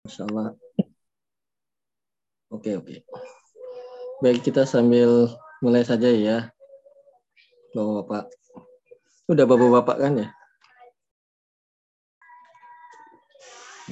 Masya 0.00 0.24
Allah. 0.32 0.56
Oke, 2.48 2.72
oke. 2.80 3.04
Baik, 4.24 4.40
kita 4.40 4.64
sambil 4.64 5.28
mulai 5.60 5.84
saja 5.84 6.08
ya. 6.08 6.48
Bapak-bapak. 7.76 8.32
Udah 9.28 9.44
bapak-bapak 9.44 9.96
kan 10.00 10.12
ya? 10.24 10.28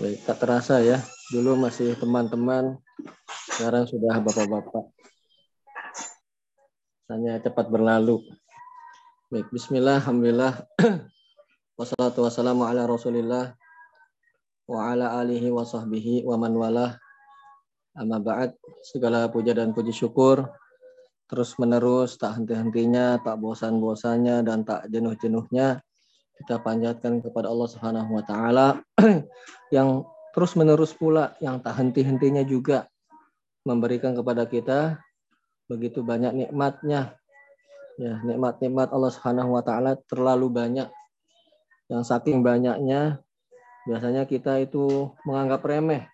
Baik, 0.00 0.18
tak 0.24 0.40
terasa 0.40 0.80
ya. 0.80 1.04
Dulu 1.29 1.60
masih 1.60 1.92
teman-teman, 2.00 2.80
sekarang 3.52 3.84
sudah 3.84 4.16
bapak-bapak. 4.25 4.88
Hanya 7.12 7.36
cepat 7.45 7.68
berlalu. 7.68 8.25
Baik, 9.29 9.52
bismillah, 9.52 10.00
alhamdulillah. 10.00 10.64
Wassalatu 11.79 12.25
wassalamu 12.25 12.64
ala 12.64 12.88
rasulillah 12.88 13.52
wa 14.69 14.93
ala 14.93 15.16
alihi 15.25 15.48
wa 15.48 15.64
sahbihi 15.64 16.29
wa 16.29 16.37
man 16.37 16.53
wala 16.53 16.93
amma 17.96 18.21
ba'd 18.21 18.53
segala 18.85 19.26
puja 19.26 19.57
dan 19.57 19.75
puji 19.75 19.90
syukur. 19.90 20.46
Terus 21.29 21.57
menerus 21.61 22.17
tak 22.17 22.40
henti-hentinya 22.40 23.21
tak 23.21 23.36
bosan-bosannya 23.40 24.45
dan 24.45 24.64
tak 24.64 24.89
jenuh-jenuhnya 24.89 25.81
kita 26.39 26.62
panjatkan 26.62 27.18
kepada 27.21 27.50
Allah 27.50 27.68
Subhanahu 27.68 28.11
wa 28.17 28.25
taala. 28.25 28.81
Yang 29.75 30.09
terus 30.32 30.54
menerus 30.54 30.95
pula 30.95 31.35
yang 31.43 31.59
tak 31.59 31.75
henti-hentinya 31.82 32.47
juga 32.47 32.87
memberikan 33.67 34.14
kepada 34.14 34.47
kita 34.47 35.03
begitu 35.67 36.00
banyak 36.00 36.47
nikmatnya. 36.47 37.19
Ya 37.98 38.23
nikmat-nikmat 38.23 38.95
Allah 38.95 39.11
Subhanahu 39.11 39.59
wa 39.59 39.62
taala 39.67 39.98
terlalu 40.06 40.48
banyak. 40.48 40.89
Yang 41.91 42.03
saking 42.06 42.47
banyaknya 42.47 43.20
biasanya 43.88 44.28
kita 44.28 44.60
itu 44.60 45.08
menganggap 45.24 45.64
remeh. 45.64 46.05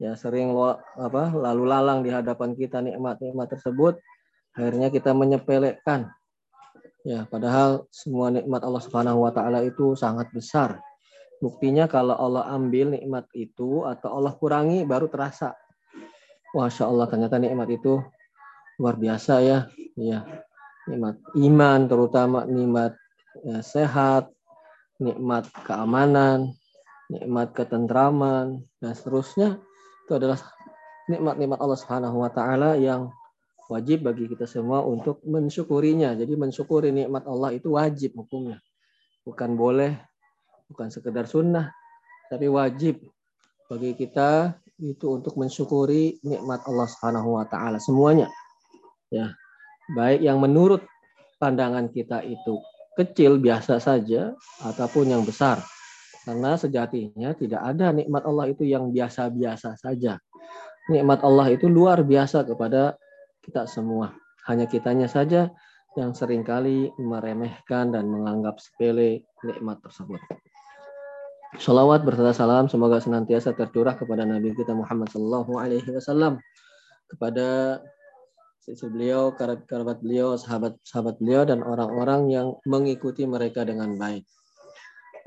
Ya 0.00 0.16
sering 0.16 0.56
lo, 0.56 0.80
apa 0.96 1.28
lalu 1.28 1.68
lalang 1.68 2.00
di 2.00 2.08
hadapan 2.08 2.56
kita 2.56 2.80
nikmat-nikmat 2.80 3.52
tersebut. 3.52 4.00
Akhirnya 4.56 4.88
kita 4.88 5.12
menyepelekan. 5.12 6.08
Ya 7.04 7.28
padahal 7.28 7.84
semua 7.92 8.32
nikmat 8.32 8.64
Allah 8.64 8.80
Subhanahu 8.80 9.28
wa 9.28 9.32
taala 9.32 9.60
itu 9.60 9.92
sangat 9.92 10.32
besar. 10.32 10.80
Buktinya 11.44 11.84
kalau 11.84 12.16
Allah 12.16 12.48
ambil 12.48 12.96
nikmat 12.96 13.28
itu 13.36 13.84
atau 13.84 14.16
Allah 14.16 14.32
kurangi 14.40 14.88
baru 14.88 15.12
terasa. 15.12 15.52
Masya 16.56 16.88
Allah 16.88 17.04
ternyata 17.04 17.36
nikmat 17.36 17.68
itu 17.68 18.00
luar 18.80 18.96
biasa 18.96 19.44
ya. 19.44 19.68
Ya 20.00 20.24
nikmat 20.88 21.20
iman 21.36 21.80
terutama 21.92 22.48
nikmat 22.48 22.96
ya, 23.44 23.60
sehat 23.60 24.32
nikmat 24.96 25.44
keamanan 25.64 26.56
nikmat 27.10 27.50
ketentraman 27.52 28.62
dan 28.78 28.92
seterusnya 28.94 29.58
itu 30.06 30.12
adalah 30.14 30.38
nikmat-nikmat 31.10 31.58
Allah 31.58 31.78
Subhanahu 31.78 32.22
wa 32.22 32.30
taala 32.30 32.78
yang 32.78 33.10
wajib 33.66 34.06
bagi 34.06 34.30
kita 34.30 34.46
semua 34.46 34.86
untuk 34.86 35.18
mensyukurinya. 35.26 36.14
Jadi 36.14 36.38
mensyukuri 36.38 36.94
nikmat 36.94 37.26
Allah 37.26 37.50
itu 37.50 37.74
wajib 37.74 38.14
hukumnya. 38.14 38.62
Bukan 39.26 39.58
boleh, 39.58 39.98
bukan 40.70 40.90
sekedar 40.90 41.26
sunnah, 41.26 41.74
tapi 42.30 42.46
wajib 42.46 43.02
bagi 43.66 43.98
kita 43.98 44.54
itu 44.78 45.06
untuk 45.10 45.34
mensyukuri 45.34 46.22
nikmat 46.22 46.62
Allah 46.66 46.86
Subhanahu 46.86 47.38
wa 47.38 47.44
taala 47.50 47.82
semuanya. 47.82 48.30
Ya. 49.10 49.34
Baik 49.90 50.22
yang 50.22 50.38
menurut 50.38 50.86
pandangan 51.42 51.90
kita 51.90 52.22
itu 52.22 52.62
kecil 52.94 53.42
biasa 53.42 53.82
saja 53.82 54.30
ataupun 54.62 55.10
yang 55.10 55.26
besar 55.26 55.58
karena 56.24 56.52
sejatinya 56.56 57.32
tidak 57.32 57.62
ada 57.64 57.96
nikmat 57.96 58.22
Allah 58.28 58.52
itu 58.52 58.68
yang 58.68 58.92
biasa-biasa 58.92 59.80
saja. 59.80 60.20
Nikmat 60.92 61.24
Allah 61.24 61.48
itu 61.54 61.70
luar 61.70 62.04
biasa 62.04 62.44
kepada 62.44 62.98
kita 63.40 63.64
semua. 63.64 64.12
Hanya 64.44 64.68
kitanya 64.68 65.08
saja 65.08 65.48
yang 65.98 66.12
sering 66.14 66.46
kali 66.46 66.92
meremehkan 67.00 67.90
dan 67.94 68.06
menganggap 68.06 68.60
sepele 68.60 69.24
nikmat 69.42 69.80
tersebut. 69.80 70.20
Salawat 71.58 72.06
berserta 72.06 72.30
salam 72.30 72.70
semoga 72.70 73.02
senantiasa 73.02 73.50
tercurah 73.58 73.98
kepada 73.98 74.22
Nabi 74.22 74.54
kita 74.54 74.70
Muhammad 74.70 75.10
Sallallahu 75.10 75.58
Alaihi 75.58 75.90
Wasallam 75.90 76.38
kepada 77.10 77.80
sisi 78.62 78.86
beliau, 78.86 79.34
kerabat 79.34 79.98
beliau, 79.98 80.38
sahabat-sahabat 80.38 81.18
beliau 81.18 81.42
dan 81.42 81.66
orang-orang 81.66 82.30
yang 82.30 82.46
mengikuti 82.62 83.26
mereka 83.26 83.66
dengan 83.66 83.98
baik. 83.98 84.22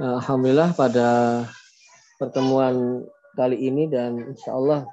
Alhamdulillah 0.02 0.74
pada 0.74 1.10
pertemuan 2.18 3.06
kali 3.38 3.62
ini 3.62 3.86
dan 3.86 4.18
insya 4.26 4.58
Allah 4.58 4.90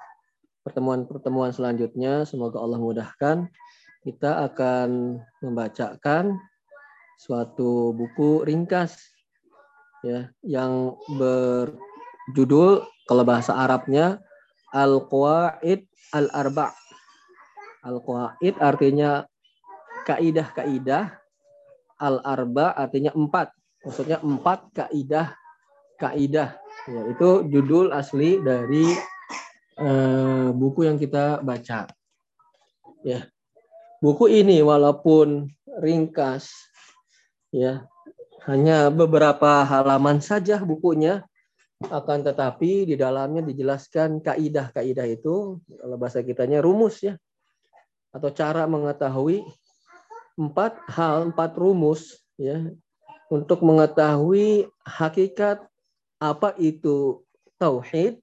pertemuan-pertemuan 0.61 1.57
selanjutnya 1.57 2.29
semoga 2.29 2.61
Allah 2.61 2.77
mudahkan 2.77 3.49
kita 4.05 4.45
akan 4.53 5.17
membacakan 5.41 6.37
suatu 7.17 7.97
buku 7.97 8.45
ringkas 8.45 9.01
ya 10.05 10.29
yang 10.45 10.93
berjudul 11.17 12.85
kalau 13.09 13.25
bahasa 13.25 13.57
Arabnya 13.57 14.21
Al-Qawaid 14.77 15.81
Al-Arba. 16.13 16.77
Al-Qawaid 17.89 18.61
artinya 18.61 19.25
kaidah-kaidah, 20.05 21.17
Al-Arba 21.97 22.77
artinya 22.77 23.17
empat 23.17 23.60
maksudnya 23.85 24.21
empat 24.21 24.73
kaidah 24.77 25.37
kaidah. 26.01 26.57
Ya, 26.89 27.03
itu 27.13 27.45
judul 27.53 27.93
asli 27.93 28.41
dari 28.41 28.89
uh, 29.77 30.49
buku 30.57 30.89
yang 30.89 30.97
kita 30.97 31.45
baca. 31.45 31.85
Ya. 33.05 33.29
Buku 34.01 34.33
ini 34.33 34.65
walaupun 34.65 35.53
ringkas 35.85 36.49
ya 37.53 37.85
hanya 38.49 38.89
beberapa 38.89 39.61
halaman 39.69 40.25
saja 40.25 40.65
bukunya. 40.65 41.21
Akan 41.81 42.21
tetapi 42.21 42.93
di 42.93 42.97
dalamnya 42.97 43.41
dijelaskan 43.41 44.21
kaidah-kaidah 44.21 45.07
itu 45.09 45.65
kalau 45.65 45.97
bahasa 46.01 46.21
kitanya 46.25 46.61
rumus 46.65 47.01
ya. 47.05 47.17
Atau 48.13 48.33
cara 48.33 48.65
mengetahui 48.69 49.45
empat 50.37 50.77
hal 50.93 51.33
empat 51.33 51.57
rumus 51.57 52.21
ya 52.41 52.69
untuk 53.31 53.63
mengetahui 53.63 54.67
hakikat 54.83 55.63
apa 56.19 56.53
itu 56.59 57.23
tauhid 57.57 58.19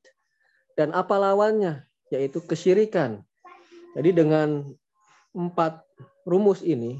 dan 0.75 0.91
apa 0.91 1.15
lawannya 1.15 1.87
yaitu 2.11 2.43
kesyirikan. 2.43 3.23
Jadi 3.95 4.13
dengan 4.13 4.67
empat 5.33 5.81
rumus 6.27 6.61
ini, 6.61 6.99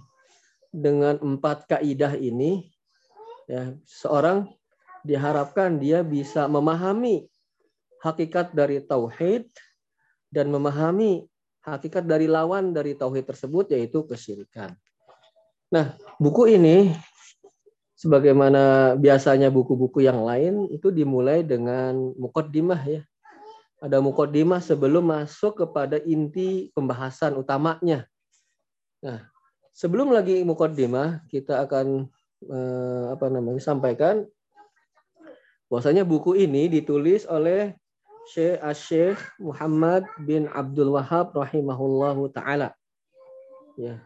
dengan 0.72 1.19
empat 1.19 1.68
kaidah 1.69 2.18
ini, 2.18 2.72
ya 3.45 3.75
seorang 3.85 4.50
diharapkan 5.06 5.78
dia 5.78 6.01
bisa 6.01 6.50
memahami 6.50 7.28
hakikat 8.01 8.56
dari 8.56 8.81
tauhid 8.81 9.45
dan 10.31 10.50
memahami 10.50 11.28
hakikat 11.63 12.07
dari 12.07 12.25
lawan 12.25 12.72
dari 12.72 12.95
tauhid 12.95 13.28
tersebut 13.28 13.75
yaitu 13.75 14.03
kesyirikan. 14.07 14.75
Nah, 15.68 16.00
buku 16.16 16.56
ini 16.56 16.95
sebagaimana 17.97 18.94
biasanya 18.96 19.50
buku-buku 19.50 20.06
yang 20.06 20.22
lain 20.22 20.69
itu 20.69 20.94
dimulai 20.94 21.41
dengan 21.41 22.13
mukaddimah 22.16 22.81
ya. 22.85 23.02
Ada 23.81 24.02
mukaddimah 24.02 24.62
sebelum 24.62 25.09
masuk 25.09 25.66
kepada 25.66 26.02
inti 26.02 26.69
pembahasan 26.74 27.38
utamanya. 27.38 28.06
Nah, 29.02 29.25
sebelum 29.74 30.13
lagi 30.13 30.41
mukaddimah 30.46 31.25
kita 31.30 31.66
akan 31.66 32.09
eh, 32.46 33.06
apa 33.13 33.25
namanya 33.30 33.62
sampaikan 33.62 34.25
bahwasanya 35.69 36.06
buku 36.07 36.38
ini 36.38 36.69
ditulis 36.69 37.25
oleh 37.30 37.75
Syekh 38.28 38.59
Syekh 38.75 39.19
Muhammad 39.40 40.04
bin 40.25 40.50
Abdul 40.50 40.94
Wahab 40.94 41.33
rahimahullahu 41.38 42.33
taala. 42.33 42.74
Ya, 43.77 44.01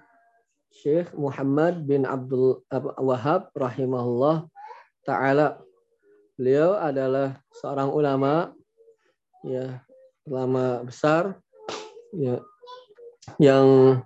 Syekh 0.71 1.12
Muhammad 1.13 1.83
bin 1.83 2.07
Abdul 2.07 2.63
Wahab 3.00 3.51
rahimahullah 3.51 4.47
taala. 5.03 5.59
Beliau 6.39 6.79
adalah 6.79 7.38
seorang 7.53 7.91
ulama 7.91 8.56
ya, 9.45 9.83
ulama 10.25 10.81
besar 10.88 11.38
ya 12.15 12.41
yang 13.38 14.00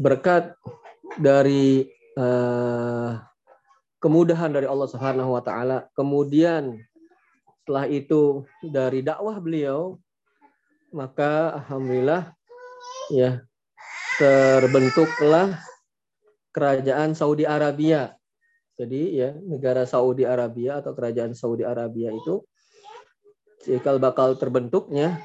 berkat 0.00 0.56
dari 1.20 1.84
uh, 2.16 3.20
kemudahan 4.00 4.48
dari 4.54 4.64
Allah 4.64 4.88
Subhanahu 4.88 5.36
wa 5.36 5.42
taala, 5.44 5.90
kemudian 5.92 6.80
setelah 7.62 7.86
itu 7.86 8.42
dari 8.64 9.04
dakwah 9.06 9.38
beliau 9.38 9.94
maka 10.92 11.62
alhamdulillah 11.62 12.34
ya 13.14 13.40
terbentuklah 14.20 15.56
kerajaan 16.52 17.16
Saudi 17.16 17.48
Arabia. 17.48 18.14
Jadi 18.76 19.20
ya 19.20 19.36
negara 19.36 19.84
Saudi 19.84 20.24
Arabia 20.24 20.80
atau 20.80 20.96
kerajaan 20.96 21.36
Saudi 21.36 21.64
Arabia 21.64 22.12
itu 22.12 22.40
cikal 23.62 24.00
bakal 24.02 24.34
terbentuknya 24.36 25.20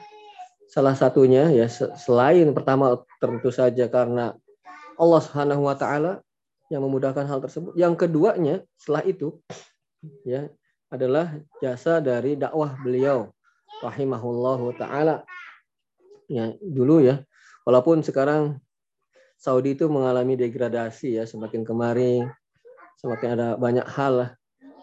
salah 0.68 0.94
satunya 0.94 1.48
ya 1.50 1.66
selain 1.96 2.52
pertama 2.52 3.02
tentu 3.24 3.50
saja 3.56 3.88
karena 3.88 4.36
Allah 5.00 5.22
Subhanahu 5.24 5.64
wa 5.64 5.76
taala 5.80 6.20
yang 6.68 6.84
memudahkan 6.84 7.24
hal 7.24 7.40
tersebut. 7.40 7.72
Yang 7.80 8.08
keduanya 8.08 8.56
setelah 8.76 9.04
itu 9.08 9.40
ya 10.28 10.52
adalah 10.92 11.36
jasa 11.64 12.04
dari 12.04 12.36
dakwah 12.36 12.76
beliau 12.80 13.32
rahimahullahu 13.84 14.76
taala. 14.76 15.24
Ya, 16.28 16.52
dulu 16.60 17.00
ya. 17.00 17.24
Walaupun 17.64 18.04
sekarang 18.04 18.60
Saudi 19.38 19.78
itu 19.78 19.86
mengalami 19.86 20.34
degradasi 20.34 21.22
ya 21.22 21.24
semakin 21.30 21.62
kemari 21.62 22.26
semakin 22.98 23.30
ada 23.38 23.48
banyak 23.56 23.86
hal 23.86 24.34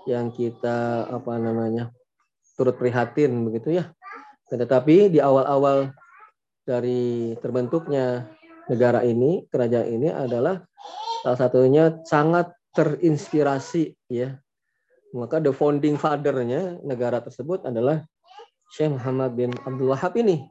yang 0.07 0.31
kita 0.31 1.11
apa 1.11 1.35
namanya 1.37 1.91
turut 2.55 2.79
prihatin 2.79 3.43
begitu 3.51 3.83
ya. 3.83 3.91
Tetapi 4.47 5.11
di 5.11 5.19
awal-awal 5.19 5.91
dari 6.63 7.35
terbentuknya 7.43 8.31
negara 8.71 9.03
ini, 9.03 9.45
kerajaan 9.51 9.89
ini 9.89 10.09
adalah 10.09 10.63
salah 11.25 11.39
satunya 11.41 11.85
sangat 12.07 12.55
terinspirasi 12.77 13.97
ya. 14.09 14.39
Maka 15.15 15.39
the 15.39 15.55
founding 15.55 15.95
father-nya 15.95 16.79
negara 16.83 17.23
tersebut 17.23 17.63
adalah 17.67 18.03
Syekh 18.75 18.99
Muhammad 18.99 19.35
bin 19.39 19.51
Abdul 19.63 19.95
Wahab 19.95 20.19
ini 20.19 20.43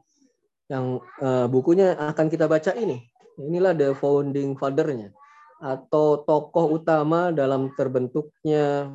yang 0.72 0.96
uh, 1.20 1.44
bukunya 1.44 1.92
akan 1.92 2.32
kita 2.32 2.48
baca 2.48 2.72
ini. 2.72 3.04
Inilah 3.38 3.74
the 3.74 3.94
founding 3.98 4.54
father-nya. 4.54 5.10
Atau 5.58 6.22
tokoh 6.22 6.78
utama 6.78 7.34
dalam 7.34 7.72
terbentuknya 7.74 8.92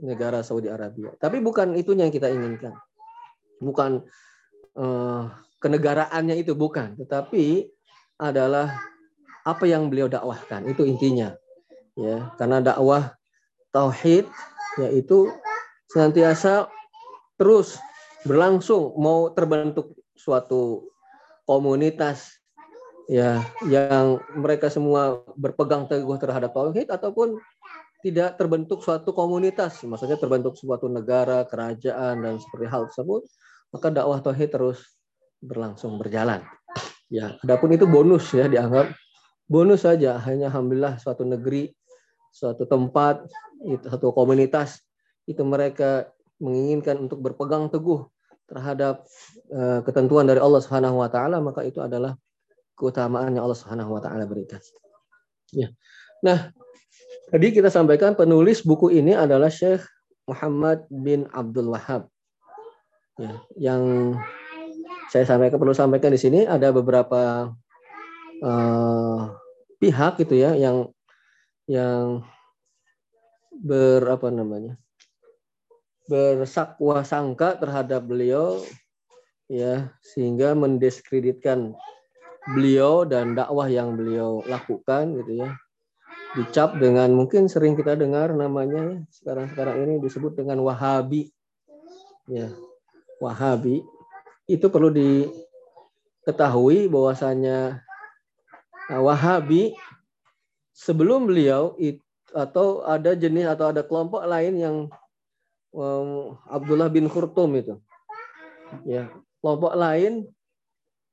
negara 0.00 0.40
Saudi 0.40 0.72
Arabia. 0.72 1.12
Tapi 1.20 1.42
bukan 1.44 1.76
itu 1.76 1.92
yang 1.92 2.08
kita 2.08 2.30
inginkan. 2.30 2.74
Bukan 3.62 4.02
uh, 4.78 5.30
kenegaraannya 5.62 6.42
itu 6.42 6.56
bukan, 6.58 6.98
tetapi 6.98 7.70
adalah 8.18 8.74
apa 9.46 9.64
yang 9.66 9.86
beliau 9.90 10.10
dakwahkan. 10.10 10.66
Itu 10.66 10.82
intinya. 10.86 11.34
Ya 11.92 12.32
karena 12.40 12.64
dakwah 12.64 13.14
tauhid 13.68 14.24
yaitu 14.80 15.28
senantiasa 15.92 16.72
terus 17.36 17.76
berlangsung. 18.24 18.96
Mau 18.96 19.30
terbentuk 19.30 19.94
suatu 20.16 20.88
komunitas 21.44 22.41
ya 23.10 23.42
yang 23.66 24.22
mereka 24.34 24.70
semua 24.70 25.22
berpegang 25.34 25.90
teguh 25.90 26.18
terhadap 26.18 26.54
tauhid 26.54 26.90
ataupun 26.90 27.38
tidak 28.02 28.34
terbentuk 28.34 28.82
suatu 28.82 29.14
komunitas 29.14 29.82
maksudnya 29.86 30.18
terbentuk 30.18 30.58
suatu 30.58 30.90
negara 30.90 31.46
kerajaan 31.46 32.22
dan 32.22 32.34
seperti 32.38 32.66
hal 32.66 32.90
tersebut 32.90 33.22
maka 33.72 33.88
dakwah 33.88 34.20
tauhid 34.20 34.52
terus 34.52 34.78
berlangsung 35.42 35.98
berjalan. 35.98 36.44
Ya 37.10 37.36
adapun 37.42 37.74
itu 37.74 37.88
bonus 37.88 38.30
ya 38.30 38.46
dianggap 38.46 38.94
bonus 39.50 39.84
saja. 39.84 40.20
Hanya 40.22 40.52
alhamdulillah 40.52 41.00
suatu 41.02 41.26
negeri 41.26 41.72
suatu 42.32 42.64
tempat 42.64 43.26
itu 43.66 43.84
satu 43.88 44.14
komunitas 44.14 44.80
itu 45.28 45.42
mereka 45.44 46.08
menginginkan 46.40 46.96
untuk 47.08 47.20
berpegang 47.20 47.68
teguh 47.68 48.08
terhadap 48.48 49.04
uh, 49.52 49.84
ketentuan 49.84 50.24
dari 50.24 50.40
Allah 50.40 50.60
Subhanahu 50.64 51.00
wa 51.00 51.08
taala 51.12 51.38
maka 51.44 51.62
itu 51.62 51.78
adalah 51.78 52.16
keutamaan 52.82 53.30
yang 53.30 53.46
Allah 53.46 53.54
Subhanahu 53.54 53.94
wa 53.94 54.02
taala 54.02 54.26
berikan. 54.26 54.58
Ya. 55.54 55.70
Nah, 56.18 56.50
tadi 57.30 57.54
kita 57.54 57.70
sampaikan 57.70 58.18
penulis 58.18 58.66
buku 58.66 58.90
ini 58.90 59.14
adalah 59.14 59.46
Syekh 59.46 59.86
Muhammad 60.26 60.82
bin 60.90 61.30
Abdul 61.30 61.70
Wahab. 61.70 62.10
Ya, 63.22 63.38
yang 63.54 63.82
saya 65.14 65.22
sampaikan 65.22 65.62
perlu 65.62 65.76
sampaikan 65.76 66.10
di 66.10 66.18
sini 66.18 66.42
ada 66.42 66.74
beberapa 66.74 67.54
uh, 68.42 69.20
pihak 69.78 70.18
gitu 70.24 70.40
ya 70.40 70.56
yang 70.56 70.90
yang 71.70 72.24
berapa 73.62 74.32
namanya 74.32 74.80
bersakwa 76.08 77.04
sangka 77.06 77.60
terhadap 77.60 78.02
beliau 78.02 78.58
ya 79.46 79.92
sehingga 80.00 80.56
mendiskreditkan 80.56 81.76
beliau 82.50 83.06
dan 83.06 83.38
dakwah 83.38 83.70
yang 83.70 83.94
beliau 83.94 84.42
lakukan 84.48 85.14
gitu 85.22 85.46
ya. 85.46 85.54
Dicap 86.32 86.80
dengan 86.80 87.12
mungkin 87.12 87.46
sering 87.46 87.76
kita 87.76 87.92
dengar 87.92 88.32
namanya 88.32 88.80
ya, 88.80 88.96
sekarang 89.12 89.52
sekarang 89.52 89.84
ini 89.84 90.00
disebut 90.00 90.32
dengan 90.34 90.58
Wahabi. 90.64 91.28
Ya 92.26 92.48
Wahabi. 93.20 93.84
Itu 94.48 94.72
perlu 94.72 94.90
diketahui 94.90 96.88
bahwasanya 96.90 97.84
Nah, 98.92 99.00
Wahabi 99.00 99.72
sebelum 100.76 101.24
beliau 101.24 101.72
it, 101.80 101.96
atau 102.36 102.84
ada 102.84 103.16
jenis 103.16 103.48
atau 103.48 103.72
ada 103.72 103.80
kelompok 103.80 104.20
lain 104.28 104.60
yang 104.60 104.76
um, 105.72 106.36
Abdullah 106.44 106.92
bin 106.92 107.08
Khurtum 107.08 107.56
itu. 107.56 107.80
Ya, 108.84 109.08
kelompok 109.40 109.72
lain 109.72 110.28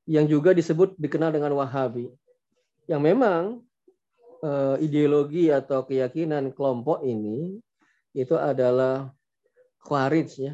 yang 0.09 0.25
juga 0.25 0.57
disebut 0.57 0.97
dikenal 0.97 1.29
dengan 1.29 1.53
Wahabi. 1.53 2.09
Yang 2.89 3.01
memang 3.05 3.61
uh, 4.41 4.75
ideologi 4.81 5.53
atau 5.53 5.85
keyakinan 5.85 6.49
kelompok 6.57 7.05
ini 7.05 7.61
itu 8.17 8.33
adalah 8.33 9.13
Khawarij 9.85 10.29
ya. 10.41 10.53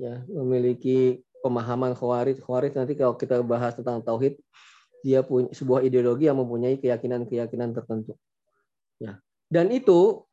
Ya, 0.00 0.24
memiliki 0.24 1.20
pemahaman 1.44 1.92
Khawarij. 1.92 2.40
Khawarij 2.40 2.72
nanti 2.72 2.96
kalau 2.96 3.12
kita 3.20 3.44
bahas 3.44 3.76
tentang 3.76 4.00
tauhid 4.00 4.40
dia 5.04 5.20
punya 5.20 5.52
sebuah 5.52 5.84
ideologi 5.84 6.32
yang 6.32 6.40
mempunyai 6.40 6.80
keyakinan-keyakinan 6.80 7.76
tertentu. 7.76 8.16
Ya. 8.96 9.20
Dan 9.52 9.68
itu 9.68 10.24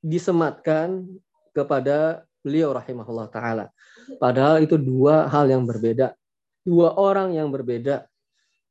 disematkan 0.00 1.04
kepada 1.52 2.24
beliau 2.40 2.72
rahimahullah 2.72 3.28
taala. 3.28 3.68
Padahal 4.16 4.64
itu 4.64 4.80
dua 4.80 5.28
hal 5.28 5.50
yang 5.50 5.68
berbeda. 5.68 6.16
Dua 6.66 6.98
orang 6.98 7.30
yang 7.30 7.54
berbeda. 7.54 8.10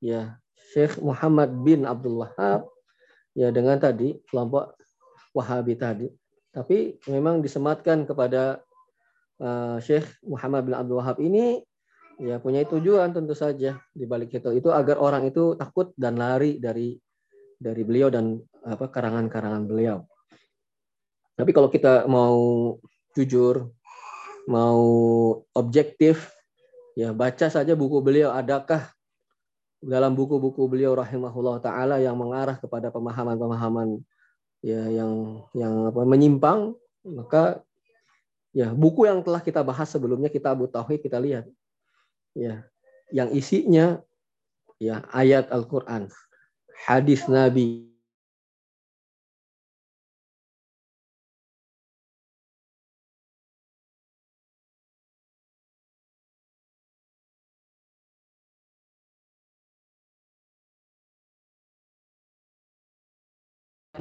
Ya, 0.04 0.36
Syekh 0.76 1.00
Muhammad 1.00 1.56
bin 1.64 1.88
Abdul 1.88 2.20
Wahab 2.20 2.68
ya 3.32 3.48
dengan 3.56 3.80
tadi 3.80 4.20
kelompok 4.28 4.76
Wahabi 5.32 5.80
tadi. 5.80 6.08
Tapi 6.52 7.00
memang 7.08 7.40
disematkan 7.40 8.04
kepada 8.04 8.60
uh, 9.40 9.80
Syekh 9.80 10.08
Muhammad 10.28 10.68
bin 10.68 10.76
Abdul 10.76 11.00
Wahab 11.00 11.24
ini 11.24 11.64
ya 12.20 12.40
punya 12.40 12.64
tujuan 12.68 13.12
tentu 13.12 13.36
saja 13.36 13.76
di 13.92 14.08
balik 14.08 14.32
itu 14.32 14.48
itu 14.56 14.72
agar 14.72 14.96
orang 15.00 15.28
itu 15.28 15.56
takut 15.60 15.92
dan 16.00 16.16
lari 16.16 16.60
dari 16.64 16.96
dari 17.60 17.84
beliau 17.84 18.12
dan 18.12 18.40
apa 18.68 18.92
karangan-karangan 18.92 19.64
beliau. 19.64 20.04
Tapi 21.36 21.52
kalau 21.52 21.68
kita 21.68 22.08
mau 22.08 22.36
jujur, 23.16 23.72
mau 24.48 24.84
objektif, 25.52 26.35
ya 26.96 27.12
baca 27.12 27.48
saja 27.52 27.76
buku 27.76 28.02
beliau. 28.02 28.32
Adakah 28.32 28.90
dalam 29.84 30.18
buku-buku 30.18 30.66
beliau 30.66 30.98
rahimahullah 30.98 31.62
taala 31.62 32.02
yang 32.02 32.18
mengarah 32.18 32.58
kepada 32.58 32.90
pemahaman-pemahaman 32.90 34.02
ya 34.66 34.82
yang 34.90 35.46
yang 35.54 35.94
apa 35.94 36.02
menyimpang? 36.08 36.74
Maka 37.06 37.62
ya 38.56 38.74
buku 38.74 39.06
yang 39.06 39.22
telah 39.22 39.44
kita 39.44 39.62
bahas 39.62 39.92
sebelumnya 39.92 40.32
kita 40.32 40.56
Abu 40.56 40.66
kita 40.72 41.22
lihat 41.22 41.46
ya 42.34 42.66
yang 43.14 43.30
isinya 43.36 44.02
ya 44.82 45.06
ayat 45.14 45.52
Al-Qur'an, 45.54 46.10
hadis 46.88 47.30
Nabi 47.30 47.95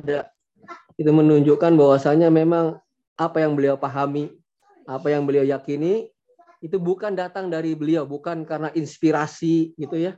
ada 0.05 0.29
itu 1.01 1.11
menunjukkan 1.11 1.73
bahwasanya 1.75 2.29
memang 2.29 2.79
apa 3.17 3.41
yang 3.41 3.57
beliau 3.57 3.75
pahami, 3.81 4.31
apa 4.85 5.11
yang 5.11 5.25
beliau 5.25 5.43
yakini 5.43 6.13
itu 6.61 6.77
bukan 6.81 7.17
datang 7.17 7.49
dari 7.49 7.73
beliau, 7.77 8.09
bukan 8.09 8.45
karena 8.45 8.73
inspirasi 8.73 9.77
gitu 9.77 9.97
ya, 10.01 10.17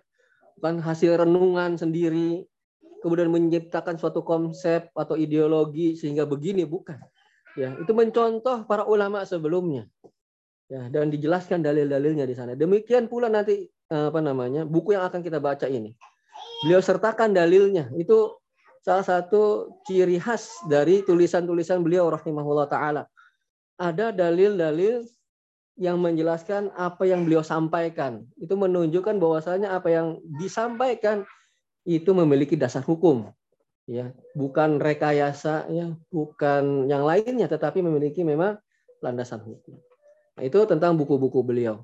bukan 0.58 0.78
hasil 0.78 1.22
renungan 1.22 1.74
sendiri, 1.74 2.46
kemudian 3.02 3.30
menciptakan 3.30 3.98
suatu 3.98 4.22
konsep 4.22 4.90
atau 4.94 5.18
ideologi 5.18 5.98
sehingga 5.98 6.22
begini 6.22 6.62
bukan. 6.62 6.98
Ya, 7.56 7.72
itu 7.80 7.90
mencontoh 7.96 8.68
para 8.68 8.84
ulama 8.84 9.24
sebelumnya. 9.24 9.88
Ya, 10.68 10.86
dan 10.92 11.08
dijelaskan 11.08 11.64
dalil-dalilnya 11.64 12.28
di 12.28 12.34
sana. 12.36 12.52
Demikian 12.52 13.08
pula 13.08 13.32
nanti 13.32 13.66
eh, 13.66 14.06
apa 14.10 14.20
namanya? 14.20 14.68
buku 14.68 14.92
yang 14.92 15.08
akan 15.08 15.24
kita 15.24 15.40
baca 15.40 15.64
ini. 15.66 15.96
Beliau 16.62 16.84
sertakan 16.84 17.32
dalilnya. 17.32 17.88
Itu 17.96 18.38
salah 18.86 19.02
satu 19.02 19.74
ciri 19.82 20.22
khas 20.22 20.62
dari 20.70 21.02
tulisan-tulisan 21.02 21.82
beliau 21.82 22.06
rahimahullah 22.06 22.70
taala. 22.70 23.10
Ada 23.82 24.14
dalil-dalil 24.14 25.02
yang 25.74 25.98
menjelaskan 25.98 26.70
apa 26.78 27.02
yang 27.02 27.26
beliau 27.26 27.42
sampaikan. 27.42 28.22
Itu 28.38 28.54
menunjukkan 28.54 29.18
bahwasanya 29.18 29.74
apa 29.74 29.90
yang 29.90 30.22
disampaikan 30.38 31.26
itu 31.82 32.14
memiliki 32.14 32.54
dasar 32.54 32.86
hukum. 32.86 33.26
Ya, 33.90 34.14
bukan 34.38 34.78
rekayasa 34.78 35.66
ya, 35.70 35.94
bukan 36.14 36.86
yang 36.86 37.02
lainnya 37.02 37.50
tetapi 37.50 37.82
memiliki 37.82 38.22
memang 38.22 38.54
landasan 39.02 39.42
hukum. 39.42 39.82
Nah, 40.38 40.42
itu 40.46 40.62
tentang 40.62 40.94
buku-buku 40.94 41.42
beliau. 41.42 41.82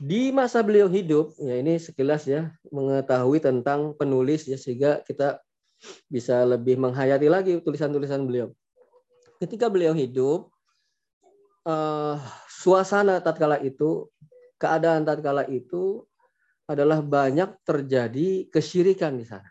Di 0.00 0.32
masa 0.32 0.64
beliau 0.64 0.88
hidup, 0.88 1.36
ya 1.36 1.58
ini 1.58 1.76
sekilas 1.76 2.24
ya 2.28 2.52
mengetahui 2.72 3.44
tentang 3.44 3.92
penulis 3.98 4.46
ya 4.46 4.54
sehingga 4.54 5.02
kita 5.02 5.42
bisa 6.10 6.42
lebih 6.44 6.78
menghayati 6.80 7.28
lagi 7.30 7.52
tulisan-tulisan 7.62 8.26
beliau. 8.26 8.50
Ketika 9.38 9.70
beliau 9.70 9.94
hidup, 9.94 10.50
uh, 11.66 12.18
suasana 12.50 13.22
tatkala 13.22 13.62
itu, 13.62 14.10
keadaan 14.58 15.06
tatkala 15.06 15.46
itu 15.46 16.02
adalah 16.68 17.00
banyak 17.00 17.54
terjadi 17.64 18.50
kesyirikan 18.50 19.16
di 19.16 19.24
sana. 19.24 19.48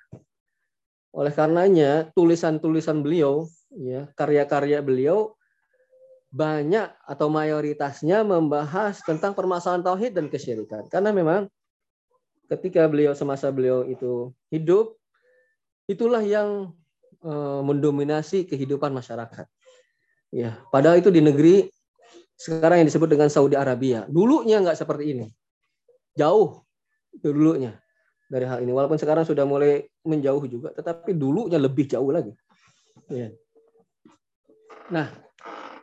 Oleh 1.16 1.34
karenanya 1.34 2.14
tulisan-tulisan 2.14 3.02
beliau, 3.02 3.50
ya 3.74 4.06
karya-karya 4.14 4.84
beliau 4.86 5.34
banyak 6.28 6.92
atau 7.08 7.32
mayoritasnya 7.32 8.22
membahas 8.22 9.00
tentang 9.02 9.34
permasalahan 9.34 9.82
tauhid 9.82 10.14
dan 10.14 10.28
kesyirikan. 10.28 10.86
Karena 10.92 11.10
memang 11.16 11.48
ketika 12.52 12.86
beliau 12.86 13.16
semasa 13.18 13.50
beliau 13.50 13.88
itu 13.88 14.36
hidup, 14.54 14.94
itulah 15.88 16.22
yang 16.22 16.76
uh, 17.24 17.62
mendominasi 17.64 18.46
kehidupan 18.46 18.92
masyarakat. 18.92 19.48
Ya, 20.30 20.60
padahal 20.70 21.00
itu 21.00 21.08
di 21.08 21.24
negeri 21.24 21.72
sekarang 22.38 22.84
yang 22.84 22.88
disebut 22.92 23.10
dengan 23.10 23.32
Saudi 23.32 23.56
Arabia. 23.56 24.06
Dulunya 24.12 24.60
nggak 24.60 24.78
seperti 24.78 25.16
ini. 25.16 25.28
Jauh 26.14 26.62
itu 27.16 27.32
dulunya 27.32 27.80
dari 28.28 28.46
hal 28.46 28.62
ini. 28.62 28.76
Walaupun 28.76 29.00
sekarang 29.00 29.24
sudah 29.24 29.48
mulai 29.48 29.88
menjauh 30.04 30.44
juga, 30.46 30.76
tetapi 30.76 31.16
dulunya 31.16 31.58
lebih 31.58 31.88
jauh 31.88 32.12
lagi. 32.12 32.36
Ya. 33.08 33.32
Nah, 34.92 35.08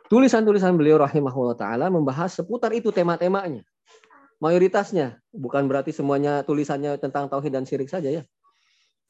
tulisan-tulisan 0.07 0.77
beliau 0.77 1.01
rahimahullah 1.01 1.57
taala 1.57 1.89
membahas 1.89 2.37
seputar 2.37 2.71
itu 2.77 2.93
tema-temanya. 2.93 3.65
Mayoritasnya, 4.37 5.17
bukan 5.33 5.65
berarti 5.65 5.89
semuanya 5.95 6.45
tulisannya 6.45 7.01
tentang 7.01 7.31
tauhid 7.31 7.55
dan 7.55 7.65
syirik 7.65 7.89
saja 7.89 8.11
ya. 8.11 8.23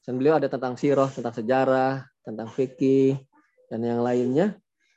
Dan 0.05 0.21
beliau 0.21 0.37
ada 0.37 0.45
tentang 0.45 0.77
sirah, 0.77 1.09
tentang 1.09 1.33
sejarah, 1.33 2.05
tentang 2.21 2.47
fikih 2.53 3.17
dan 3.73 3.81
yang 3.81 4.05
lainnya. 4.05 4.53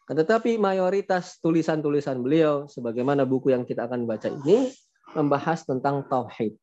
Tetapi 0.08 0.56
mayoritas 0.56 1.36
tulisan-tulisan 1.40 2.20
beliau, 2.20 2.64
sebagaimana 2.68 3.28
buku 3.28 3.52
yang 3.52 3.64
kita 3.68 3.88
akan 3.88 4.08
baca 4.08 4.28
ini, 4.32 4.72
membahas 5.12 5.64
tentang 5.64 6.04
tauhid. 6.08 6.56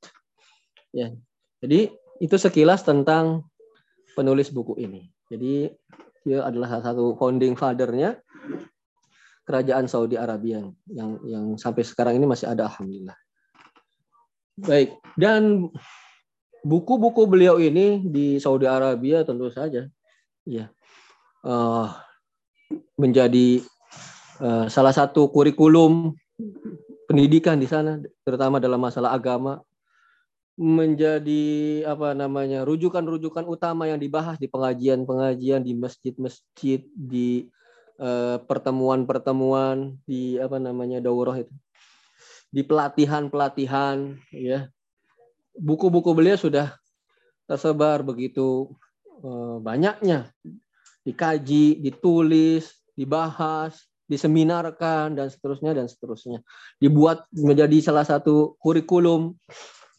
Ya, 0.93 1.13
jadi 1.61 1.93
itu 2.21 2.35
sekilas 2.37 2.85
tentang 2.85 3.45
penulis 4.17 4.49
buku 4.49 4.77
ini. 4.81 5.09
Jadi 5.29 5.69
dia 6.25 6.41
adalah 6.41 6.77
salah 6.77 6.85
satu 6.93 7.17
founding 7.17 7.53
father-nya 7.53 8.17
kerajaan 9.45 9.85
Saudi 9.85 10.17
Arabia 10.17 10.65
yang 10.89 11.21
yang 11.21 11.45
sampai 11.61 11.85
sekarang 11.85 12.17
ini 12.17 12.25
masih 12.25 12.49
ada 12.49 12.65
alhamdulillah. 12.65 13.17
Baik, 14.55 14.97
dan 15.19 15.69
buku-buku 16.65 17.29
beliau 17.29 17.61
ini 17.61 18.01
di 18.01 18.41
Saudi 18.41 18.65
Arabia 18.65 19.21
tentu 19.21 19.53
saja 19.53 19.85
ya 20.49 20.73
uh, 21.45 21.93
menjadi 22.97 23.61
uh, 24.41 24.65
salah 24.65 24.91
satu 24.91 25.29
kurikulum 25.29 26.17
pendidikan 27.05 27.61
di 27.61 27.69
sana, 27.69 28.01
terutama 28.25 28.57
dalam 28.57 28.81
masalah 28.81 29.13
agama, 29.13 29.61
menjadi 30.57 31.83
apa 31.85 32.15
namanya 32.17 32.65
rujukan-rujukan 32.65 33.45
utama 33.45 33.85
yang 33.91 33.99
dibahas 33.99 34.39
di 34.39 34.47
pengajian-pengajian 34.47 35.61
di 35.61 35.73
masjid-masjid 35.75 36.81
di 36.91 37.47
pertemuan 37.95 38.43
pertemuan-pertemuan 39.07 39.95
di 40.03 40.35
apa 40.35 40.59
namanya 40.59 40.99
daurah 40.99 41.39
itu 41.39 41.51
di 42.51 42.59
pelatihan-pelatihan 42.59 44.19
ya 44.35 44.67
buku-buku 45.55 46.11
beliau 46.11 46.35
sudah 46.35 46.75
tersebar 47.45 48.01
begitu 48.01 48.73
uh, 49.23 49.57
banyaknya 49.61 50.31
dikaji, 51.05 51.79
ditulis, 51.79 52.81
dibahas, 52.97 53.77
diseminarkan 54.09 55.13
dan 55.17 55.27
seterusnya 55.29 55.77
dan 55.77 55.85
seterusnya. 55.85 56.41
Dibuat 56.81 57.29
menjadi 57.33 57.81
salah 57.81 58.05
satu 58.05 58.57
kurikulum 58.57 59.37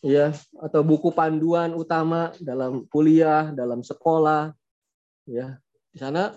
ya 0.03 0.35
atau 0.63 0.81
buku 0.83 1.15
panduan 1.15 1.75
utama 1.75 2.35
dalam 2.43 2.87
kuliah, 2.91 3.55
dalam 3.55 3.87
sekolah 3.87 4.51
ya. 5.31 5.59
Di 5.91 5.99
sana 6.03 6.35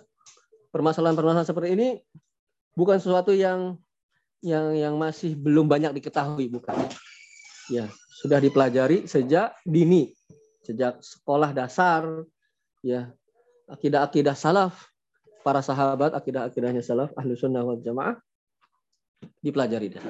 permasalahan-permasalahan 0.71 1.49
seperti 1.49 1.69
ini 1.75 1.87
bukan 2.77 3.01
sesuatu 3.01 3.33
yang 3.33 3.75
yang 4.39 4.71
yang 4.71 4.95
masih 4.95 5.35
belum 5.35 5.67
banyak 5.67 5.97
diketahui 5.99 6.47
bukan. 6.47 6.77
Ya, 7.69 7.85
sudah 8.17 8.41
dipelajari 8.41 9.05
sejak 9.05 9.53
dini, 9.61 10.09
sejak 10.65 11.05
sekolah 11.05 11.53
dasar 11.53 12.25
ya 12.81 13.13
akidah-akidah 13.69 14.33
salaf, 14.33 14.89
para 15.45 15.61
sahabat, 15.61 16.17
akidah-akidahnya 16.17 16.81
salaf, 16.81 17.13
ahlu 17.13 17.37
sunnah 17.37 17.61
wal 17.61 17.77
jamaah, 17.77 18.17
dipelajari. 19.45 20.01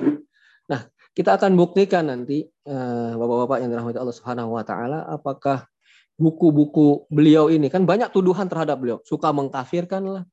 Nah, 0.72 0.88
kita 1.12 1.36
akan 1.36 1.60
buktikan 1.60 2.08
nanti, 2.08 2.48
eh, 2.48 3.12
bapak-bapak 3.20 3.58
yang 3.60 3.70
dirahmati 3.76 4.00
Allah 4.00 4.16
Subhanahu 4.16 4.56
wa 4.56 4.64
Ta'ala, 4.64 5.06
apakah 5.12 5.68
buku-buku 6.16 7.08
beliau 7.12 7.52
ini 7.52 7.68
kan 7.68 7.84
banyak 7.84 8.12
tuduhan 8.16 8.48
terhadap 8.48 8.80
beliau, 8.80 9.00
suka 9.04 9.36
mengkafirkan 9.36 10.04
lah 10.08 10.24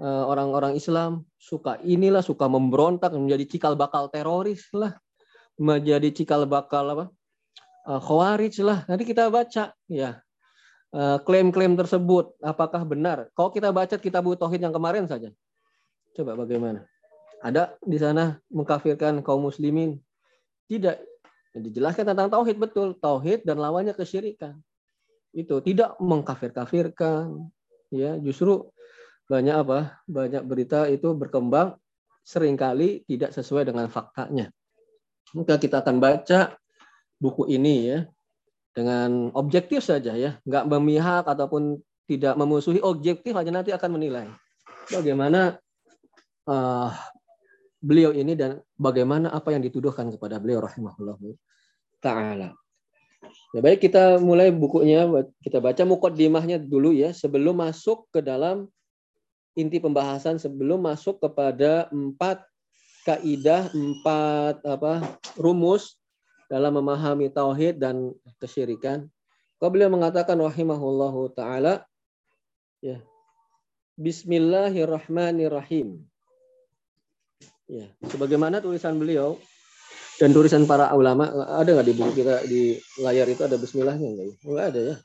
eh, 0.00 0.24
orang-orang 0.24 0.74
Islam, 0.74 1.28
suka 1.36 1.76
inilah, 1.84 2.24
suka 2.24 2.48
memberontak, 2.48 3.12
menjadi 3.12 3.44
cikal 3.44 3.76
bakal 3.76 4.08
teroris 4.08 4.72
lah, 4.72 4.96
menjadi 5.56 6.08
cikal 6.10 6.46
bakal 6.46 6.84
apa, 6.94 7.04
uh, 7.86 8.00
khawarij 8.02 8.54
lah. 8.62 8.82
Nanti 8.86 9.04
kita 9.06 9.30
baca 9.30 9.74
ya 9.88 10.24
Eh, 10.94 11.18
klaim-klaim 11.26 11.74
tersebut 11.74 12.38
apakah 12.38 12.86
benar? 12.86 13.26
Kalau 13.34 13.50
kita 13.50 13.74
baca 13.74 13.98
kitab 13.98 14.30
tauhid 14.30 14.62
yang 14.62 14.70
kemarin 14.70 15.10
saja. 15.10 15.34
Coba 16.14 16.38
bagaimana? 16.38 16.86
Ada 17.42 17.74
di 17.82 17.98
sana 17.98 18.38
mengkafirkan 18.46 19.18
kaum 19.26 19.42
muslimin? 19.42 19.98
Tidak. 20.70 20.94
Dijelaskan 21.58 22.14
tentang 22.14 22.30
tauhid 22.30 22.62
betul, 22.62 22.94
tauhid 22.94 23.42
dan 23.42 23.58
lawannya 23.58 23.90
kesyirikan. 23.90 24.54
Itu 25.34 25.58
tidak 25.66 25.98
mengkafir-kafirkan, 25.98 27.50
ya, 27.90 28.14
justru 28.22 28.70
banyak 29.26 29.66
apa? 29.66 29.98
Banyak 30.06 30.46
berita 30.46 30.86
itu 30.86 31.10
berkembang 31.10 31.74
sering 32.22 32.54
kali 32.54 33.02
tidak 33.10 33.34
sesuai 33.34 33.66
dengan 33.66 33.90
faktanya. 33.90 34.46
Maka 35.32 35.56
kita 35.56 35.80
akan 35.80 35.96
baca 36.02 36.52
buku 37.16 37.48
ini 37.48 37.88
ya, 37.88 37.98
dengan 38.76 39.32
objektif 39.32 39.80
saja 39.80 40.12
ya, 40.12 40.36
nggak 40.44 40.68
memihak 40.68 41.24
ataupun 41.24 41.80
tidak 42.04 42.36
memusuhi 42.36 42.84
objektif 42.84 43.32
aja 43.32 43.48
nanti 43.48 43.72
akan 43.72 43.96
menilai 43.96 44.28
bagaimana 44.92 45.56
uh, 46.44 46.92
beliau 47.80 48.12
ini 48.12 48.36
dan 48.36 48.60
bagaimana 48.76 49.32
apa 49.32 49.52
yang 49.56 49.64
dituduhkan 49.64 50.08
kepada 50.12 50.36
beliau 50.40 50.64
rahimahullah 50.64 51.16
taala. 52.00 52.52
Ya 53.56 53.60
baik 53.64 53.80
kita 53.88 54.20
mulai 54.20 54.52
bukunya 54.52 55.08
kita 55.40 55.60
baca 55.60 55.82
mukaddimahnya 55.88 56.60
dulu 56.60 56.92
ya 56.92 57.16
sebelum 57.16 57.56
masuk 57.64 58.04
ke 58.12 58.20
dalam 58.20 58.68
inti 59.56 59.80
pembahasan 59.80 60.36
sebelum 60.36 60.84
masuk 60.84 61.22
kepada 61.22 61.88
empat 61.88 62.44
kaidah 63.04 63.68
empat 63.70 64.64
apa 64.64 65.20
rumus 65.36 66.00
dalam 66.48 66.80
memahami 66.80 67.28
tauhid 67.28 67.76
dan 67.76 68.16
kesyirikan. 68.40 69.04
Kau 69.60 69.70
beliau 69.70 69.92
mengatakan 69.92 70.40
rahimahullahu 70.40 71.28
taala 71.36 71.84
ya. 72.80 73.04
Bismillahirrahmanirrahim. 73.94 76.02
Ya, 77.64 77.88
sebagaimana 78.10 78.60
tulisan 78.60 78.98
beliau 78.98 79.38
dan 80.20 80.36
tulisan 80.36 80.68
para 80.68 80.92
ulama 80.92 81.32
ada 81.48 81.64
nggak 81.64 81.88
di 81.88 81.96
buku 81.96 82.12
kita 82.22 82.44
di 82.44 82.76
layar 83.00 83.24
itu 83.30 83.40
ada 83.46 83.56
Bismillahnya 83.56 84.04
nggak? 84.04 84.26
Ya? 84.26 84.34
Nggak 84.44 84.66
ada 84.68 84.80
ya. 84.80 84.96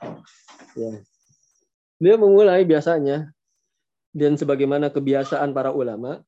Ya. 0.75 0.91
Beliau 1.99 2.17
memulai 2.19 2.63
biasanya 2.63 3.31
dan 4.15 4.35
sebagaimana 4.35 4.89
kebiasaan 4.89 5.53
para 5.53 5.71
ulama 5.71 6.23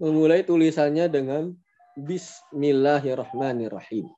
memulai 0.00 0.40
tulisannya 0.40 1.12
dengan 1.12 1.52
Bismillahirrahmanirrahim. 2.00 4.08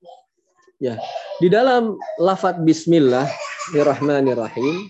Ya, 0.79 0.95
di 1.43 1.51
dalam 1.51 1.99
lafat 2.23 2.63
Bismillahirrahmanirrahim 2.63 4.87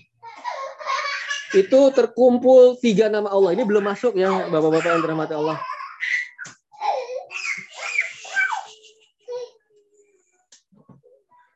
itu 1.53 1.91
terkumpul 1.93 2.77
tiga 2.77 3.09
nama 3.09 3.29
Allah. 3.33 3.53
Ini 3.57 3.65
belum 3.65 3.83
masuk 3.85 4.17
ya 4.17 4.49
Bapak-bapak 4.53 4.85
yang 4.85 5.01
dirahmati 5.01 5.33
Allah. 5.33 5.57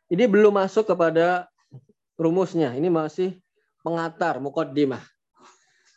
Ini 0.08 0.24
belum 0.24 0.56
masuk 0.56 0.88
kepada 0.88 1.52
rumusnya. 2.18 2.72
Ini 2.74 2.90
masih 2.90 3.38
pengatar 3.86 4.42
mukaddimah. 4.42 5.04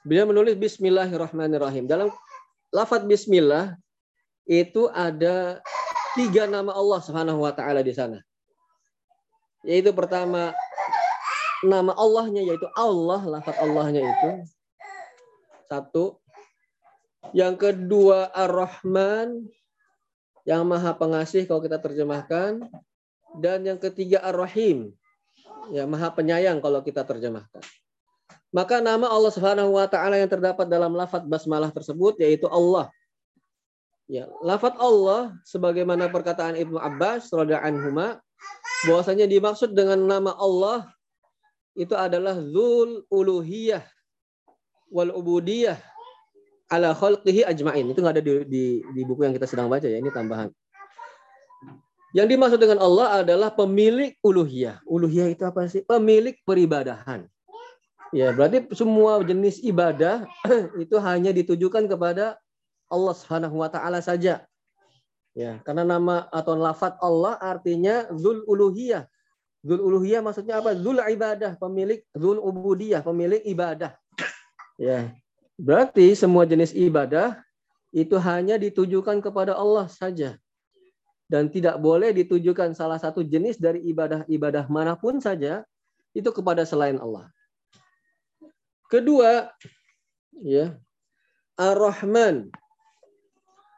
Beliau 0.03 0.27
menulis 0.27 0.59
Bismillahirrahmanirrahim. 0.59 1.87
Dalam 1.87 2.11
lafadz 2.75 3.07
Bismillah 3.07 3.79
itu 4.47 4.91
ada 4.91 5.63
tiga 6.19 6.47
nama 6.51 6.75
Allah 6.75 7.01
Subhanahu 7.03 7.47
Wa 7.47 7.53
Taala 7.55 7.83
di 7.87 7.95
sana. 7.95 8.19
Yaitu 9.63 9.93
pertama 9.93 10.57
nama 11.61 11.93
Allahnya 11.95 12.43
yaitu 12.43 12.67
Allah, 12.75 13.21
lafadz 13.27 13.61
Allahnya 13.61 14.03
itu 14.03 14.31
satu. 15.71 16.19
Yang 17.37 17.69
kedua 17.69 18.33
Ar-Rahman 18.33 19.45
yang 20.49 20.65
Maha 20.65 20.97
Pengasih 20.97 21.45
kalau 21.45 21.61
kita 21.61 21.79
terjemahkan 21.79 22.65
dan 23.39 23.63
yang 23.63 23.79
ketiga 23.79 24.25
Ar-Rahim 24.25 24.91
ya 25.71 25.87
Maha 25.87 26.11
Penyayang 26.11 26.59
kalau 26.59 26.83
kita 26.83 27.07
terjemahkan. 27.07 27.63
Maka 28.51 28.83
nama 28.83 29.07
Allah 29.07 29.33
Subhanahu 29.33 29.79
wa 29.79 29.87
taala 29.87 30.19
yang 30.19 30.31
terdapat 30.31 30.67
dalam 30.67 30.95
lafaz 30.95 31.23
basmalah 31.23 31.71
tersebut 31.71 32.19
yaitu 32.19 32.51
Allah. 32.51 32.91
Ya, 34.11 34.27
lafaz 34.43 34.75
Allah 34.83 35.39
sebagaimana 35.47 36.11
perkataan 36.11 36.59
Ibnu 36.59 36.79
Abbas 36.83 37.31
radhiyallahu 37.31 37.63
anhuma 37.63 38.07
bahwasanya 38.91 39.31
dimaksud 39.31 39.71
dengan 39.71 40.03
nama 40.03 40.35
Allah 40.35 40.91
itu 41.79 41.95
adalah 41.95 42.35
Zul 42.43 43.07
Uluhiyah 43.07 43.87
wal 44.91 45.15
Ubudiyah 45.15 45.79
ala 46.71 46.91
khalqihi 46.91 47.47
ajmain. 47.47 47.87
Itu 47.87 48.03
nggak 48.03 48.19
ada 48.19 48.25
di, 48.25 48.33
di, 48.47 48.65
di 48.83 49.03
buku 49.07 49.27
yang 49.27 49.35
kita 49.35 49.47
sedang 49.47 49.71
baca 49.71 49.87
ya, 49.87 49.99
ini 49.99 50.11
tambahan. 50.11 50.51
Yang 52.11 52.27
dimaksud 52.35 52.59
dengan 52.59 52.83
Allah 52.83 53.23
adalah 53.23 53.55
pemilik 53.55 54.19
uluhiyah. 54.19 54.83
Uluhiyah 54.83 55.31
itu 55.31 55.47
apa 55.47 55.71
sih? 55.71 55.87
Pemilik 55.87 56.35
peribadahan. 56.43 57.23
Ya, 58.11 58.35
berarti 58.35 58.67
semua 58.75 59.23
jenis 59.23 59.63
ibadah 59.63 60.27
itu 60.83 60.99
hanya 60.99 61.31
ditujukan 61.31 61.87
kepada 61.87 62.35
Allah 62.91 63.15
Subhanahu 63.15 63.63
wa 63.63 63.71
taala 63.71 64.03
saja. 64.03 64.43
Ya, 65.31 65.63
karena 65.63 65.87
nama 65.87 66.27
atau 66.35 66.59
lafat 66.59 66.99
Allah 66.99 67.39
artinya 67.39 68.11
zul 68.19 68.43
uluhiyah. 68.51 69.07
Zul 69.63 69.79
uluhiyah 69.79 70.27
maksudnya 70.27 70.59
apa? 70.59 70.75
Zul 70.75 70.99
ibadah, 70.99 71.55
pemilik 71.55 72.03
zul 72.11 72.43
ubudiyah, 72.43 72.99
pemilik 73.07 73.39
ibadah. 73.47 73.95
Ya. 74.75 75.15
Berarti 75.55 76.11
semua 76.19 76.49
jenis 76.49 76.75
ibadah 76.75 77.39
itu 77.95 78.19
hanya 78.19 78.59
ditujukan 78.59 79.23
kepada 79.23 79.55
Allah 79.55 79.87
saja. 79.87 80.35
Dan 81.31 81.47
tidak 81.47 81.79
boleh 81.79 82.11
ditujukan 82.11 82.75
salah 82.75 82.99
satu 82.99 83.23
jenis 83.23 83.63
dari 83.63 83.87
ibadah-ibadah 83.87 84.67
mana 84.67 84.99
pun 84.99 85.23
saja 85.23 85.63
itu 86.11 86.27
kepada 86.35 86.67
selain 86.67 86.99
Allah. 86.99 87.31
Kedua, 88.91 89.47
ya, 90.43 90.75
Ar-Rahman. 91.55 92.51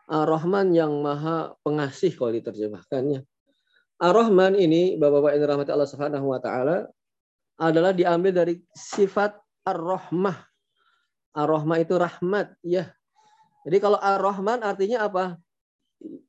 Ar-Rahman 0.08 0.72
yang 0.72 1.04
maha 1.04 1.52
pengasih 1.60 2.16
kalau 2.16 2.32
diterjemahkannya. 2.32 3.20
Ar-Rahman 4.00 4.56
ini 4.56 4.96
Bapak-bapak 4.96 5.36
yang 5.36 5.42
dirahmati 5.44 5.70
Allah 5.70 5.90
Subhanahu 5.92 6.32
wa 6.32 6.40
taala 6.40 6.88
adalah 7.60 7.92
diambil 7.92 8.32
dari 8.32 8.54
sifat 8.72 9.36
Ar-Rahmah. 9.68 10.48
Ar-Rahmah 11.36 11.78
itu 11.84 11.94
rahmat, 12.00 12.56
ya. 12.64 12.88
Jadi 13.68 13.76
kalau 13.84 14.00
Ar-Rahman 14.00 14.64
artinya 14.64 15.06
apa? 15.06 15.36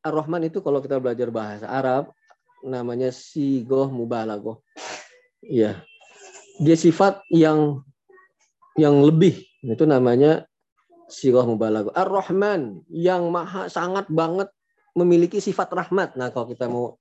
Ar-Rahman 0.04 0.52
itu 0.52 0.60
kalau 0.60 0.84
kita 0.84 1.00
belajar 1.00 1.32
bahasa 1.32 1.66
Arab 1.72 2.12
namanya 2.68 3.16
sigoh 3.16 3.88
mubalagoh. 3.88 4.60
Ya. 5.40 5.82
Dia 6.62 6.78
sifat 6.78 7.24
yang 7.34 7.82
yang 8.79 9.05
lebih 9.05 9.45
itu 9.63 9.83
namanya 9.86 10.45
sirah 11.07 11.45
mubalaghah. 11.45 11.93
Ar-Rahman 11.93 12.83
yang 12.89 13.29
maha 13.29 13.69
sangat 13.69 14.09
banget 14.09 14.49
memiliki 14.97 15.38
sifat 15.41 15.69
rahmat. 15.73 16.17
Nah, 16.17 16.29
kalau 16.33 16.49
kita 16.49 16.65
mau 16.69 16.97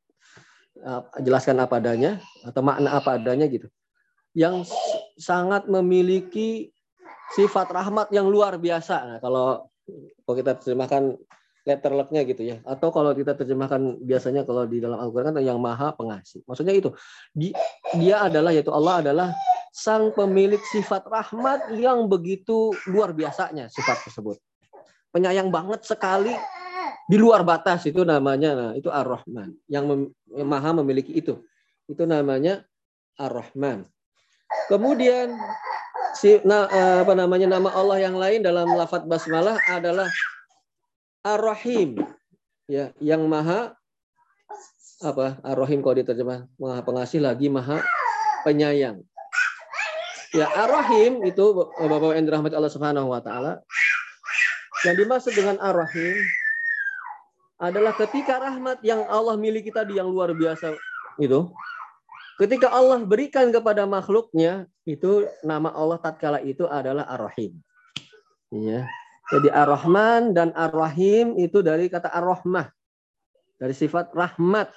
uh, 0.85 1.03
jelaskan 1.21 1.61
apa 1.61 1.81
adanya 1.81 2.21
atau 2.45 2.61
makna 2.65 2.93
apa 2.97 3.17
adanya 3.17 3.49
gitu. 3.49 3.69
Yang 4.33 4.73
sangat 5.21 5.69
memiliki 5.69 6.73
sifat 7.37 7.69
rahmat 7.73 8.09
yang 8.13 8.29
luar 8.29 8.57
biasa. 8.57 8.97
Nah, 9.09 9.19
kalau 9.21 9.69
kalau 10.25 10.37
kita 10.37 10.61
terjemahkan 10.61 11.17
letter 11.63 11.93
luck-nya 11.95 12.23
gitu 12.27 12.43
ya. 12.43 12.57
Atau 12.67 12.91
kalau 12.91 13.15
kita 13.15 13.39
terjemahkan 13.39 14.03
biasanya 14.03 14.43
kalau 14.43 14.67
di 14.67 14.83
dalam 14.83 14.99
Al-Qur'an 14.99 15.33
kan 15.33 15.45
yang 15.45 15.63
maha 15.63 15.95
pengasih. 15.95 16.43
Maksudnya 16.49 16.75
itu. 16.75 16.91
Dia 17.97 18.27
adalah 18.27 18.51
yaitu 18.51 18.73
Allah 18.75 19.05
adalah 19.05 19.29
sang 19.73 20.13
pemilik 20.13 20.61
sifat 20.69 21.09
rahmat 21.09 21.73
yang 21.81 22.05
begitu 22.05 22.77
luar 22.93 23.17
biasanya 23.17 23.73
sifat 23.73 24.05
tersebut. 24.05 24.37
Penyayang 25.09 25.49
banget 25.49 25.89
sekali 25.89 26.37
di 27.09 27.17
luar 27.17 27.41
batas 27.41 27.89
itu 27.89 28.05
namanya 28.05 28.51
nah, 28.53 28.73
itu 28.77 28.93
Ar-Rahman 28.93 29.57
yang, 29.67 29.89
mem, 29.89 30.01
yang 30.37 30.49
maha 30.49 30.77
memiliki 30.77 31.17
itu. 31.17 31.41
Itu 31.89 32.05
namanya 32.05 32.69
Ar-Rahman. 33.17 33.89
Kemudian 34.69 35.33
si 36.13 36.37
nah, 36.45 36.69
apa 37.01 37.17
namanya 37.17 37.57
nama 37.57 37.73
Allah 37.73 38.05
yang 38.05 38.21
lain 38.21 38.45
dalam 38.45 38.69
lafaz 38.77 39.09
basmalah 39.09 39.57
adalah 39.73 40.13
Ar-Rahim. 41.25 41.97
Ya, 42.69 42.93
yang 43.01 43.25
maha 43.25 43.73
apa? 45.01 45.41
Ar-Rahim 45.41 45.81
kalau 45.81 45.97
diterjemah 45.97 46.45
maha 46.61 46.81
pengasih 46.85 47.25
lagi 47.25 47.49
maha 47.49 47.81
penyayang. 48.45 49.01
Ya, 50.33 50.49
Ar-Rahim 50.49 51.29
itu 51.29 51.45
Bapak 51.77 52.17
yang 52.17 52.25
dirahmati 52.25 52.57
Allah 52.57 52.73
Subhanahu 52.73 53.13
wa 53.13 53.21
taala. 53.21 53.61
Yang 54.83 55.05
dimaksud 55.05 55.33
dengan 55.37 55.61
Ar-Rahim 55.61 56.17
adalah 57.61 57.93
ketika 57.95 58.41
rahmat 58.41 58.81
yang 58.81 59.05
Allah 59.13 59.37
miliki 59.37 59.71
tadi 59.71 59.95
yang 60.01 60.11
luar 60.11 60.35
biasa 60.35 60.75
itu 61.23 61.47
ketika 62.43 62.73
Allah 62.75 62.99
berikan 63.07 63.55
kepada 63.55 63.87
makhluknya 63.87 64.67
itu 64.83 65.31
nama 65.47 65.71
Allah 65.71 66.01
tatkala 66.03 66.43
itu 66.43 66.67
adalah 66.67 67.07
Ar-Rahim. 67.07 67.55
Ya. 68.51 68.89
Jadi 69.33 69.49
Ar-Rahman 69.49 70.37
dan 70.37 70.53
Ar-Rahim 70.53 71.41
itu 71.41 71.65
dari 71.65 71.89
kata 71.89 72.13
Ar-Rahmah. 72.13 72.69
Dari 73.57 73.73
sifat 73.73 74.11
rahmat. 74.13 74.75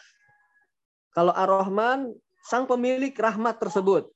Kalau 1.12 1.34
Ar-Rahman 1.34 2.14
sang 2.46 2.70
pemilik 2.70 3.12
rahmat 3.18 3.58
tersebut. 3.58 4.15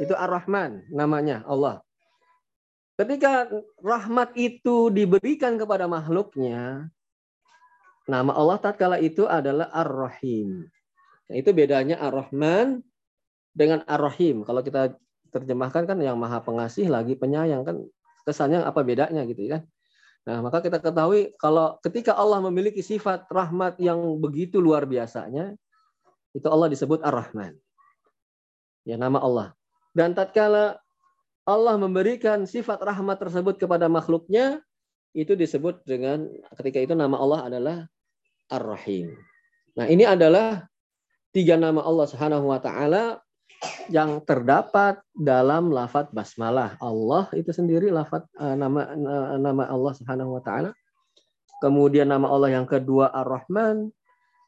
Itu 0.00 0.16
Ar-Rahman 0.16 0.88
namanya 0.88 1.44
Allah. 1.44 1.84
Ketika 2.96 3.48
rahmat 3.80 4.36
itu 4.36 4.88
diberikan 4.92 5.56
kepada 5.56 5.88
makhluknya, 5.88 6.88
nama 8.08 8.32
Allah 8.32 8.56
tatkala 8.60 8.96
itu 9.00 9.24
adalah 9.24 9.68
Ar-Rahim. 9.72 10.68
Nah, 11.28 11.36
itu 11.36 11.52
bedanya 11.52 12.00
Ar-Rahman 12.00 12.80
dengan 13.52 13.84
Ar-Rahim. 13.84 14.44
Kalau 14.44 14.60
kita 14.64 14.96
terjemahkan 15.30 15.84
kan 15.88 15.98
yang 16.00 16.16
maha 16.16 16.42
pengasih 16.42 16.90
lagi 16.90 17.14
penyayang 17.14 17.62
kan 17.62 17.76
kesannya 18.26 18.66
apa 18.66 18.82
bedanya 18.82 19.24
gitu 19.24 19.48
ya. 19.48 19.64
Nah, 20.28 20.44
maka 20.44 20.60
kita 20.60 20.76
ketahui 20.82 21.32
kalau 21.40 21.80
ketika 21.80 22.12
Allah 22.12 22.44
memiliki 22.44 22.84
sifat 22.84 23.24
rahmat 23.32 23.80
yang 23.80 23.96
begitu 24.20 24.60
luar 24.60 24.84
biasanya, 24.84 25.56
itu 26.36 26.46
Allah 26.52 26.68
disebut 26.68 27.00
Ar-Rahman. 27.00 27.56
Ya, 28.84 29.00
nama 29.00 29.20
Allah. 29.24 29.56
Dan 29.90 30.14
tatkala 30.14 30.78
Allah 31.48 31.74
memberikan 31.74 32.46
sifat 32.46 32.78
rahmat 32.78 33.18
tersebut 33.18 33.58
kepada 33.58 33.90
makhluknya, 33.90 34.62
itu 35.10 35.34
disebut 35.34 35.82
dengan 35.82 36.30
ketika 36.54 36.78
itu 36.78 36.94
nama 36.94 37.18
Allah 37.18 37.40
adalah 37.50 37.76
Ar-Rahim. 38.50 39.18
Nah, 39.74 39.86
ini 39.90 40.06
adalah 40.06 40.66
tiga 41.34 41.58
nama 41.58 41.82
Allah 41.82 42.06
Subhanahu 42.06 42.50
wa 42.50 42.58
taala 42.62 43.18
yang 43.90 44.22
terdapat 44.22 45.02
dalam 45.14 45.74
lafaz 45.74 46.06
basmalah. 46.14 46.78
Allah 46.78 47.26
itu 47.34 47.50
sendiri 47.50 47.90
lafaz 47.90 48.22
uh, 48.38 48.54
nama 48.54 48.86
uh, 48.86 49.38
nama 49.38 49.66
Allah 49.66 49.92
Subhanahu 49.98 50.38
wa 50.38 50.42
taala. 50.42 50.70
Kemudian 51.60 52.08
nama 52.08 52.30
Allah 52.30 52.56
yang 52.56 52.64
kedua 52.64 53.12
Ar-Rahman, 53.12 53.90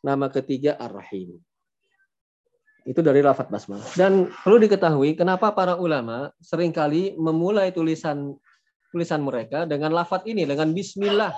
nama 0.00 0.26
ketiga 0.32 0.78
Ar-Rahim. 0.80 1.42
Itu 2.82 2.98
dari 2.98 3.22
lafat 3.22 3.46
basmalah. 3.46 3.86
Dan 3.94 4.32
perlu 4.42 4.58
diketahui 4.58 5.14
kenapa 5.14 5.54
para 5.54 5.78
ulama 5.78 6.34
sering 6.42 6.74
kali 6.74 7.14
memulai 7.14 7.70
tulisan 7.70 8.34
tulisan 8.90 9.22
mereka 9.24 9.64
dengan 9.64 9.94
lafat 9.94 10.26
ini, 10.28 10.44
dengan 10.44 10.74
bismillah. 10.74 11.32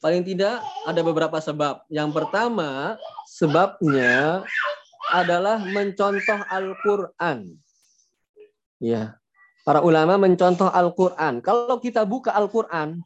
Paling 0.00 0.24
tidak 0.26 0.60
ada 0.84 1.00
beberapa 1.00 1.40
sebab. 1.40 1.88
Yang 1.88 2.10
pertama, 2.12 3.00
sebabnya 3.28 4.44
adalah 5.12 5.60
mencontoh 5.60 6.40
Al-Qur'an. 6.48 7.56
Ya. 8.82 9.16
Para 9.64 9.80
ulama 9.80 10.20
mencontoh 10.20 10.68
Al-Qur'an. 10.68 11.40
Kalau 11.40 11.80
kita 11.80 12.04
buka 12.04 12.36
Al-Qur'an 12.36 13.00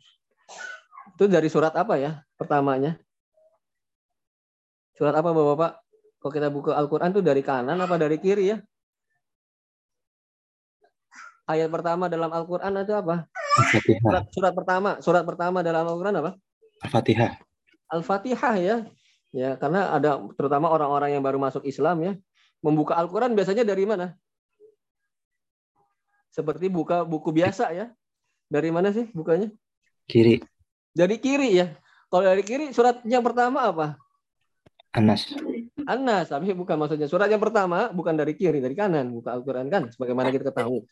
itu 1.18 1.26
dari 1.26 1.50
surat 1.50 1.74
apa 1.74 1.98
ya? 1.98 2.22
Pertamanya. 2.38 2.94
Surat 4.94 5.14
apa 5.14 5.34
Bapak-bapak? 5.34 5.87
Kalau 6.28 6.44
kita 6.44 6.52
buka 6.52 6.76
Al-Quran 6.76 7.08
tuh 7.08 7.24
dari 7.24 7.40
kanan 7.40 7.80
apa 7.80 7.96
dari 7.96 8.20
kiri 8.20 8.52
ya? 8.52 8.60
Ayat 11.48 11.72
pertama 11.72 12.04
dalam 12.12 12.28
Al-Quran 12.28 12.84
itu 12.84 12.92
apa? 12.92 13.24
Surat, 13.80 14.24
surat 14.28 14.52
pertama, 14.52 14.90
surat 15.00 15.24
pertama 15.24 15.64
dalam 15.64 15.88
Al-Quran 15.88 16.20
apa? 16.20 16.36
Al-Fatihah. 16.84 17.32
Al-Fatihah 17.88 18.54
ya. 18.60 18.76
Ya, 19.32 19.56
karena 19.56 19.88
ada 19.88 20.20
terutama 20.36 20.68
orang-orang 20.68 21.16
yang 21.16 21.24
baru 21.24 21.40
masuk 21.40 21.64
Islam 21.64 21.96
ya, 22.04 22.12
membuka 22.60 23.00
Al-Quran 23.00 23.32
biasanya 23.32 23.64
dari 23.64 23.88
mana? 23.88 24.12
Seperti 26.28 26.68
buka 26.68 27.08
buku 27.08 27.32
biasa 27.32 27.72
ya. 27.72 27.88
Dari 28.52 28.68
mana 28.68 28.92
sih 28.92 29.08
bukanya? 29.16 29.48
Kiri. 30.04 30.44
Dari 30.92 31.16
kiri 31.24 31.56
ya. 31.56 31.72
Kalau 32.12 32.28
dari 32.28 32.44
kiri 32.44 32.76
surat 32.76 33.00
yang 33.08 33.24
pertama 33.24 33.64
apa? 33.72 33.96
Anas. 34.92 35.32
Anas, 35.88 36.28
tapi 36.28 36.52
bukan 36.52 36.76
maksudnya. 36.76 37.08
Surat 37.08 37.32
yang 37.32 37.40
pertama 37.40 37.88
bukan 37.88 38.12
dari 38.12 38.36
kiri, 38.36 38.60
dari 38.60 38.76
kanan. 38.76 39.08
Buka 39.08 39.32
Al-Quran 39.32 39.72
kan, 39.72 39.88
sebagaimana 39.88 40.28
kita 40.28 40.52
ketahui. 40.52 40.84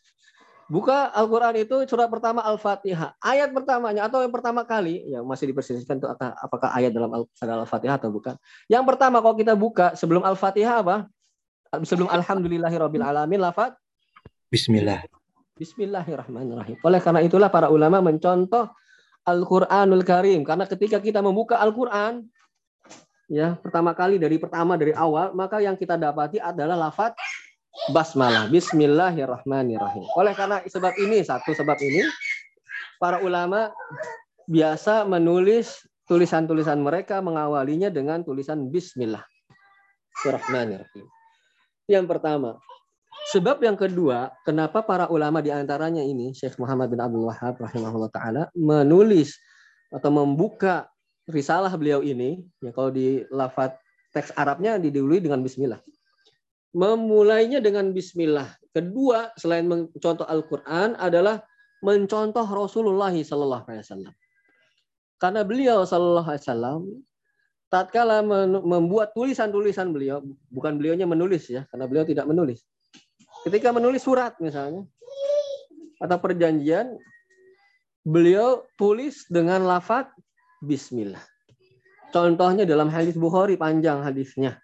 Buka 0.67 1.13
Al-Quran 1.13 1.53
itu 1.61 1.85
surat 1.85 2.09
pertama 2.09 2.41
Al-Fatihah. 2.41 3.13
Ayat 3.21 3.53
pertamanya 3.53 4.09
atau 4.09 4.25
yang 4.25 4.33
pertama 4.33 4.65
kali, 4.65 5.05
yang 5.05 5.23
masih 5.23 5.53
diperselisihkan 5.53 6.01
itu 6.01 6.09
apakah 6.17 6.73
ayat 6.73 6.91
dalam 6.91 7.13
Al-Fatihah 7.13 8.01
atau 8.01 8.09
bukan. 8.09 8.35
Yang 8.65 8.83
pertama 8.89 9.21
kalau 9.21 9.37
kita 9.37 9.53
buka 9.53 9.93
sebelum 9.93 10.25
Al-Fatihah 10.25 10.81
apa? 10.81 11.05
Sebelum 11.85 12.09
Alhamdulillahirabbil 12.09 13.05
alamin 13.05 13.43
lafaz 13.43 13.77
Bismillah. 14.47 15.03
Bismillahirrahmanirrahim. 15.59 16.79
Oleh 16.83 16.99
karena 17.03 17.19
itulah 17.19 17.51
para 17.51 17.67
ulama 17.67 17.99
mencontoh 17.99 18.71
Al-Qur'anul 19.27 20.07
Karim 20.07 20.47
karena 20.47 20.63
ketika 20.63 21.03
kita 21.03 21.19
membuka 21.19 21.59
Al-Qur'an 21.59 22.23
ya, 23.27 23.59
pertama 23.59 23.91
kali 23.93 24.17
dari 24.17 24.39
pertama 24.39 24.79
dari 24.79 24.95
awal, 24.95 25.35
maka 25.35 25.59
yang 25.59 25.75
kita 25.75 25.99
dapati 25.99 26.39
adalah 26.39 26.89
lafaz 26.89 27.13
basmalah. 27.91 28.49
Bismillahirrahmanirrahim. 28.49 30.05
Oleh 30.17 30.33
karena 30.33 30.63
sebab 30.65 30.95
ini, 30.97 31.21
satu 31.21 31.53
sebab 31.53 31.77
ini, 31.83 32.03
para 32.97 33.21
ulama 33.21 33.71
biasa 34.47 35.03
menulis 35.05 35.85
tulisan-tulisan 36.07 36.79
mereka 36.79 37.19
mengawalinya 37.19 37.91
dengan 37.91 38.23
tulisan 38.23 38.71
Bismillah. 38.71 39.23
Bismillahirrahmanirrahim. 40.17 41.05
Yang 41.87 42.05
pertama. 42.09 42.51
Sebab 43.27 43.59
yang 43.59 43.75
kedua, 43.75 44.31
kenapa 44.47 44.79
para 44.87 45.11
ulama 45.11 45.43
di 45.43 45.51
antaranya 45.51 45.99
ini, 45.99 46.31
Syekh 46.31 46.55
Muhammad 46.63 46.87
bin 46.87 47.03
Abdul 47.03 47.27
Wahab 47.27 47.59
rahimahullah 47.59 48.07
ta'ala, 48.07 48.47
menulis 48.55 49.35
atau 49.91 50.07
membuka 50.15 50.87
risalah 51.27 51.71
beliau 51.75 51.99
ini, 52.01 52.43
ya 52.63 52.71
kalau 52.71 52.89
di 52.89 53.23
lafat 53.29 53.75
teks 54.15 54.31
Arabnya 54.33 54.79
didului 54.79 55.19
dengan 55.19 55.43
Bismillah 55.43 55.79
memulainya 56.77 57.57
dengan 57.57 57.89
bismillah. 57.89 58.53
Kedua, 58.69 59.33
selain 59.41 59.65
mencontoh 59.65 60.29
Al-Qur'an 60.29 60.93
adalah 61.01 61.41
mencontoh 61.81 62.45
Rasulullah 62.45 63.09
wasallam. 63.13 64.13
Karena 65.17 65.41
beliau 65.41 65.81
sallallahu 65.81 66.29
alaihi 66.29 66.45
wasallam 66.45 66.81
tatkala 67.73 68.21
membuat 68.61 69.17
tulisan-tulisan 69.17 69.89
beliau, 69.89 70.21
bukan 70.53 70.77
beliaunya 70.77 71.09
menulis 71.09 71.49
ya, 71.49 71.65
karena 71.73 71.89
beliau 71.89 72.05
tidak 72.05 72.29
menulis. 72.29 72.61
Ketika 73.41 73.73
menulis 73.73 74.05
surat 74.05 74.37
misalnya 74.37 74.85
atau 75.97 76.17
perjanjian, 76.21 76.93
beliau 78.05 78.61
tulis 78.77 79.25
dengan 79.25 79.65
lafaz 79.65 80.05
bismillah. 80.63 81.21
Contohnya 82.09 82.63
dalam 82.63 82.87
hadis 82.87 83.19
Bukhari 83.19 83.59
panjang 83.59 84.01
hadisnya 84.01 84.57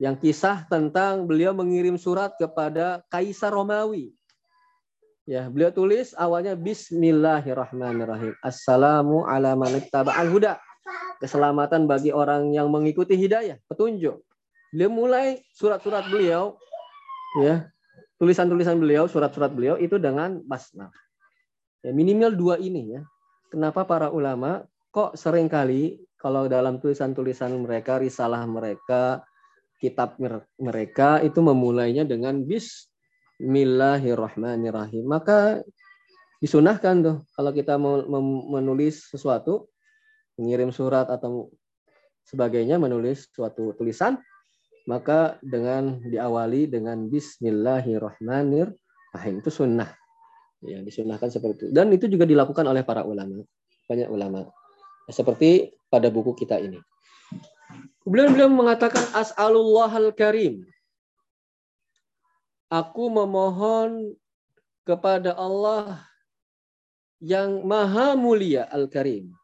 yang 0.00 0.16
kisah 0.16 0.64
tentang 0.72 1.28
beliau 1.28 1.52
mengirim 1.52 2.00
surat 2.00 2.32
kepada 2.40 3.04
Kaisar 3.12 3.52
Romawi. 3.52 4.16
Ya, 5.28 5.46
beliau 5.46 5.70
tulis 5.70 6.16
awalnya 6.16 6.56
Bismillahirrahmanirrahim. 6.56 8.32
Assalamu 8.40 9.28
ala 9.28 9.52
man 9.54 9.76
al 9.92 10.28
huda. 10.32 10.56
Keselamatan 11.20 11.84
bagi 11.84 12.10
orang 12.16 12.56
yang 12.56 12.72
mengikuti 12.72 13.12
hidayah, 13.12 13.60
petunjuk. 13.68 14.24
Beliau 14.72 14.88
mulai 14.88 15.44
surat-surat 15.52 16.08
beliau 16.08 16.56
ya, 17.44 17.68
tulisan-tulisan 18.16 18.80
beliau, 18.80 19.04
surat-surat 19.04 19.52
beliau 19.52 19.76
itu 19.76 20.00
dengan 20.00 20.40
basmalah. 20.48 20.96
Ya, 21.84 21.92
minimal 21.92 22.32
dua 22.32 22.54
ini 22.56 22.96
ya. 22.96 23.04
Kenapa 23.52 23.84
para 23.84 24.08
ulama 24.08 24.64
kok 24.90 25.14
sering 25.14 25.46
kali 25.46 26.02
kalau 26.20 26.44
dalam 26.50 26.82
tulisan-tulisan 26.82 27.54
mereka, 27.56 27.96
risalah 27.96 28.44
mereka, 28.44 29.24
kitab 29.80 30.20
mereka 30.60 31.24
itu 31.24 31.40
memulainya 31.40 32.04
dengan 32.04 32.44
Bismillahirrahmanirrahim. 32.44 35.08
Maka 35.08 35.64
disunahkan 36.44 37.00
tuh 37.00 37.24
kalau 37.32 37.56
kita 37.56 37.80
menulis 37.80 39.08
sesuatu, 39.08 39.72
mengirim 40.36 40.68
surat 40.68 41.08
atau 41.08 41.48
sebagainya, 42.28 42.76
menulis 42.76 43.32
suatu 43.32 43.72
tulisan, 43.80 44.20
maka 44.84 45.40
dengan 45.40 45.96
diawali 46.04 46.68
dengan 46.68 47.08
Bismillahirrahmanirrahim 47.08 49.40
itu 49.40 49.48
sunnah. 49.48 49.88
Ya, 50.60 50.84
disunahkan 50.84 51.32
seperti 51.32 51.72
itu. 51.72 51.74
Dan 51.74 51.88
itu 51.88 52.04
juga 52.04 52.28
dilakukan 52.28 52.68
oleh 52.68 52.84
para 52.84 53.08
ulama, 53.08 53.40
banyak 53.88 54.12
ulama. 54.12 54.44
Seperti 55.10 55.74
pada 55.90 56.08
buku 56.08 56.32
kita 56.38 56.56
ini. 56.62 56.78
Kemudian 58.06 58.32
beliau 58.32 58.50
mengatakan 58.50 59.04
as'alullah 59.12 59.92
al-karim. 59.92 60.64
Aku 62.70 63.10
memohon 63.10 64.14
kepada 64.86 65.34
Allah 65.34 66.00
yang 67.20 67.66
maha 67.66 68.16
mulia 68.16 68.70
al-karim. 68.70 69.34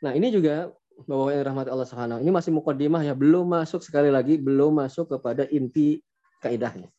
Nah, 0.00 0.14
ini 0.14 0.30
juga 0.30 0.70
bahwa 1.06 1.30
yang 1.30 1.44
rahmat 1.46 1.66
Allah 1.70 1.86
Subhanahu. 1.86 2.22
Ini 2.22 2.30
masih 2.30 2.50
mukaddimah 2.54 3.02
ya, 3.06 3.14
belum 3.14 3.46
masuk 3.46 3.82
sekali 3.82 4.10
lagi, 4.10 4.38
belum 4.38 4.78
masuk 4.78 5.18
kepada 5.18 5.46
inti 5.50 6.02
kaidahnya. 6.42 6.90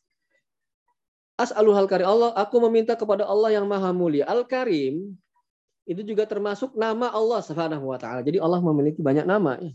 As'aluhal 1.40 1.88
karim 1.88 2.04
Allah, 2.04 2.36
aku 2.36 2.60
meminta 2.68 2.92
kepada 2.92 3.24
Allah 3.24 3.56
yang 3.56 3.64
maha 3.64 3.96
mulia. 3.96 4.28
Al-Karim 4.28 5.16
itu 5.90 6.06
juga 6.06 6.22
termasuk 6.22 6.78
nama 6.78 7.10
Allah 7.10 7.42
Subhanahu 7.42 7.90
wa 7.90 7.98
taala. 7.98 8.22
Jadi 8.22 8.38
Allah 8.38 8.62
memiliki 8.62 9.02
banyak 9.02 9.26
nama. 9.26 9.58
Ya. 9.58 9.74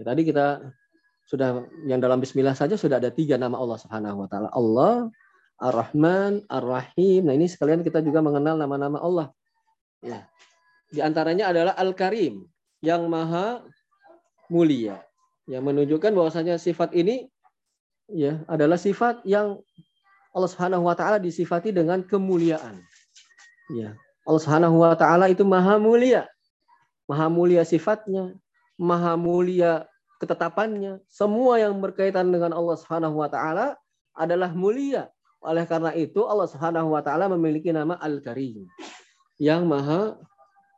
Tadi 0.00 0.24
kita 0.24 0.64
sudah 1.28 1.62
yang 1.84 2.00
dalam 2.00 2.18
Bismillah 2.18 2.56
saja 2.56 2.74
sudah 2.74 2.98
ada 2.98 3.12
tiga 3.12 3.38
nama 3.38 3.54
Allah 3.54 3.78
Subhanahu 3.78 4.26
Wa 4.26 4.28
Taala. 4.32 4.48
Allah, 4.50 4.94
Ar-Rahman, 5.62 6.42
Ar-Rahim. 6.50 7.28
Nah 7.28 7.38
ini 7.38 7.46
sekalian 7.46 7.86
kita 7.86 8.02
juga 8.02 8.18
mengenal 8.18 8.58
nama-nama 8.58 8.98
Allah. 8.98 9.26
Ya. 10.02 10.26
Di 10.90 10.98
antaranya 10.98 11.54
adalah 11.54 11.78
Al-Karim 11.78 12.48
yang 12.82 13.06
maha 13.06 13.62
mulia. 14.50 15.04
Yang 15.46 15.62
menunjukkan 15.70 16.10
bahwasanya 16.16 16.58
sifat 16.58 16.96
ini 16.98 17.30
ya 18.10 18.42
adalah 18.50 18.74
sifat 18.74 19.22
yang 19.22 19.62
Allah 20.34 20.50
Subhanahu 20.50 20.82
wa 20.82 20.98
taala 20.98 21.22
disifati 21.22 21.70
dengan 21.70 22.02
kemuliaan. 22.02 22.82
Ya. 23.70 23.94
Allah 24.24 24.40
Subhanahu 24.40 24.76
wa 24.80 24.94
taala 24.96 25.26
itu 25.32 25.42
maha 25.46 25.80
mulia. 25.80 26.28
Maha 27.10 27.26
mulia 27.26 27.66
sifatnya, 27.66 28.36
maha 28.78 29.18
mulia 29.18 29.90
ketetapannya, 30.20 31.00
semua 31.08 31.56
yang 31.56 31.80
berkaitan 31.80 32.28
dengan 32.28 32.52
Allah 32.52 32.76
Subhanahu 32.76 33.18
wa 33.18 33.28
taala 33.32 33.74
adalah 34.12 34.52
mulia. 34.52 35.08
Oleh 35.40 35.64
karena 35.64 35.96
itu 35.96 36.28
Allah 36.28 36.44
Subhanahu 36.44 36.92
wa 36.92 37.00
taala 37.00 37.32
memiliki 37.32 37.72
nama 37.72 37.96
Al-Karim 37.96 38.68
yang 39.40 39.64
maha 39.64 40.20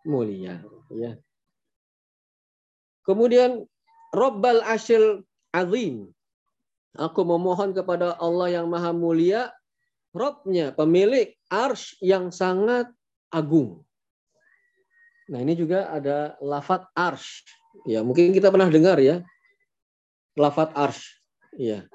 mulia, 0.06 0.62
ya. 0.94 1.18
Kemudian 3.02 3.66
Rabbal 4.14 4.62
Ashil 4.62 5.26
Azim. 5.50 6.14
Aku 6.94 7.26
memohon 7.26 7.74
kepada 7.74 8.14
Allah 8.22 8.62
yang 8.62 8.70
maha 8.70 8.94
mulia, 8.94 9.50
Robnya, 10.12 10.76
pemilik 10.76 11.32
arsh 11.48 11.96
yang 12.04 12.28
sangat 12.28 12.84
agung. 13.32 13.80
Nah 15.32 15.40
ini 15.40 15.56
juga 15.56 15.88
ada 15.88 16.36
lafat 16.44 16.84
arsh. 16.92 17.48
Ya 17.88 18.04
mungkin 18.04 18.36
kita 18.36 18.52
pernah 18.52 18.68
dengar 18.68 19.00
ya 19.00 19.24
lafat 20.36 20.76
arsh. 20.76 21.08
Ya. 21.56 21.88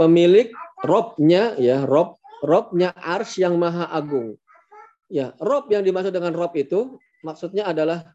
Pemilik 0.00 0.52
robnya 0.84 1.56
ya 1.56 1.84
rob 1.84 2.16
robnya 2.44 2.92
arsh 2.96 3.40
yang 3.40 3.56
maha 3.56 3.88
agung. 3.92 4.36
Ya, 5.06 5.38
rob 5.38 5.70
yang 5.70 5.86
dimaksud 5.86 6.10
dengan 6.10 6.34
rob 6.34 6.50
itu 6.58 6.98
maksudnya 7.22 7.70
adalah 7.70 8.10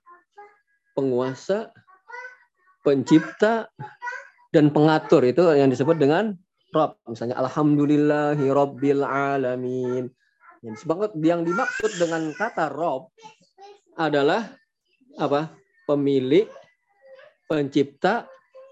penguasa, 0.92 1.72
pencipta, 2.84 3.72
dan 4.52 4.76
pengatur 4.76 5.24
itu 5.24 5.40
yang 5.56 5.72
disebut 5.72 5.96
dengan 5.96 6.36
rob. 6.76 7.00
Misalnya 7.08 7.40
Alhamdulillahi 7.40 8.44
Alamin. 9.08 10.12
Yang 10.62 11.42
dimaksud 11.50 11.92
dengan 11.98 12.30
kata 12.38 12.70
rob 12.70 13.10
adalah 13.98 14.54
apa? 15.18 15.50
Pemilik, 15.90 16.46
pencipta, 17.50 18.30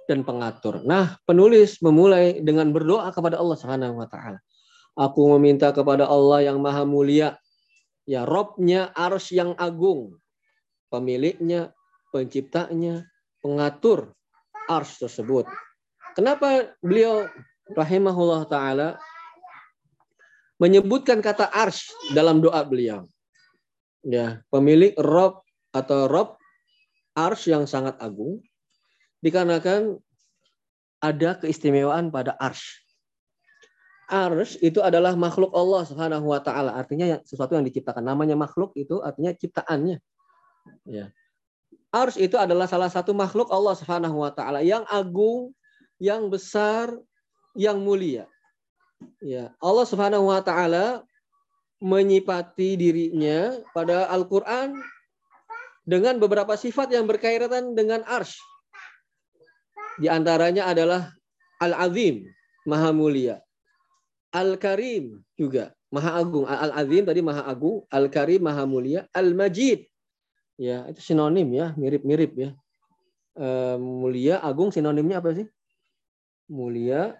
dan 0.10 0.26
pengatur. 0.26 0.82
Nah, 0.86 1.22
penulis 1.30 1.78
memulai 1.86 2.42
dengan 2.42 2.74
berdoa 2.74 3.14
kepada 3.14 3.38
Allah 3.38 3.58
Subhanahu 3.58 4.02
wa 4.02 4.10
taala. 4.10 4.42
Aku 4.98 5.30
meminta 5.38 5.70
kepada 5.70 6.10
Allah 6.10 6.50
yang 6.50 6.58
maha 6.58 6.82
mulia, 6.82 7.38
ya 8.10 8.26
Robnya 8.26 8.90
ars 8.98 9.30
yang 9.30 9.54
agung, 9.54 10.18
pemiliknya, 10.90 11.70
penciptanya, 12.10 13.06
pengatur 13.46 14.18
ars 14.66 14.98
tersebut. 14.98 15.46
Kenapa 16.18 16.74
beliau 16.82 17.30
rahimahullah 17.78 18.50
taala 18.50 18.98
menyebutkan 20.60 21.24
kata 21.24 21.50
ars 21.50 21.88
dalam 22.12 22.44
doa 22.44 22.62
beliau? 22.68 23.08
Ya, 24.04 24.44
pemilik 24.52 24.94
Rob 25.00 25.44
atau 25.72 26.08
Rob 26.08 26.40
ars 27.16 27.44
yang 27.48 27.68
sangat 27.68 28.00
agung 28.00 28.40
dikarenakan 29.20 30.00
ada 31.00 31.40
keistimewaan 31.40 32.12
pada 32.12 32.36
ars. 32.40 32.64
Ars 34.10 34.58
itu 34.60 34.82
adalah 34.82 35.14
makhluk 35.14 35.54
Allah 35.54 35.86
Subhanahu 35.86 36.34
wa 36.34 36.42
taala. 36.42 36.74
Artinya 36.74 37.22
sesuatu 37.24 37.54
yang 37.54 37.64
diciptakan. 37.64 38.02
Namanya 38.02 38.34
makhluk 38.34 38.74
itu 38.74 39.00
artinya 39.06 39.32
ciptaannya. 39.38 40.02
Ya. 40.90 41.14
Ars 41.94 42.18
itu 42.18 42.34
adalah 42.34 42.66
salah 42.66 42.90
satu 42.90 43.14
makhluk 43.14 43.54
Allah 43.54 43.78
Subhanahu 43.78 44.26
wa 44.26 44.34
taala 44.34 44.66
yang 44.66 44.82
agung, 44.90 45.54
yang 46.02 46.26
besar, 46.26 46.90
yang 47.54 47.78
mulia. 47.86 48.26
Ya, 49.20 49.52
Allah 49.60 49.86
Subhanahu 49.88 50.32
wa 50.32 50.40
taala 50.44 51.04
menyipati 51.80 52.76
dirinya 52.76 53.56
pada 53.72 54.12
Al-Qur'an 54.12 54.76
dengan 55.88 56.20
beberapa 56.20 56.56
sifat 56.56 56.92
yang 56.92 57.08
berkaitan 57.08 57.76
dengan 57.76 58.04
ars. 58.08 58.36
Di 60.00 60.08
antaranya 60.08 60.72
adalah 60.72 61.12
Al-Azim, 61.60 62.28
Maha 62.68 62.96
Mulia. 62.96 63.44
Al-Karim 64.32 65.20
juga 65.36 65.76
Maha 65.90 66.22
Agung. 66.22 66.46
Al-Azim 66.46 67.04
tadi 67.04 67.20
Maha 67.20 67.44
Agung, 67.50 67.84
Al-Karim 67.90 68.46
Maha 68.46 68.64
Mulia, 68.64 69.10
Al-Majid. 69.12 69.84
Ya, 70.60 70.88
itu 70.92 71.00
sinonim 71.00 71.48
ya, 71.56 71.72
mirip-mirip 71.80 72.32
ya. 72.36 72.50
E, 73.40 73.48
mulia, 73.80 74.44
agung 74.44 74.76
sinonimnya 74.76 75.24
apa 75.24 75.32
sih? 75.32 75.48
Mulia, 76.52 77.16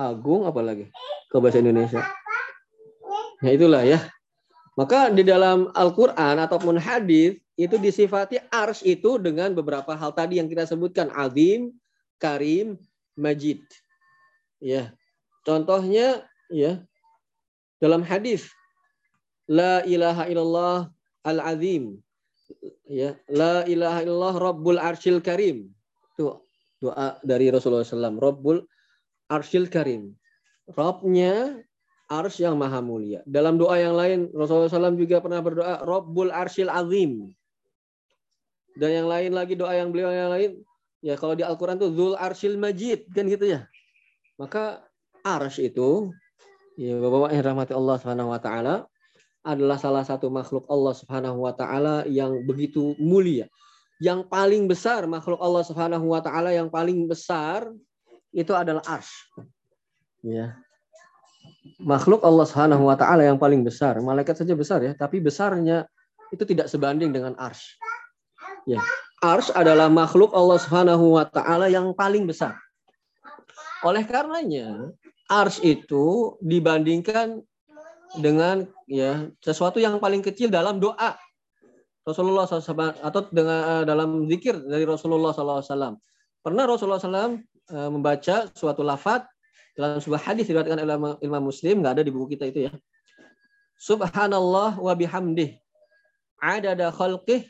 agung 0.00 0.48
apa 0.48 0.60
lagi? 0.64 0.88
Ke 1.28 1.36
bahasa 1.36 1.60
Indonesia. 1.60 2.00
Ya 3.44 3.50
itulah 3.52 3.84
ya. 3.84 4.00
Maka 4.78 5.12
di 5.12 5.20
dalam 5.20 5.68
Al-Qur'an 5.76 6.40
ataupun 6.40 6.80
hadis 6.80 7.36
itu 7.60 7.76
disifati 7.76 8.40
ars 8.48 8.80
itu 8.80 9.20
dengan 9.20 9.52
beberapa 9.52 9.92
hal 9.92 10.16
tadi 10.16 10.40
yang 10.40 10.48
kita 10.48 10.64
sebutkan 10.64 11.12
azim, 11.12 11.76
karim, 12.16 12.80
majid. 13.12 13.60
Ya. 14.56 14.96
Contohnya 15.44 16.24
ya 16.48 16.80
dalam 17.80 18.00
hadis 18.04 18.48
la 19.48 19.82
ilaha 19.88 20.28
illallah 20.28 20.78
al-azim 21.24 21.98
ya 22.86 23.16
la 23.30 23.64
ilaha 23.64 24.04
illallah 24.04 24.34
rabbul 24.36 24.78
arsyil 24.78 25.18
karim 25.24 25.72
itu 26.14 26.36
doa 26.80 27.16
dari 27.24 27.48
Rasulullah 27.48 27.84
SAW 27.84 28.20
rabbul 28.20 28.64
arsyil 29.30 29.70
karim. 29.70 30.18
Robnya 30.74 31.62
ars 32.10 32.36
yang 32.42 32.58
maha 32.58 32.82
mulia. 32.82 33.22
Dalam 33.22 33.54
doa 33.54 33.78
yang 33.78 33.94
lain 33.94 34.34
Rasulullah 34.34 34.66
SAW 34.66 34.98
juga 34.98 35.22
pernah 35.22 35.38
berdoa 35.38 35.86
rabbul 35.86 36.34
arsyil 36.34 36.68
azim. 36.68 37.30
Dan 38.74 39.02
yang 39.02 39.08
lain 39.08 39.30
lagi 39.34 39.54
doa 39.54 39.74
yang 39.74 39.94
beliau 39.94 40.10
yang 40.10 40.30
lain 40.30 40.50
ya 41.00 41.14
kalau 41.14 41.38
di 41.38 41.46
Al-Quran 41.46 41.78
tuh 41.78 41.94
zul 41.94 42.14
arsyil 42.18 42.58
majid 42.58 43.06
kan 43.14 43.30
gitu 43.30 43.46
ya. 43.46 43.70
Maka 44.36 44.82
ars 45.22 45.62
itu 45.62 46.10
Ya, 46.80 46.96
Bapak-bapak 46.96 47.30
yang 47.36 47.44
rahmati 47.44 47.72
Allah 47.76 47.96
Subhanahu 48.00 48.32
wa 48.32 48.40
taala 48.40 48.74
adalah 49.44 49.76
salah 49.76 50.00
satu 50.00 50.32
makhluk 50.32 50.64
Allah 50.64 50.96
Subhanahu 50.96 51.44
wa 51.44 51.52
taala 51.52 52.08
yang 52.08 52.40
begitu 52.48 52.96
mulia. 52.96 53.52
Yang 54.00 54.32
paling 54.32 54.64
besar 54.64 55.04
makhluk 55.04 55.36
Allah 55.44 55.60
Subhanahu 55.60 56.08
wa 56.08 56.24
taala 56.24 56.56
yang 56.56 56.72
paling 56.72 57.04
besar 57.04 57.68
itu 58.30 58.52
adalah 58.54 58.82
ars. 58.86 59.10
Ya. 60.22 60.58
Makhluk 61.80 62.22
Allah 62.22 62.46
Subhanahu 62.46 62.88
wa 62.88 62.96
taala 62.96 63.26
yang 63.26 63.36
paling 63.40 63.64
besar, 63.66 63.98
malaikat 64.00 64.38
saja 64.38 64.54
besar 64.54 64.80
ya, 64.84 64.92
tapi 64.94 65.20
besarnya 65.20 65.88
itu 66.30 66.46
tidak 66.46 66.70
sebanding 66.70 67.10
dengan 67.10 67.34
ars. 67.36 67.76
Ya. 68.64 68.80
Ars 69.20 69.52
adalah 69.52 69.92
makhluk 69.92 70.32
Allah 70.32 70.56
Subhanahu 70.56 71.20
wa 71.20 71.24
taala 71.28 71.68
yang 71.68 71.92
paling 71.92 72.24
besar. 72.24 72.56
Oleh 73.84 74.04
karenanya, 74.04 74.92
ars 75.28 75.60
itu 75.60 76.36
dibandingkan 76.44 77.40
dengan 78.18 78.66
ya 78.90 79.30
sesuatu 79.38 79.78
yang 79.78 80.02
paling 80.02 80.20
kecil 80.20 80.50
dalam 80.50 80.82
doa 80.82 81.14
Rasulullah 82.02 82.48
SAW 82.48 82.96
atau 83.04 83.20
dengan 83.30 83.58
eh, 83.60 83.84
dalam 83.86 84.26
zikir 84.26 84.56
dari 84.66 84.82
Rasulullah 84.88 85.30
SAW. 85.36 86.00
Pernah 86.40 86.64
Rasulullah 86.64 86.98
SAW 86.98 87.36
membaca 87.70 88.50
suatu 88.52 88.82
lafat 88.82 89.24
dalam 89.78 90.02
sebuah 90.02 90.20
hadis 90.20 90.50
diriwayatkan 90.50 90.82
oleh 90.82 91.16
Imam 91.22 91.42
Muslim 91.46 91.80
nggak 91.80 91.98
ada 91.98 92.02
di 92.02 92.10
buku 92.10 92.36
kita 92.36 92.50
itu 92.50 92.68
ya. 92.68 92.72
Subhanallah 93.80 94.76
wa 94.76 94.92
bihamdih 94.92 95.56
adada 96.40 96.90
khalqih 96.90 97.46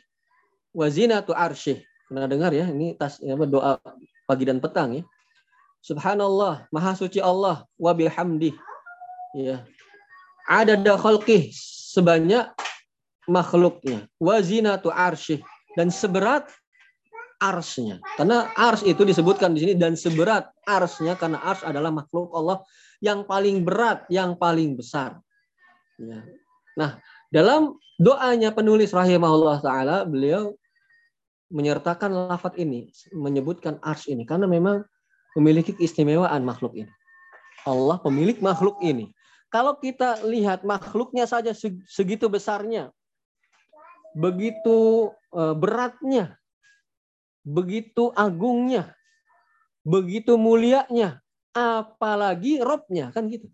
wa 0.75 0.87
zinatu 0.91 1.35
arsyih. 1.35 1.81
Pernah 2.07 2.27
dengar 2.27 2.51
ya 2.51 2.67
ini 2.67 2.93
tas 2.95 3.19
ya, 3.23 3.35
doa 3.35 3.79
pagi 4.27 4.43
dan 4.43 4.59
petang 4.59 4.99
ya. 4.99 5.03
Subhanallah, 5.81 6.69
maha 6.69 6.93
suci 6.93 7.17
Allah 7.17 7.65
wa 7.81 7.91
bihamdi. 7.97 8.53
Ya. 9.33 9.65
Ada 10.45 10.77
khalqih 10.77 11.49
sebanyak 11.89 12.53
makhluknya. 13.25 14.05
Wa 14.21 14.37
zinatu 14.45 14.93
arsyih 14.93 15.41
dan 15.73 15.89
seberat 15.89 16.51
arsnya. 17.41 17.97
Karena 18.15 18.53
ars 18.53 18.85
itu 18.85 19.01
disebutkan 19.01 19.57
di 19.57 19.65
sini 19.65 19.73
dan 19.73 19.97
seberat 19.97 20.53
arsnya 20.69 21.17
karena 21.17 21.41
ars 21.41 21.65
adalah 21.65 21.89
makhluk 21.89 22.29
Allah 22.37 22.61
yang 23.01 23.25
paling 23.25 23.65
berat, 23.65 24.05
yang 24.13 24.37
paling 24.37 24.77
besar. 24.77 25.17
Ya. 25.97 26.21
Nah, 26.77 27.01
dalam 27.33 27.81
doanya 27.97 28.53
penulis 28.53 28.93
rahimahullah 28.93 29.57
taala 29.65 29.97
beliau 30.05 30.53
menyertakan 31.49 32.29
lafat 32.29 32.55
ini, 32.61 32.93
menyebutkan 33.11 33.81
ars 33.81 34.05
ini 34.05 34.23
karena 34.23 34.45
memang 34.45 34.85
memiliki 35.35 35.73
keistimewaan 35.75 36.45
makhluk 36.45 36.77
ini. 36.77 36.91
Allah 37.65 37.97
pemilik 37.99 38.37
makhluk 38.39 38.77
ini. 38.85 39.09
Kalau 39.51 39.75
kita 39.75 40.23
lihat 40.23 40.63
makhluknya 40.63 41.27
saja 41.27 41.51
segitu 41.89 42.31
besarnya, 42.31 42.93
begitu 44.15 45.11
eh, 45.35 45.55
beratnya, 45.57 46.40
begitu 47.41 48.13
agungnya, 48.13 48.93
begitu 49.81 50.37
mulianya, 50.37 51.21
apalagi 51.51 52.61
robnya 52.61 53.09
kan 53.11 53.27
gitu. 53.27 53.49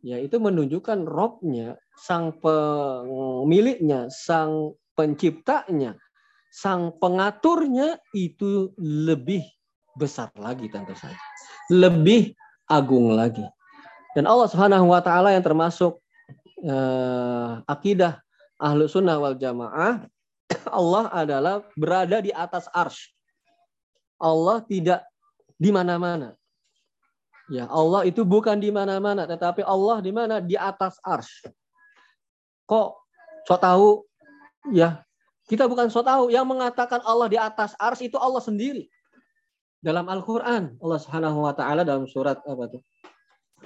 Ya 0.00 0.16
itu 0.16 0.40
menunjukkan 0.40 1.04
robnya, 1.04 1.76
sang 2.00 2.32
pemiliknya, 2.40 4.08
sang 4.08 4.72
penciptanya, 4.96 6.00
sang 6.48 6.96
pengaturnya 6.96 8.00
itu 8.16 8.72
lebih 8.80 9.44
besar 10.00 10.32
lagi 10.40 10.72
tentu 10.72 10.96
saja. 10.96 11.20
Lebih 11.68 12.32
agung 12.66 13.12
lagi. 13.12 13.44
Dan 14.16 14.24
Allah 14.24 14.48
Subhanahu 14.48 14.90
wa 14.90 15.04
taala 15.04 15.36
yang 15.36 15.44
termasuk 15.44 16.00
uh, 16.64 17.60
akidah 17.68 18.18
ahlu 18.56 18.88
sunnah 18.88 19.20
wal 19.20 19.36
jamaah, 19.36 20.08
Allah 20.80 21.08
adalah 21.12 21.64
berada 21.74 22.20
di 22.20 22.32
atas 22.34 22.68
arsh. 22.74 23.12
Allah 24.20 24.60
tidak 24.68 25.00
di 25.56 25.72
mana-mana. 25.72 26.36
Ya, 27.50 27.66
Allah 27.66 28.06
itu 28.06 28.22
bukan 28.22 28.62
di 28.62 28.70
mana-mana, 28.70 29.26
tetapi 29.26 29.66
Allah 29.66 29.98
di 29.98 30.12
mana? 30.14 30.38
Di 30.38 30.54
atas 30.54 31.02
arsh. 31.02 31.50
Kok 32.70 32.88
so 33.48 33.58
tahu? 33.58 34.06
Ya, 34.70 35.02
kita 35.50 35.66
bukan 35.66 35.90
so 35.90 36.04
tahu. 36.06 36.30
Yang 36.30 36.46
mengatakan 36.46 37.02
Allah 37.02 37.26
di 37.26 37.34
atas 37.34 37.74
arsh 37.74 38.06
itu 38.06 38.14
Allah 38.20 38.38
sendiri 38.38 38.86
dalam 39.82 40.06
Al-Qur'an. 40.06 40.78
Allah 40.78 40.98
Subhanahu 41.02 41.42
wa 41.42 41.50
taala 41.56 41.82
dalam 41.82 42.06
surat 42.06 42.38
apa 42.44 42.64
tuh? 42.70 42.82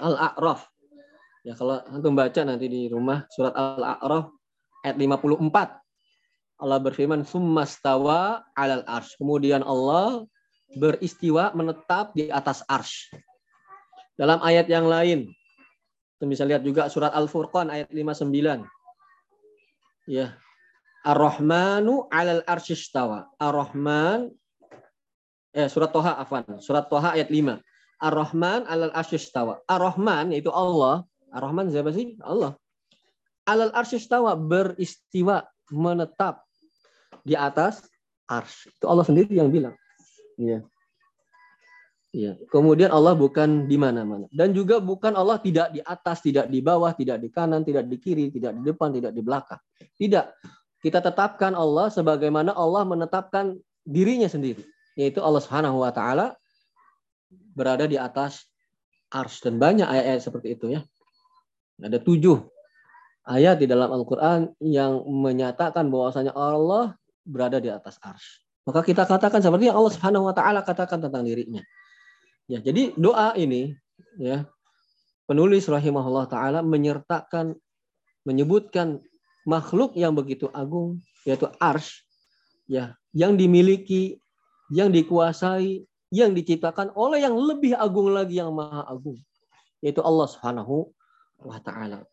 Al-A'raf. 0.01 0.65
Ya 1.45 1.53
kalau 1.53 1.77
antum 1.93 2.17
baca 2.17 2.41
nanti 2.41 2.65
di 2.65 2.89
rumah 2.89 3.29
surat 3.29 3.53
Al-A'raf 3.53 4.33
ayat 4.81 4.97
54. 4.97 5.84
Allah 6.61 6.79
berfirman 6.79 7.27
summastawa 7.27 8.45
'alal 8.55 8.83
arsy. 8.87 9.15
Kemudian 9.19 9.61
Allah 9.63 10.23
beristiwa 10.75 11.51
menetap 11.51 12.15
di 12.15 12.31
atas 12.31 12.63
arsy. 12.67 13.11
Dalam 14.15 14.39
ayat 14.39 14.71
yang 14.71 14.87
lain, 14.87 15.27
kita 16.15 16.25
bisa 16.25 16.43
lihat 16.47 16.63
juga 16.63 16.87
surat 16.87 17.11
Al-Furqan 17.11 17.67
ayat 17.67 17.91
59. 17.91 18.63
Ya. 20.07 20.39
Ar-Rahmanu 21.03 22.07
'alal 22.07 22.41
arsy 22.47 22.73
istawa. 22.73 23.27
Ar-Rahman 23.35 24.31
eh 25.55 25.71
surat 25.71 25.89
Toha 25.95 26.19
afan, 26.19 26.43
surat 26.59 26.91
Toha 26.91 27.15
ayat 27.15 27.31
5. 27.31 27.63
Ar-Rahman 28.03 28.67
alal 28.67 28.91
arsyistawa. 28.91 29.63
Ar-Rahman 29.71 30.35
yaitu 30.35 30.51
Allah. 30.51 31.07
Ar-Rahman 31.31 31.71
siapa 31.71 31.95
sih? 31.95 32.19
Allah. 32.21 32.59
Alal 33.47 33.71
arsyistawa 33.71 34.35
beristiwa, 34.35 35.47
menetap 35.71 36.44
di 37.25 37.33
atas 37.33 37.85
ars. 38.29 38.69
Itu 38.69 38.85
Allah 38.89 39.05
sendiri 39.05 39.37
yang 39.37 39.49
bilang. 39.49 39.73
Iya. 40.37 40.65
Iya. 42.15 42.39
Kemudian 42.47 42.95
Allah 42.95 43.11
bukan 43.11 43.67
di 43.67 43.75
mana-mana. 43.75 44.31
Dan 44.31 44.55
juga 44.55 44.79
bukan 44.79 45.11
Allah 45.19 45.35
tidak 45.41 45.75
di 45.75 45.83
atas, 45.83 46.23
tidak 46.23 46.47
di 46.47 46.63
bawah, 46.63 46.95
tidak 46.95 47.19
di 47.19 47.27
kanan, 47.27 47.67
tidak 47.67 47.91
di 47.91 47.99
kiri, 47.99 48.31
tidak 48.31 48.55
di 48.55 48.61
depan, 48.63 48.95
tidak 48.95 49.11
di 49.11 49.19
belakang. 49.19 49.59
Tidak. 49.99 50.25
Kita 50.79 50.99
tetapkan 51.03 51.57
Allah 51.57 51.91
sebagaimana 51.91 52.55
Allah 52.55 52.87
menetapkan 52.87 53.59
dirinya 53.83 54.31
sendiri. 54.31 54.63
Yaitu 54.95 55.19
Allah 55.19 55.43
Subhanahu 55.43 55.83
wa 55.83 55.91
taala 55.91 56.39
berada 57.51 57.83
di 57.83 57.99
atas 57.99 58.47
ars 59.11 59.43
dan 59.43 59.59
banyak 59.59 59.83
ayat-ayat 59.83 60.21
seperti 60.23 60.55
itu 60.55 60.71
ya. 60.71 60.81
Ada 61.83 61.99
tujuh 61.99 62.54
ayat 63.25 63.61
di 63.61 63.65
dalam 63.65 63.89
Al-Quran 63.89 64.53
yang 64.61 65.01
menyatakan 65.05 65.89
bahwasanya 65.89 66.31
Allah 66.37 66.93
berada 67.25 67.57
di 67.57 67.73
atas 67.73 67.97
ars. 68.05 68.45
Maka 68.65 68.81
kita 68.81 69.05
katakan 69.05 69.41
seperti 69.41 69.69
yang 69.69 69.77
Allah 69.77 69.93
Subhanahu 69.93 70.29
wa 70.29 70.33
taala 70.33 70.61
katakan 70.65 71.01
tentang 71.01 71.25
dirinya. 71.25 71.61
Ya, 72.45 72.61
jadi 72.61 72.93
doa 72.97 73.33
ini 73.37 73.73
ya 74.21 74.45
penulis 75.25 75.65
rahimahullah 75.65 76.29
taala 76.29 76.59
menyertakan 76.61 77.57
menyebutkan 78.25 79.01
makhluk 79.45 79.93
yang 79.97 80.13
begitu 80.17 80.49
agung 80.53 81.01
yaitu 81.25 81.49
ars 81.61 82.05
ya 82.65 82.97
yang 83.13 83.37
dimiliki 83.37 84.17
yang 84.73 84.89
dikuasai 84.89 85.85
yang 86.09 86.33
diciptakan 86.33 86.93
oleh 86.97 87.21
yang 87.21 87.37
lebih 87.37 87.77
agung 87.77 88.13
lagi 88.13 88.41
yang 88.41 88.53
maha 88.53 88.85
agung 88.89 89.17
yaitu 89.81 90.01
Allah 90.01 90.25
Subhanahu 90.25 90.89
wa 91.41 91.57
taala. 91.61 92.05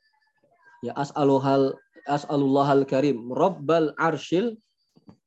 Ya 0.83 0.93
as'aluhal 0.99 1.79
as'alullahal 2.11 2.85
karim 2.85 3.31
rabbal 3.31 3.95
arsyil 3.97 4.59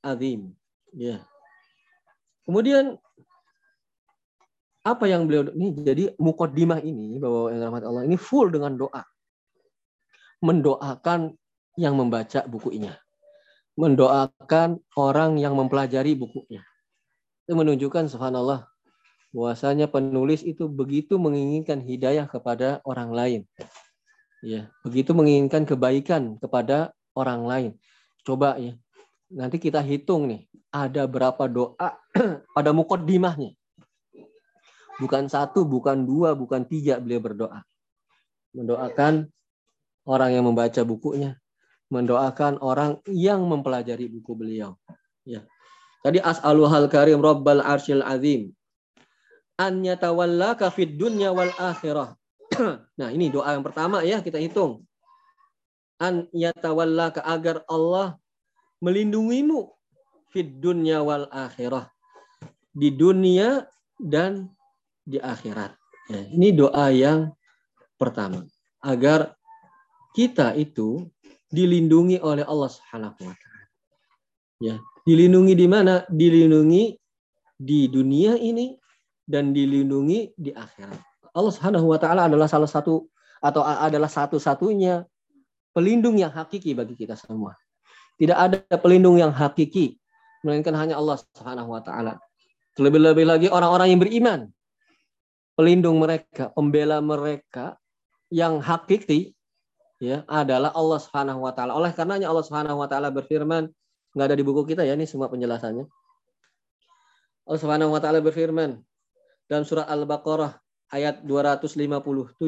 azim. 0.03 0.51
Ya. 0.91 1.23
Kemudian 2.43 2.99
apa 4.85 5.09
yang 5.09 5.25
beliau 5.25 5.49
ini 5.55 5.73
jadi 5.81 6.03
mukaddimah 6.21 6.83
ini 6.85 7.17
bahwa 7.17 7.49
yang 7.49 7.61
rahmat 7.71 7.83
Allah 7.87 8.03
ini 8.05 8.19
full 8.19 8.51
dengan 8.51 8.77
doa. 8.77 9.01
Mendoakan 10.43 11.33
yang 11.79 11.97
membaca 11.97 12.45
buku 12.45 12.75
ini. 12.77 12.91
Mendoakan 13.79 14.79
orang 14.95 15.39
yang 15.41 15.57
mempelajari 15.57 16.15
bukunya 16.15 16.63
itu 17.45 17.53
menunjukkan 17.53 18.09
subhanallah 18.09 18.65
bahwasanya 19.29 19.85
penulis 19.85 20.41
itu 20.41 20.65
begitu 20.65 21.21
menginginkan 21.21 21.77
hidayah 21.77 22.25
kepada 22.25 22.81
orang 22.81 23.13
lain. 23.13 23.41
Ya, 24.45 24.69
begitu 24.85 25.17
menginginkan 25.17 25.65
kebaikan 25.65 26.37
kepada 26.37 26.93
orang 27.17 27.41
lain. 27.49 27.71
Coba 28.21 28.61
ya. 28.61 28.77
Nanti 29.33 29.57
kita 29.57 29.81
hitung 29.81 30.29
nih, 30.29 30.45
ada 30.69 31.09
berapa 31.09 31.49
doa 31.49 31.97
pada 32.55 32.69
mukaddimahnya. 32.69 33.57
Bukan 35.01 35.25
satu, 35.25 35.65
bukan 35.65 36.05
dua, 36.05 36.37
bukan 36.37 36.61
tiga 36.69 37.01
beliau 37.01 37.25
berdoa. 37.25 37.65
Mendoakan 38.53 39.33
orang 40.05 40.29
yang 40.29 40.45
membaca 40.45 40.85
bukunya, 40.85 41.41
mendoakan 41.89 42.61
orang 42.61 43.01
yang 43.09 43.43
mempelajari 43.49 44.07
buku 44.07 44.31
beliau. 44.37 44.77
Ya, 45.25 45.41
Tadi 46.05 46.21
as'aluhal 46.21 46.85
karim 46.85 47.17
rabbal 47.17 47.65
arsyil 47.65 48.05
azim. 48.05 48.53
An 49.57 49.81
yatawallaka 49.81 50.69
fid 50.69 51.01
dunya 51.01 51.33
wal 51.33 51.49
akhirah. 51.57 52.13
Nah, 52.99 53.09
ini 53.11 53.31
doa 53.31 53.55
yang 53.55 53.65
pertama 53.65 54.01
ya, 54.01 54.19
kita 54.23 54.39
hitung. 54.39 54.83
An 56.01 56.27
yatawallaka 56.35 57.23
agar 57.23 57.63
Allah 57.71 58.19
melindungimu 58.83 59.71
fid 60.31 60.59
dunya 60.59 60.99
wal 60.99 61.31
akhirah. 61.31 61.87
Di 62.75 62.91
dunia 62.91 63.63
dan 63.95 64.51
di 65.07 65.15
akhirat. 65.21 65.71
Ya, 66.11 66.21
ini 66.27 66.51
doa 66.51 66.91
yang 66.91 67.31
pertama. 67.95 68.43
Agar 68.83 69.39
kita 70.11 70.51
itu 70.59 71.07
dilindungi 71.47 72.19
oleh 72.19 72.43
Allah 72.43 72.69
Subhanahu 72.69 73.15
wa 73.15 73.35
taala. 73.39 73.65
Ya, 74.59 74.75
Dilindungi 75.05 75.53
di 75.53 75.67
mana? 75.69 76.01
Dilindungi 76.09 76.97
di 77.61 77.85
dunia 77.85 78.33
ini 78.41 78.73
dan 79.21 79.53
dilindungi 79.53 80.33
di 80.33 80.49
akhirat. 80.49 81.14
Allah 81.35 81.51
Subhanahu 81.51 81.91
wa 81.91 81.99
taala 81.99 82.31
adalah 82.31 82.47
salah 82.47 82.71
satu 82.71 83.11
atau 83.43 83.61
adalah 83.61 84.07
satu-satunya 84.07 85.03
pelindung 85.75 86.15
yang 86.15 86.31
hakiki 86.31 86.71
bagi 86.71 86.95
kita 86.95 87.19
semua. 87.19 87.59
Tidak 88.15 88.33
ada 88.33 88.63
pelindung 88.79 89.19
yang 89.19 89.35
hakiki 89.35 89.99
melainkan 90.47 90.71
hanya 90.79 90.95
Allah 90.95 91.19
Subhanahu 91.19 91.75
wa 91.75 91.83
taala. 91.83 92.15
Terlebih-lebih 92.79 93.25
lagi 93.27 93.47
orang-orang 93.51 93.91
yang 93.91 93.99
beriman. 93.99 94.39
Pelindung 95.55 95.99
mereka, 95.99 96.51
pembela 96.51 96.99
mereka 96.99 97.79
yang 98.31 98.59
hakiki 98.59 99.35
ya 99.99 100.23
adalah 100.27 100.71
Allah 100.71 100.99
Subhanahu 101.03 101.43
wa 101.43 101.51
taala. 101.51 101.75
Oleh 101.75 101.91
karenanya 101.91 102.31
Allah 102.31 102.43
Subhanahu 102.47 102.79
wa 102.79 102.87
taala 102.87 103.11
berfirman, 103.11 103.67
nggak 104.15 104.25
ada 104.31 104.35
di 104.35 104.43
buku 104.43 104.63
kita 104.63 104.87
ya 104.87 104.95
ini 104.95 105.03
semua 105.03 105.27
penjelasannya. 105.27 105.87
Allah 107.45 107.59
Subhanahu 107.59 107.91
wa 107.91 107.99
taala 107.99 108.23
berfirman 108.23 108.79
dalam 109.47 109.63
surah 109.67 109.87
Al-Baqarah 109.87 110.64
ayat 110.95 111.27
257 111.27 112.39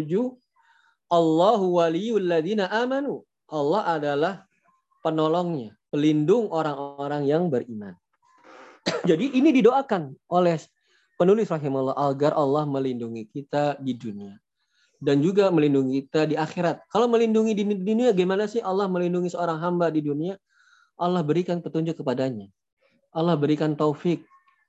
Allahu 1.08 1.66
waliyul 1.80 2.24
ladina 2.24 2.68
amanu. 2.72 3.24
Allah 3.48 3.96
adalah 4.00 4.34
penolongnya, 5.04 5.76
pelindung 5.88 6.52
orang-orang 6.52 7.24
yang 7.28 7.48
beriman. 7.48 7.96
Jadi 9.10 9.36
ini 9.40 9.56
didoakan 9.56 10.16
oleh 10.32 10.60
penulis 11.16 11.48
rahimahullah 11.48 11.96
agar 11.96 12.36
Allah 12.36 12.68
melindungi 12.68 13.24
kita 13.32 13.80
di 13.80 13.96
dunia 13.96 14.36
dan 14.98 15.22
juga 15.22 15.48
melindungi 15.54 16.06
kita 16.10 16.26
di 16.28 16.36
akhirat. 16.36 16.82
Kalau 16.90 17.06
melindungi 17.06 17.54
di 17.54 17.64
dunia 17.64 18.12
gimana 18.12 18.50
sih 18.50 18.62
Allah 18.62 18.90
melindungi 18.90 19.30
seorang 19.30 19.62
hamba 19.62 19.94
di 19.94 20.02
dunia? 20.02 20.36
Allah 20.98 21.22
berikan 21.22 21.62
petunjuk 21.62 22.02
kepadanya. 22.02 22.50
Allah 23.14 23.38
berikan 23.38 23.78
taufik. 23.78 24.26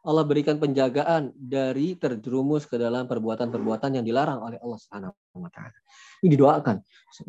Allah 0.09 0.25
berikan 0.25 0.57
penjagaan 0.57 1.37
dari 1.37 1.93
terjerumus 1.93 2.65
ke 2.65 2.81
dalam 2.81 3.05
perbuatan-perbuatan 3.05 4.01
yang 4.01 4.05
dilarang 4.09 4.41
oleh 4.41 4.57
Allah 4.57 4.79
Subhanahu 4.81 5.13
wa 5.37 5.53
taala. 5.53 5.77
Ini 6.25 6.33
didoakan. 6.33 6.77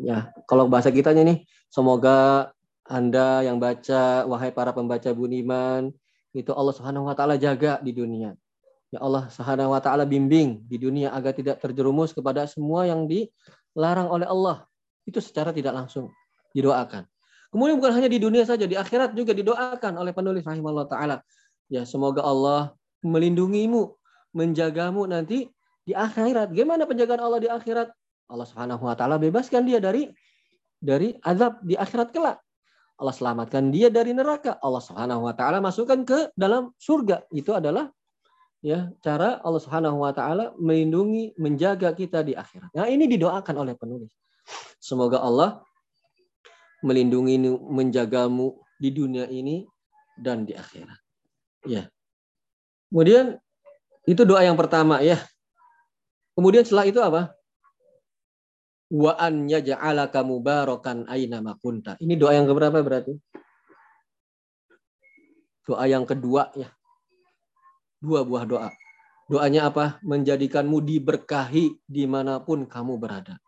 Ya, 0.00 0.32
kalau 0.48 0.64
bahasa 0.64 0.88
kitanya 0.88 1.20
nih, 1.28 1.44
semoga 1.68 2.48
Anda 2.88 3.44
yang 3.44 3.60
baca 3.60 4.24
wahai 4.24 4.48
para 4.56 4.72
pembaca 4.72 5.12
buniman, 5.12 5.92
itu 6.32 6.56
Allah 6.56 6.72
Subhanahu 6.72 7.04
wa 7.04 7.12
taala 7.12 7.36
jaga 7.36 7.76
di 7.84 7.92
dunia. 7.92 8.32
Ya 8.88 9.04
Allah 9.04 9.28
Subhanahu 9.28 9.76
wa 9.76 9.80
taala 9.84 10.08
bimbing 10.08 10.64
di 10.64 10.80
dunia 10.80 11.12
agar 11.12 11.36
tidak 11.36 11.60
terjerumus 11.60 12.16
kepada 12.16 12.48
semua 12.48 12.88
yang 12.88 13.04
dilarang 13.04 14.08
oleh 14.08 14.24
Allah. 14.24 14.64
Itu 15.04 15.20
secara 15.20 15.52
tidak 15.52 15.76
langsung 15.76 16.08
didoakan. 16.56 17.04
Kemudian 17.50 17.76
bukan 17.76 17.92
hanya 17.92 18.08
di 18.08 18.22
dunia 18.22 18.46
saja, 18.46 18.64
di 18.64 18.78
akhirat 18.78 19.12
juga 19.12 19.34
didoakan 19.34 20.00
oleh 20.00 20.14
penulis 20.14 20.46
rahimahullah 20.46 20.88
taala. 20.88 21.20
Ya, 21.70 21.86
semoga 21.86 22.26
Allah 22.26 22.74
melindungimu, 23.06 23.94
menjagamu 24.34 25.06
nanti 25.06 25.46
di 25.86 25.94
akhirat. 25.94 26.50
Gimana 26.50 26.84
penjagaan 26.84 27.22
Allah 27.22 27.40
di 27.40 27.48
akhirat? 27.48 27.88
Allah 28.30 28.46
Subhanahu 28.46 28.82
wa 28.86 28.94
taala 28.94 29.18
bebaskan 29.18 29.66
dia 29.66 29.78
dari 29.82 30.10
dari 30.78 31.14
azab 31.22 31.62
di 31.66 31.74
akhirat 31.74 32.14
kelak. 32.14 32.38
Allah 33.00 33.14
selamatkan 33.16 33.72
dia 33.72 33.88
dari 33.88 34.14
neraka. 34.14 34.58
Allah 34.60 34.82
Subhanahu 34.82 35.26
wa 35.26 35.34
taala 35.34 35.58
masukkan 35.58 36.02
ke 36.06 36.30
dalam 36.34 36.74
surga. 36.78 37.26
Itu 37.34 37.56
adalah 37.56 37.90
ya 38.62 38.92
cara 39.02 39.40
Allah 39.42 39.62
Subhanahu 39.62 39.98
wa 40.04 40.12
taala 40.14 40.52
melindungi, 40.60 41.34
menjaga 41.40 41.90
kita 41.96 42.22
di 42.22 42.38
akhirat. 42.38 42.70
Nah, 42.76 42.86
ini 42.86 43.10
didoakan 43.10 43.56
oleh 43.56 43.74
penulis. 43.74 44.12
Semoga 44.78 45.22
Allah 45.22 45.62
melindungi 46.86 47.40
menjagamu 47.56 48.58
di 48.80 48.88
dunia 48.94 49.26
ini 49.28 49.66
dan 50.16 50.44
di 50.48 50.56
akhirat. 50.56 51.09
Ya. 51.68 51.92
Kemudian 52.88 53.38
itu 54.08 54.22
doa 54.24 54.40
yang 54.42 54.56
pertama 54.56 55.04
ya. 55.04 55.20
Kemudian 56.34 56.64
setelah 56.64 56.86
itu 56.88 57.00
apa? 57.04 57.36
Wa 58.90 59.14
an 59.20 59.46
yaj'alaka 59.46 60.24
mubarakan 60.26 61.06
aina 61.06 61.38
makunta. 61.38 61.94
Ini 62.00 62.18
doa 62.18 62.34
yang 62.34 62.48
keberapa 62.48 62.80
berarti? 62.82 63.14
Doa 65.68 65.84
yang 65.86 66.02
kedua 66.02 66.50
ya. 66.58 66.72
Dua 68.02 68.24
buah 68.26 68.44
doa. 68.48 68.68
Doanya 69.30 69.70
apa? 69.70 70.02
Menjadikanmu 70.02 70.82
diberkahi 70.82 71.86
di 71.86 72.04
mana 72.10 72.42
pun 72.42 72.66
kamu 72.66 72.98
berada. 72.98 73.38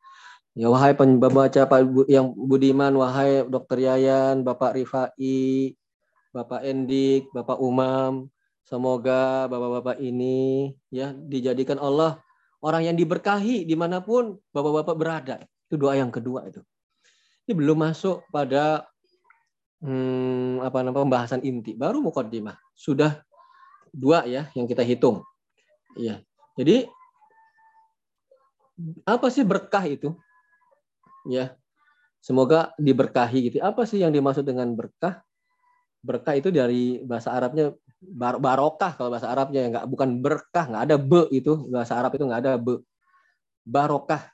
Ya 0.55 0.69
wahai 0.69 0.93
pembaca 0.93 1.65
Pak 1.65 2.07
yang 2.13 2.31
budiman, 2.37 2.93
wahai 2.95 3.43
Dokter 3.49 3.89
Yayan, 3.89 4.45
Bapak 4.45 4.77
Rifai, 4.77 5.75
Bapak 6.33 6.65
Endik, 6.65 7.29
Bapak 7.37 7.61
Umam, 7.61 8.33
Semoga 8.63 9.51
bapak-bapak 9.51 9.99
ini 9.99 10.71
ya 10.87 11.11
dijadikan 11.13 11.83
Allah 11.83 12.23
orang 12.63 12.87
yang 12.87 12.97
diberkahi 12.97 13.67
di 13.67 13.75
mana 13.75 13.99
pun 13.99 14.39
bapak-bapak 14.55 14.95
berada. 14.95 15.37
Itu 15.67 15.83
doa 15.83 15.99
yang 15.99 16.15
kedua 16.15 16.47
itu. 16.47 16.63
Ini 17.45 17.59
belum 17.59 17.83
masuk 17.83 18.23
pada 18.31 18.87
hmm, 19.83 20.63
apa 20.63 20.79
namanya 20.87 21.03
pembahasan 21.03 21.43
inti, 21.43 21.75
baru 21.75 21.99
mukaddimah. 21.99 22.55
Sudah 22.79 23.19
dua 23.91 24.23
ya 24.31 24.47
yang 24.55 24.71
kita 24.71 24.87
hitung. 24.87 25.27
Iya. 25.99 26.23
Jadi 26.55 26.87
apa 29.03 29.27
sih 29.27 29.43
berkah 29.43 29.83
itu? 29.91 30.15
Ya. 31.27 31.59
Semoga 32.23 32.71
diberkahi 32.79 33.51
gitu. 33.51 33.59
Apa 33.59 33.83
sih 33.91 33.99
yang 33.99 34.15
dimaksud 34.15 34.47
dengan 34.47 34.71
berkah? 34.79 35.27
Berkah 36.03 36.35
itu 36.35 36.51
dari 36.51 36.99
bahasa 37.07 37.31
Arabnya 37.31 37.71
bar 38.03 38.43
barokah 38.43 38.99
kalau 38.99 39.15
bahasa 39.15 39.31
Arabnya. 39.31 39.71
Nggak 39.71 39.87
bukan 39.87 40.09
berkah 40.19 40.65
nggak 40.67 40.83
ada 40.91 40.97
be 40.99 41.31
itu. 41.31 41.71
Bahasa 41.71 41.95
Arab 41.95 42.19
itu 42.19 42.27
nggak 42.27 42.41
ada 42.43 42.53
be. 42.59 42.83
Barokah. 43.63 44.27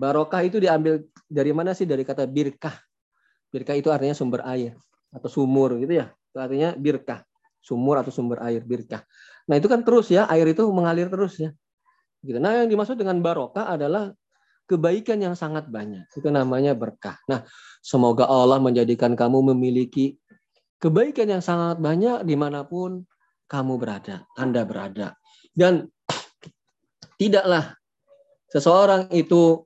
Barokah 0.00 0.40
itu 0.44 0.56
diambil 0.56 1.04
dari 1.28 1.52
mana 1.52 1.76
sih? 1.76 1.84
Dari 1.84 2.00
kata 2.00 2.24
birkah. 2.24 2.72
Birkah 3.52 3.76
itu 3.76 3.92
artinya 3.92 4.16
sumber 4.16 4.40
air 4.48 4.76
atau 5.12 5.28
sumur 5.28 5.76
gitu 5.76 6.00
ya. 6.00 6.08
Itu 6.32 6.38
artinya 6.40 6.72
birkah. 6.72 7.20
Sumur 7.60 8.00
atau 8.00 8.12
sumber 8.12 8.40
air 8.44 8.64
birkah. 8.64 9.04
Nah 9.46 9.60
itu 9.60 9.68
kan 9.68 9.84
terus 9.84 10.08
ya 10.08 10.24
air 10.32 10.48
itu 10.48 10.64
mengalir 10.72 11.12
terus 11.12 11.36
ya. 11.36 11.52
Gitu. 12.24 12.40
Nah 12.40 12.64
yang 12.64 12.68
dimaksud 12.72 12.96
dengan 12.96 13.20
barokah 13.20 13.68
adalah 13.68 14.10
kebaikan 14.66 15.22
yang 15.22 15.34
sangat 15.38 15.70
banyak. 15.70 16.08
Itu 16.16 16.32
namanya 16.32 16.74
berkah. 16.74 17.20
Nah 17.30 17.46
semoga 17.84 18.26
Allah 18.26 18.58
menjadikan 18.58 19.14
kamu 19.14 19.54
memiliki 19.54 20.18
kebaikan 20.82 21.28
yang 21.28 21.42
sangat 21.44 21.80
banyak 21.80 22.24
di 22.24 22.34
mana 22.36 22.64
pun 22.64 23.04
kamu 23.46 23.78
berada, 23.78 24.26
Anda 24.36 24.66
berada. 24.66 25.14
Dan 25.56 25.88
tidaklah 27.16 27.78
seseorang 28.52 29.08
itu 29.14 29.64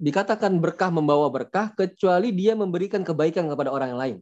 dikatakan 0.00 0.56
berkah 0.56 0.88
membawa 0.88 1.28
berkah 1.28 1.72
kecuali 1.76 2.32
dia 2.32 2.56
memberikan 2.56 3.04
kebaikan 3.04 3.50
kepada 3.50 3.68
orang 3.68 3.92
lain. 3.96 4.16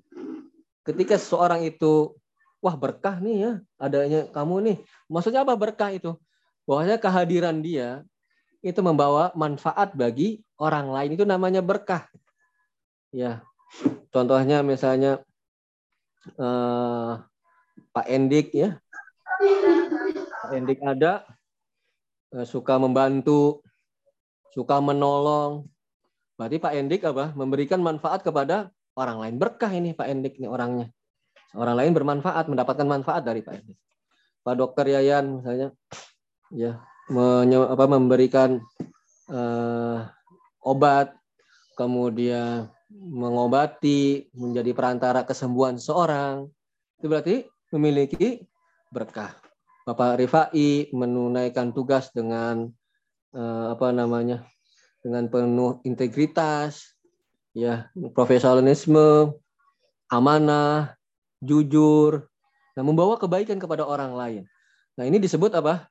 Ketika 0.82 1.20
seseorang 1.20 1.62
itu 1.62 2.16
wah 2.58 2.74
berkah 2.74 3.22
nih 3.22 3.36
ya 3.38 3.52
adanya 3.78 4.20
kamu 4.32 4.54
nih. 4.64 4.76
Maksudnya 5.06 5.46
apa 5.46 5.54
berkah 5.54 5.94
itu? 5.94 6.18
Bahwasanya 6.66 6.98
kehadiran 6.98 7.62
dia 7.62 8.02
itu 8.58 8.80
membawa 8.82 9.30
manfaat 9.38 9.94
bagi 9.94 10.42
orang 10.58 10.90
lain 10.90 11.10
itu 11.14 11.22
namanya 11.22 11.62
berkah. 11.62 12.10
Ya. 13.14 13.46
Contohnya 14.10 14.64
misalnya 14.64 15.22
uh, 16.36 17.22
Pak 17.94 18.06
Endik 18.10 18.52
ya. 18.52 18.76
Pak 20.44 20.52
Endik 20.52 20.78
ada 20.84 21.24
uh, 22.36 22.44
suka 22.44 22.76
membantu, 22.76 23.64
suka 24.52 24.82
menolong. 24.82 25.64
Berarti 26.36 26.56
Pak 26.60 26.72
Endik 26.76 27.02
apa? 27.08 27.32
Memberikan 27.32 27.80
manfaat 27.80 28.20
kepada 28.20 28.68
orang 28.98 29.18
lain. 29.22 29.34
Berkah 29.40 29.72
ini 29.72 29.94
Pak 29.94 30.08
Endik 30.10 30.36
ini 30.36 30.50
orangnya. 30.50 30.92
Orang 31.56 31.80
lain 31.80 31.96
bermanfaat, 31.96 32.50
mendapatkan 32.50 32.84
manfaat 32.84 33.24
dari 33.24 33.40
Pak 33.40 33.54
Endik. 33.56 33.78
Pak 34.44 34.54
Dokter 34.56 34.86
Yayan 34.88 35.40
misalnya 35.40 35.68
ya 36.52 36.80
menye, 37.12 37.58
apa, 37.60 37.84
memberikan 37.84 38.60
uh, 39.28 40.08
obat 40.64 41.12
kemudian 41.76 42.72
mengobati, 42.92 44.32
menjadi 44.32 44.72
perantara 44.72 45.24
kesembuhan 45.24 45.76
seorang, 45.76 46.48
itu 46.98 47.06
berarti 47.06 47.36
memiliki 47.72 48.42
berkah. 48.88 49.36
Bapak 49.84 50.20
Rifai 50.20 50.92
menunaikan 50.92 51.72
tugas 51.72 52.12
dengan 52.12 52.68
eh, 53.32 53.66
apa 53.72 53.92
namanya? 53.92 54.44
dengan 54.98 55.30
penuh 55.30 55.78
integritas, 55.86 56.98
ya, 57.54 57.86
profesionalisme, 58.12 59.32
amanah, 60.10 60.98
jujur, 61.38 62.26
dan 62.74 62.82
membawa 62.82 63.14
kebaikan 63.14 63.62
kepada 63.62 63.86
orang 63.86 64.12
lain. 64.14 64.42
Nah, 64.98 65.06
ini 65.06 65.22
disebut 65.22 65.54
apa? 65.54 65.86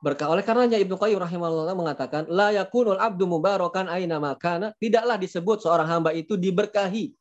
Berkah. 0.00 0.32
Oleh 0.32 0.44
karenanya 0.44 0.80
Ibnu 0.80 0.96
Qayyim 0.96 1.20
rahimahullah 1.20 1.76
mengatakan 1.76 2.24
la 2.28 2.50
yakunul 2.52 2.98
abdu 2.98 3.28
mubarakan 3.28 3.88
aina 3.92 4.16
makana, 4.16 4.72
tidaklah 4.80 5.20
disebut 5.20 5.60
seorang 5.64 5.88
hamba 5.88 6.10
itu 6.16 6.34
diberkahi 6.40 7.12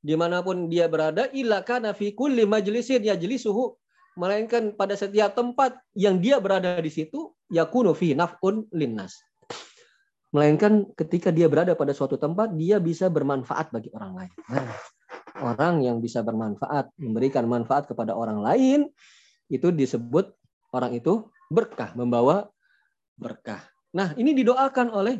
di 0.00 0.14
mana 0.16 0.40
pun 0.40 0.68
dia 0.72 0.88
berada 0.88 1.28
illa 1.36 1.60
kana 1.60 1.92
fi 1.92 2.16
kulli 2.16 2.48
majlisin 2.48 3.04
yajlisuhu 3.04 3.76
melainkan 4.16 4.72
pada 4.74 4.96
setiap 4.96 5.36
tempat 5.36 5.76
yang 5.92 6.18
dia 6.20 6.40
berada 6.40 6.80
di 6.80 6.88
situ 6.88 7.32
yakunu 7.52 7.92
fi 7.92 8.16
naf'un 8.16 8.64
linnas. 8.72 9.20
Melainkan 10.30 10.86
ketika 10.94 11.34
dia 11.34 11.50
berada 11.50 11.74
pada 11.74 11.90
suatu 11.90 12.14
tempat 12.14 12.54
dia 12.54 12.78
bisa 12.78 13.10
bermanfaat 13.10 13.74
bagi 13.74 13.90
orang 13.92 14.12
lain. 14.14 14.32
Nah, 14.46 14.72
orang 15.42 15.82
yang 15.82 15.98
bisa 15.98 16.22
bermanfaat, 16.22 16.94
memberikan 17.02 17.50
manfaat 17.50 17.90
kepada 17.90 18.14
orang 18.14 18.38
lain 18.38 18.86
itu 19.50 19.74
disebut 19.74 20.30
orang 20.70 20.94
itu 20.94 21.26
berkah, 21.50 21.92
membawa 21.98 22.48
berkah. 23.18 23.60
Nah, 23.90 24.14
ini 24.14 24.32
didoakan 24.32 24.94
oleh 24.94 25.18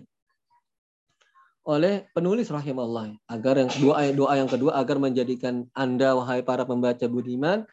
oleh 1.66 2.09
penulis 2.16 2.49
rahimahullah 2.49 3.20
agar 3.28 3.61
yang 3.61 3.70
doa 3.83 4.01
doa 4.16 4.35
yang 4.39 4.49
kedua 4.49 4.81
agar 4.81 4.97
menjadikan 4.97 5.68
Anda 5.76 6.16
wahai 6.16 6.41
para 6.41 6.64
pembaca 6.64 7.05
budiman 7.05 7.68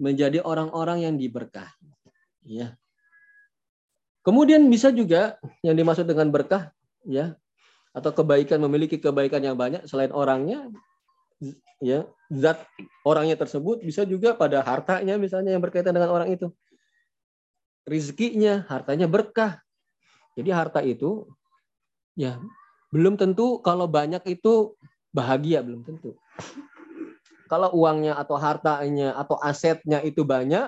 menjadi 0.00 0.40
orang-orang 0.40 1.04
yang 1.04 1.14
diberkahi. 1.20 1.92
Ya. 2.46 2.78
Kemudian 4.24 4.64
bisa 4.72 4.88
juga 4.90 5.36
yang 5.60 5.76
dimaksud 5.76 6.08
dengan 6.08 6.32
berkah 6.32 6.72
ya 7.04 7.36
atau 7.96 8.10
kebaikan 8.12 8.58
memiliki 8.60 8.98
kebaikan 8.98 9.40
yang 9.40 9.56
banyak 9.56 9.84
selain 9.88 10.10
orangnya 10.12 10.68
ya 11.80 12.08
zat 12.32 12.60
orangnya 13.04 13.36
tersebut 13.36 13.80
bisa 13.84 14.04
juga 14.04 14.36
pada 14.36 14.60
hartanya 14.64 15.16
misalnya 15.20 15.54
yang 15.56 15.62
berkaitan 15.62 15.96
dengan 15.96 16.12
orang 16.12 16.28
itu 16.32 16.52
rizkinya, 17.86 18.66
hartanya 18.66 19.06
berkah. 19.06 19.62
Jadi 20.36 20.50
harta 20.52 20.84
itu 20.84 21.24
ya 22.18 22.36
belum 22.92 23.16
tentu 23.16 23.62
kalau 23.64 23.88
banyak 23.88 24.20
itu 24.28 24.76
bahagia 25.14 25.64
belum 25.64 25.86
tentu. 25.86 26.18
Kalau 27.46 27.72
uangnya 27.78 28.18
atau 28.18 28.36
hartanya 28.36 29.14
atau 29.16 29.38
asetnya 29.38 30.02
itu 30.02 30.26
banyak, 30.26 30.66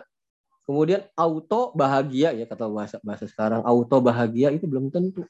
kemudian 0.65 1.05
auto 1.19 1.75
bahagia 1.75 2.33
ya 2.33 2.47
kata 2.47 2.71
bahasa 2.71 2.97
bahasa 3.03 3.27
sekarang 3.27 3.67
auto 3.67 3.99
bahagia 3.99 4.55
itu 4.55 4.65
belum 4.65 4.89
tentu. 4.89 5.27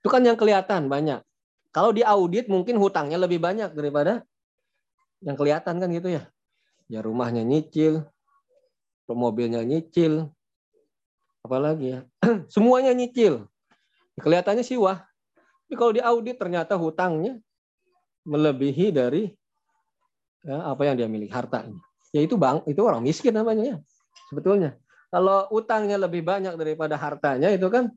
Itu 0.00 0.08
kan 0.10 0.24
yang 0.24 0.40
kelihatan 0.40 0.88
banyak. 0.90 1.20
Kalau 1.70 1.92
di 1.92 2.02
audit 2.02 2.48
mungkin 2.50 2.80
hutangnya 2.80 3.20
lebih 3.20 3.38
banyak 3.38 3.76
daripada 3.76 4.24
yang 5.22 5.36
kelihatan 5.36 5.78
kan 5.78 5.88
gitu 5.92 6.10
ya. 6.10 6.26
Ya 6.90 7.00
rumahnya 7.00 7.42
nyicil, 7.44 8.04
mobilnya 9.08 9.64
nyicil, 9.64 10.33
apalagi 11.44 11.94
ya? 11.94 12.00
Semuanya 12.54 12.96
nyicil. 12.96 13.44
Kelihatannya 14.18 14.64
sih 14.64 14.80
wah. 14.80 15.04
Tapi 15.68 15.74
kalau 15.76 15.92
di 15.92 16.00
audit 16.00 16.40
ternyata 16.40 16.74
hutangnya 16.74 17.38
melebihi 18.24 18.88
dari 18.90 19.28
ya, 20.40 20.72
apa 20.72 20.88
yang 20.88 20.96
dia 20.96 21.08
miliki 21.08 21.30
hartanya. 21.30 21.76
Ya 22.16 22.24
itu 22.24 22.40
bang 22.40 22.64
itu 22.64 22.80
orang 22.80 23.04
miskin 23.04 23.36
namanya 23.36 23.64
ya 23.64 23.76
sebetulnya. 24.32 24.80
Kalau 25.12 25.46
utangnya 25.52 26.00
lebih 26.00 26.24
banyak 26.26 26.56
daripada 26.58 26.98
hartanya 26.98 27.52
itu 27.52 27.68
kan 27.68 27.92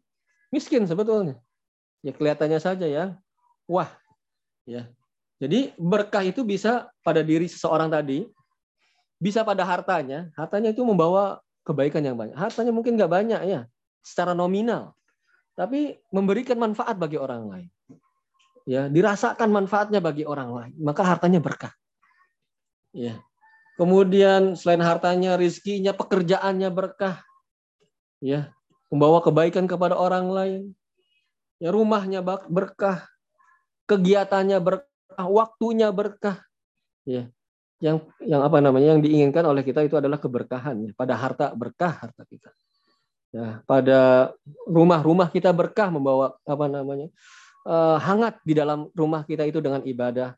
miskin 0.52 0.84
sebetulnya. 0.86 1.40
Ya 2.04 2.12
kelihatannya 2.12 2.60
saja 2.60 2.86
ya. 2.86 3.06
Wah 3.70 3.90
ya. 4.68 4.90
Jadi 5.38 5.78
berkah 5.78 6.26
itu 6.26 6.42
bisa 6.42 6.90
pada 7.06 7.22
diri 7.22 7.46
seseorang 7.46 7.94
tadi 7.94 8.26
bisa 9.22 9.46
pada 9.46 9.66
hartanya. 9.66 10.34
Hartanya 10.34 10.74
itu 10.74 10.82
membawa 10.82 11.42
kebaikan 11.68 12.00
yang 12.00 12.16
banyak. 12.16 12.40
Hartanya 12.40 12.72
mungkin 12.72 12.96
nggak 12.96 13.12
banyak 13.12 13.42
ya, 13.44 13.68
secara 14.00 14.32
nominal, 14.32 14.96
tapi 15.60 16.00
memberikan 16.16 16.56
manfaat 16.56 16.96
bagi 16.96 17.20
orang 17.20 17.44
lain. 17.52 17.70
Ya, 18.68 18.88
dirasakan 18.88 19.52
manfaatnya 19.52 20.00
bagi 20.00 20.24
orang 20.24 20.52
lain, 20.52 20.74
maka 20.80 21.04
hartanya 21.04 21.44
berkah. 21.44 21.76
Ya. 22.96 23.20
Kemudian 23.78 24.58
selain 24.58 24.82
hartanya, 24.82 25.38
rizkinya, 25.38 25.94
pekerjaannya 25.94 26.68
berkah. 26.74 27.22
Ya, 28.20 28.52
membawa 28.90 29.22
kebaikan 29.22 29.70
kepada 29.70 29.94
orang 29.94 30.28
lain. 30.32 30.62
Ya, 31.64 31.72
rumahnya 31.72 32.26
berkah, 32.26 33.08
kegiatannya 33.88 34.58
berkah, 34.60 35.28
waktunya 35.30 35.94
berkah. 35.94 36.44
Ya, 37.08 37.32
yang 37.78 38.02
yang 38.26 38.42
apa 38.42 38.58
namanya 38.58 38.98
yang 38.98 39.02
diinginkan 39.02 39.46
oleh 39.46 39.62
kita 39.62 39.86
itu 39.86 39.96
adalah 39.98 40.18
keberkahan 40.18 40.92
pada 40.98 41.14
harta 41.14 41.54
berkah 41.54 41.94
harta 41.94 42.26
kita 42.26 42.50
ya 43.30 43.62
pada 43.70 44.34
rumah-rumah 44.66 45.30
kita 45.30 45.54
berkah 45.54 45.94
membawa 45.94 46.34
apa 46.42 46.66
namanya 46.66 47.08
uh, 47.70 48.02
hangat 48.02 48.42
di 48.42 48.58
dalam 48.58 48.90
rumah 48.98 49.22
kita 49.28 49.46
itu 49.46 49.62
dengan 49.62 49.86
ibadah 49.86 50.34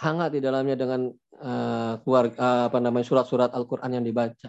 hangat 0.00 0.36
di 0.36 0.40
dalamnya 0.40 0.76
dengan 0.76 1.12
uh, 1.40 2.00
keluarga 2.00 2.36
uh, 2.36 2.62
apa 2.72 2.78
namanya 2.80 3.04
surat-surat 3.04 3.52
Al-Qur'an 3.52 3.92
yang 3.92 4.04
dibaca 4.04 4.48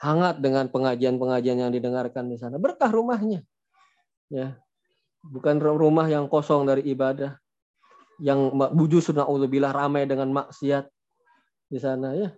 hangat 0.00 0.40
dengan 0.40 0.66
pengajian-pengajian 0.72 1.60
yang 1.60 1.72
didengarkan 1.72 2.32
di 2.32 2.40
sana. 2.40 2.56
Berkah 2.56 2.88
rumahnya. 2.88 3.44
Ya. 4.32 4.56
Bukan 5.20 5.60
rumah 5.60 6.08
yang 6.08 6.26
kosong 6.26 6.64
dari 6.64 6.88
ibadah. 6.88 7.36
Yang 8.20 8.52
buju 8.52 8.98
sunauzubillah 9.12 9.72
ramai 9.72 10.08
dengan 10.08 10.32
maksiat 10.32 10.88
di 11.70 11.78
sana 11.78 12.12
ya. 12.18 12.34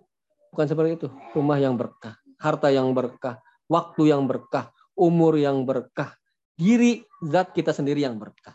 Bukan 0.53 0.69
seperti 0.69 1.01
itu. 1.01 1.07
Rumah 1.33 1.57
yang 1.57 1.73
berkah, 1.73 2.13
harta 2.37 2.69
yang 2.69 2.93
berkah, 2.93 3.41
waktu 3.65 4.13
yang 4.13 4.29
berkah, 4.29 4.69
umur 4.93 5.33
yang 5.33 5.65
berkah, 5.65 6.13
diri 6.53 7.01
zat 7.25 7.51
kita 7.57 7.73
sendiri 7.73 8.05
yang 8.05 8.21
berkah. 8.21 8.53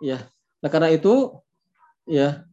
Ya. 0.00 0.24
Nah, 0.64 0.72
karena 0.72 0.88
itu 0.88 1.36
ya 2.08 2.48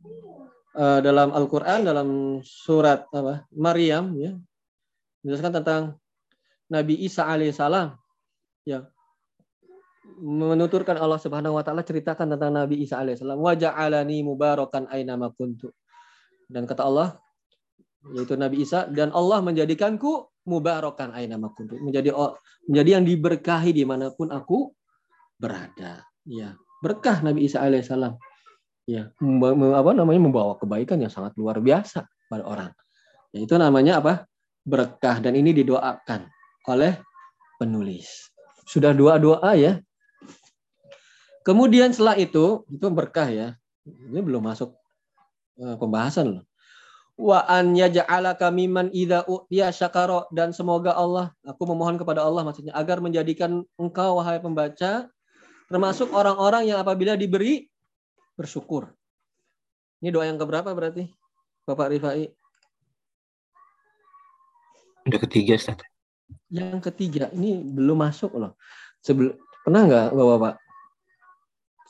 eh, 0.75 0.99
dalam 0.99 1.31
Al-Qur'an 1.31 1.87
dalam 1.87 2.41
surat 2.43 3.07
apa? 3.15 3.47
Maryam 3.55 4.11
ya 4.19 4.35
menjelaskan 5.23 5.63
tentang 5.63 5.81
Nabi 6.67 6.99
Isa 7.01 7.25
alaihissalam 7.25 7.95
ya 8.67 8.85
menuturkan 10.21 11.01
Allah 11.01 11.17
Subhanahu 11.17 11.57
wa 11.57 11.63
taala 11.65 11.81
ceritakan 11.81 12.37
tentang 12.37 12.53
Nabi 12.53 12.83
Isa 12.83 13.01
alaihissalam 13.01 13.39
wa 13.39 13.53
ja'alani 13.55 14.21
mubarakan 14.21 14.85
aina 14.91 15.17
kuntu. 15.33 15.73
Dan 16.45 16.69
kata 16.69 16.85
Allah 16.85 17.17
yaitu 18.13 18.37
Nabi 18.37 18.61
Isa 18.61 18.85
dan 18.91 19.09
Allah 19.15 19.41
menjadikanku 19.41 20.29
mubarakan 20.45 21.15
aina 21.17 21.41
kuntu. 21.49 21.81
Menjadi 21.81 22.13
menjadi 22.69 22.89
yang 23.01 23.05
diberkahi 23.05 23.71
di 23.73 23.83
mana 23.87 24.13
pun 24.13 24.29
aku 24.29 24.69
berada. 25.41 26.05
Ya, 26.25 26.53
berkah 26.85 27.25
Nabi 27.25 27.49
Isa 27.49 27.65
alaihissalam. 27.65 28.13
Ya, 28.85 29.09
apa 29.73 29.91
namanya 29.97 30.21
membawa 30.21 30.53
kebaikan 30.61 31.01
yang 31.01 31.09
sangat 31.09 31.33
luar 31.39 31.57
biasa 31.57 32.05
pada 32.29 32.45
orang. 32.45 32.71
Ya, 33.33 33.41
itu 33.41 33.57
namanya 33.57 33.97
apa? 34.03 34.29
Berkah 34.61 35.17
dan 35.17 35.33
ini 35.33 35.57
didoakan 35.57 36.29
oleh 36.69 37.01
penulis. 37.57 38.29
Sudah 38.65 38.93
doa-doa 38.93 39.53
ya 39.57 39.81
Kemudian 41.45 41.93
setelah 41.93 42.17
itu, 42.17 42.65
itu 42.73 42.87
berkah 42.89 43.29
ya. 43.29 43.53
Ini 43.85 44.17
belum 44.17 44.49
masuk 44.49 44.73
uh, 45.61 45.77
pembahasan 45.77 46.41
loh. 46.41 46.43
Wa 47.15 47.47
an 47.47 47.79
yaj'alaka 47.79 48.51
mimman 48.51 48.91
idza 48.91 49.23
utiya 49.23 49.71
syakara 49.71 50.27
dan 50.35 50.51
semoga 50.51 50.91
Allah, 50.91 51.31
aku 51.47 51.63
memohon 51.63 51.95
kepada 51.95 52.19
Allah 52.19 52.43
maksudnya 52.43 52.75
agar 52.75 52.99
menjadikan 52.99 53.63
engkau 53.79 54.19
wahai 54.19 54.43
pembaca 54.43 55.07
termasuk 55.71 56.11
orang-orang 56.11 56.67
yang 56.67 56.83
apabila 56.83 57.15
diberi 57.15 57.71
bersyukur. 58.35 58.91
Ini 60.03 60.11
doa 60.11 60.27
yang 60.27 60.35
keberapa 60.35 60.75
berarti? 60.75 61.07
Bapak 61.65 61.95
Rifai? 61.95 62.29
Udah 65.07 65.19
ketiga, 65.23 65.55
Ustaz. 65.55 65.81
Yang 66.51 66.91
ketiga, 66.91 67.31
ini 67.33 67.63
belum 67.63 68.05
masuk 68.05 68.35
loh. 68.37 68.59
Sebelum 69.01 69.33
pernah 69.65 69.81
nggak 69.87 70.07
Bapak-bapak 70.13 70.55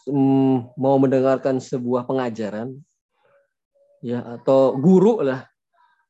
mm, 0.08 0.80
mau 0.80 0.96
mendengarkan 1.02 1.60
sebuah 1.60 2.08
pengajaran 2.08 2.78
ya 4.06 4.22
atau 4.38 4.78
guru 4.78 5.26
lah. 5.26 5.42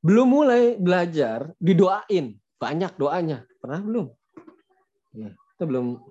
Belum 0.04 0.28
mulai 0.28 0.76
belajar 0.76 1.56
didoain. 1.56 2.36
Banyak 2.60 3.00
doanya. 3.00 3.48
Pernah 3.64 3.80
belum? 3.82 4.06
Ya 5.16 5.32
itu 5.32 5.64
belum 5.64 6.04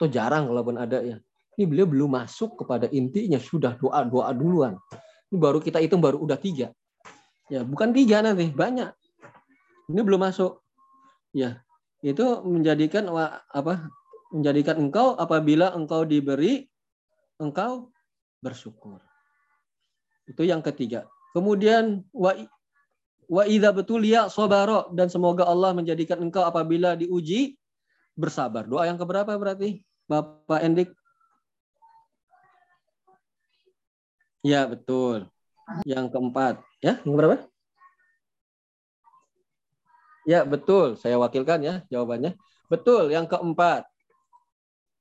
itu 0.00 0.04
jarang 0.08 0.48
kalaupun 0.48 0.80
ada 0.80 1.04
ya. 1.04 1.20
Ini 1.58 1.66
beliau 1.68 1.86
belum 1.90 2.10
masuk 2.16 2.64
kepada 2.64 2.88
intinya 2.88 3.36
sudah 3.36 3.76
doa 3.76 4.08
doa 4.08 4.32
duluan. 4.32 4.80
Ini 5.28 5.36
baru 5.36 5.60
kita 5.60 5.84
hitung 5.84 6.00
baru 6.00 6.16
udah 6.24 6.40
tiga. 6.40 6.72
Ya 7.52 7.60
bukan 7.60 7.92
tiga 7.92 8.24
nanti 8.24 8.48
banyak. 8.48 8.88
Ini 9.92 10.00
belum 10.00 10.24
masuk. 10.24 10.64
Ya 11.36 11.60
itu 12.00 12.24
menjadikan 12.46 13.10
apa 13.52 13.90
menjadikan 14.32 14.78
engkau 14.80 15.18
apabila 15.18 15.74
engkau 15.74 16.06
diberi 16.08 16.64
engkau 17.42 17.92
bersyukur. 18.40 19.02
Itu 20.28 20.46
yang 20.46 20.62
ketiga. 20.62 21.08
Kemudian 21.36 22.04
wa 22.10 22.32
wa 23.28 23.44
idza 23.44 23.70
betul 23.76 24.02
ya 24.08 24.32
sobaro 24.32 24.88
dan 24.96 25.12
semoga 25.12 25.44
Allah 25.44 25.76
menjadikan 25.76 26.16
engkau 26.24 26.42
apabila 26.42 26.96
diuji 26.96 27.60
bersabar. 28.16 28.64
Doa 28.64 28.88
yang 28.88 28.96
keberapa 28.96 29.36
berarti? 29.36 29.84
Bapak 30.08 30.64
Endik? 30.64 30.90
Ya, 34.40 34.64
betul. 34.64 35.28
Yang 35.84 36.08
keempat. 36.16 36.64
Ya, 36.80 36.96
yang 37.04 37.14
berapa? 37.14 37.44
Ya, 40.24 40.40
betul. 40.48 40.96
Saya 40.96 41.20
wakilkan 41.20 41.60
ya 41.60 41.84
jawabannya. 41.92 42.34
Betul, 42.72 43.12
yang 43.12 43.28
keempat. 43.28 43.84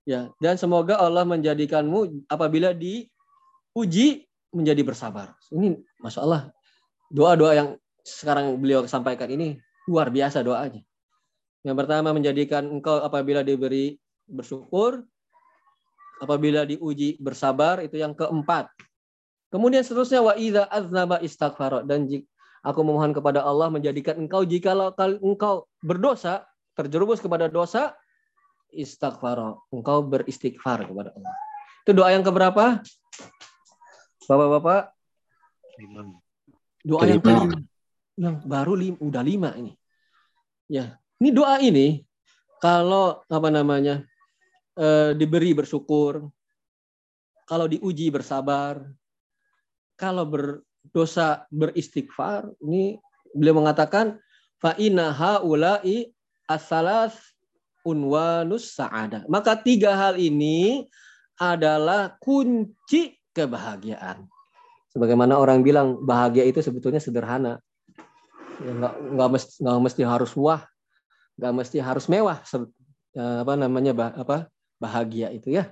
Ya, 0.08 0.32
dan 0.40 0.56
semoga 0.56 0.96
Allah 1.00 1.28
menjadikanmu 1.28 2.28
apabila 2.32 2.72
diuji 2.72 4.27
menjadi 4.58 4.82
bersabar. 4.82 5.38
Ini 5.54 5.78
masya 6.02 6.26
Allah 6.26 6.42
doa-doa 7.12 7.52
yang 7.56 7.70
sekarang 8.04 8.56
beliau 8.60 8.84
sampaikan 8.88 9.28
ini 9.32 9.60
luar 9.88 10.12
biasa 10.12 10.44
doanya. 10.44 10.84
Yang 11.64 11.76
pertama 11.84 12.16
menjadikan 12.16 12.64
engkau 12.68 13.04
apabila 13.04 13.44
diberi 13.44 14.00
bersyukur, 14.28 15.04
apabila 16.24 16.64
diuji 16.64 17.20
bersabar 17.20 17.84
itu 17.84 18.00
yang 18.00 18.16
keempat. 18.16 18.72
Kemudian 19.48 19.84
seterusnya 19.84 20.20
wa 20.20 20.36
idza 20.36 20.68
aznaba 20.68 21.24
istaghfar 21.24 21.88
dan 21.88 22.08
aku 22.64 22.80
memohon 22.84 23.16
kepada 23.16 23.44
Allah 23.44 23.72
menjadikan 23.72 24.20
engkau 24.20 24.44
jika 24.44 24.76
engkau 25.24 25.68
berdosa, 25.80 26.44
terjerumus 26.76 27.24
kepada 27.24 27.48
dosa, 27.48 27.96
istighfar. 28.76 29.56
Engkau 29.72 30.04
beristighfar 30.04 30.84
kepada 30.84 31.16
Allah. 31.16 31.36
Itu 31.88 31.96
doa 31.96 32.12
yang 32.12 32.24
keberapa? 32.28 32.84
Bapak-bapak? 34.28 34.92
Doa 36.84 37.04
yang 37.08 37.24
kelima. 37.24 37.56
Yang 38.18 38.36
baru 38.44 38.74
lima, 38.76 38.98
udah 39.00 39.24
lima 39.24 39.50
ini. 39.56 39.74
Ya, 40.68 41.00
ini 41.24 41.30
doa 41.32 41.64
ini 41.64 42.04
kalau 42.60 43.24
apa 43.32 43.48
namanya 43.48 44.04
e, 44.76 45.16
diberi 45.16 45.56
bersyukur, 45.56 46.28
kalau 47.48 47.66
diuji 47.72 48.12
bersabar, 48.12 48.84
kalau 49.96 50.28
berdosa 50.28 51.48
beristighfar, 51.48 52.52
ini 52.68 53.00
beliau 53.32 53.64
mengatakan 53.64 54.20
fa 54.60 54.76
inna 54.76 55.14
haula'i 55.16 56.12
asalas 56.52 57.16
unwanus 57.88 58.76
sa'adah. 58.76 59.24
Maka 59.32 59.56
tiga 59.56 59.96
hal 59.96 60.20
ini 60.20 60.90
adalah 61.38 62.18
kunci 62.20 63.17
kebahagiaan. 63.38 64.26
Sebagaimana 64.90 65.38
orang 65.38 65.62
bilang 65.62 66.02
bahagia 66.02 66.42
itu 66.50 66.58
sebetulnya 66.66 66.98
sederhana. 66.98 67.62
Ya, 68.58 68.74
nggak, 68.74 68.94
nggak, 69.14 69.30
mesti, 69.30 69.52
nggak 69.62 69.78
mesti 69.86 70.02
harus 70.02 70.32
wah, 70.34 70.66
nggak 71.38 71.54
mesti 71.54 71.78
harus 71.78 72.10
mewah. 72.10 72.42
Eh, 73.18 73.38
apa 73.46 73.54
namanya 73.54 73.94
apa 74.18 74.50
bahagia 74.82 75.30
itu 75.30 75.54
ya. 75.54 75.70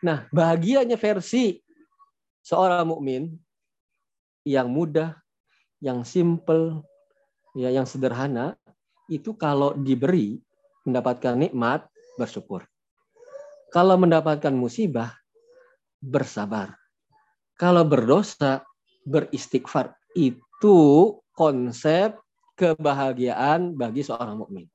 Nah 0.00 0.24
bahagianya 0.32 0.96
versi 0.96 1.60
seorang 2.40 2.88
mukmin 2.88 3.36
yang 4.48 4.72
mudah, 4.72 5.20
yang 5.84 6.04
simple, 6.08 6.80
ya 7.52 7.68
yang 7.68 7.84
sederhana 7.84 8.56
itu 9.12 9.36
kalau 9.36 9.76
diberi 9.76 10.40
mendapatkan 10.88 11.36
nikmat, 11.36 11.84
bersyukur. 12.16 12.64
Kalau 13.68 14.00
mendapatkan 14.00 14.52
musibah, 14.56 15.19
bersabar. 16.00 16.74
Kalau 17.60 17.84
berdosa, 17.84 18.64
beristighfar. 19.04 19.92
Itu 20.16 21.20
konsep 21.36 22.16
kebahagiaan 22.56 23.76
bagi 23.76 24.04
seorang 24.04 24.40
mukmin. 24.40 24.66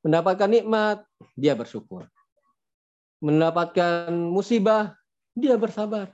Mendapatkan 0.00 0.48
nikmat, 0.48 1.04
dia 1.36 1.52
bersyukur. 1.52 2.08
Mendapatkan 3.20 4.08
musibah, 4.12 4.96
dia 5.36 5.56
bersabar. 5.60 6.08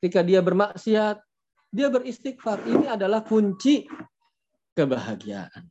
Ketika 0.00 0.24
dia 0.24 0.40
bermaksiat, 0.40 1.20
dia 1.68 1.92
beristighfar. 1.92 2.64
Ini 2.64 2.96
adalah 2.96 3.20
kunci 3.20 3.84
kebahagiaan 4.72 5.68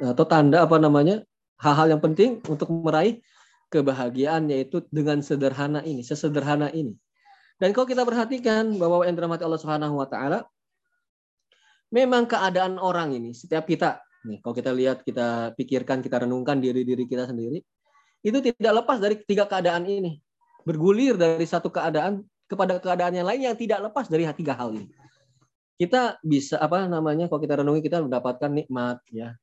atau 0.00 0.24
tanda 0.24 0.64
apa 0.64 0.80
namanya 0.80 1.20
hal-hal 1.60 1.92
yang 1.92 2.00
penting 2.00 2.40
untuk 2.48 2.70
meraih 2.72 3.20
kebahagiaan 3.68 4.48
yaitu 4.48 4.84
dengan 4.88 5.20
sederhana 5.20 5.84
ini, 5.84 6.00
sesederhana 6.04 6.72
ini. 6.72 6.96
Dan 7.58 7.74
kalau 7.74 7.86
kita 7.88 8.06
perhatikan 8.06 8.76
bahwa 8.78 9.02
yang 9.04 9.18
dirahmati 9.18 9.42
Allah 9.44 9.60
Subhanahu 9.60 9.98
wa 9.98 10.06
taala 10.06 10.46
memang 11.90 12.28
keadaan 12.28 12.76
orang 12.78 13.16
ini 13.16 13.32
setiap 13.32 13.64
kita 13.64 13.98
nih 14.28 14.42
kalau 14.42 14.54
kita 14.54 14.70
lihat, 14.74 15.06
kita 15.06 15.54
pikirkan, 15.54 16.02
kita 16.02 16.26
renungkan 16.26 16.58
diri-diri 16.58 17.06
kita 17.06 17.30
sendiri 17.30 17.62
itu 18.22 18.38
tidak 18.42 18.82
lepas 18.82 18.98
dari 18.98 19.14
tiga 19.22 19.46
keadaan 19.46 19.86
ini. 19.86 20.18
Bergulir 20.66 21.16
dari 21.16 21.46
satu 21.46 21.70
keadaan 21.70 22.26
kepada 22.50 22.76
keadaan 22.82 23.14
yang 23.14 23.26
lain 23.26 23.40
yang 23.52 23.56
tidak 23.56 23.78
lepas 23.88 24.10
dari 24.10 24.26
tiga 24.34 24.58
hal 24.58 24.74
ini 24.74 24.90
kita 25.78 26.18
bisa 26.26 26.58
apa 26.58 26.90
namanya 26.90 27.30
kalau 27.30 27.38
kita 27.38 27.62
renungi 27.62 27.86
kita 27.86 28.02
mendapatkan 28.02 28.50
nikmat 28.50 28.98
ya 29.14 29.38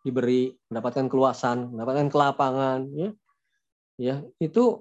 diberi, 0.00 0.56
mendapatkan 0.72 1.12
keluasan, 1.12 1.76
mendapatkan 1.76 2.08
kelapangan, 2.08 2.88
ya, 2.96 3.12
ya 4.00 4.24
itu 4.40 4.80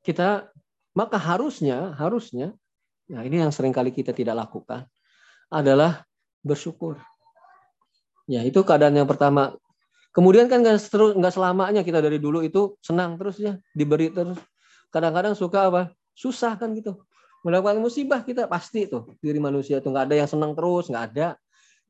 kita 0.00 0.48
maka 0.96 1.20
harusnya 1.20 1.92
harusnya, 1.92 2.56
nah 3.12 3.20
ini 3.20 3.44
yang 3.44 3.52
sering 3.52 3.76
kali 3.76 3.92
kita 3.92 4.16
tidak 4.16 4.32
lakukan 4.48 4.88
adalah 5.52 6.08
bersyukur. 6.40 6.96
Ya 8.24 8.40
itu 8.42 8.64
keadaan 8.64 8.96
yang 8.96 9.04
pertama. 9.04 9.54
Kemudian 10.16 10.48
kan 10.48 10.64
nggak 10.64 10.80
terus 10.88 11.12
nggak 11.12 11.34
selamanya 11.36 11.84
kita 11.84 12.00
dari 12.00 12.16
dulu 12.16 12.40
itu 12.40 12.80
senang 12.80 13.20
terus 13.20 13.36
ya 13.36 13.60
diberi 13.76 14.08
terus. 14.08 14.40
Kadang-kadang 14.88 15.36
suka 15.36 15.68
apa? 15.68 15.82
Susah 16.16 16.56
kan 16.56 16.72
gitu. 16.72 17.04
Mendapatkan 17.44 17.78
musibah 17.78 18.24
kita 18.24 18.48
pasti 18.48 18.88
itu 18.88 19.04
diri 19.20 19.36
manusia 19.36 19.84
itu 19.84 19.92
nggak 19.92 20.08
ada 20.08 20.16
yang 20.24 20.30
senang 20.32 20.56
terus 20.56 20.88
nggak 20.88 21.04
ada. 21.12 21.36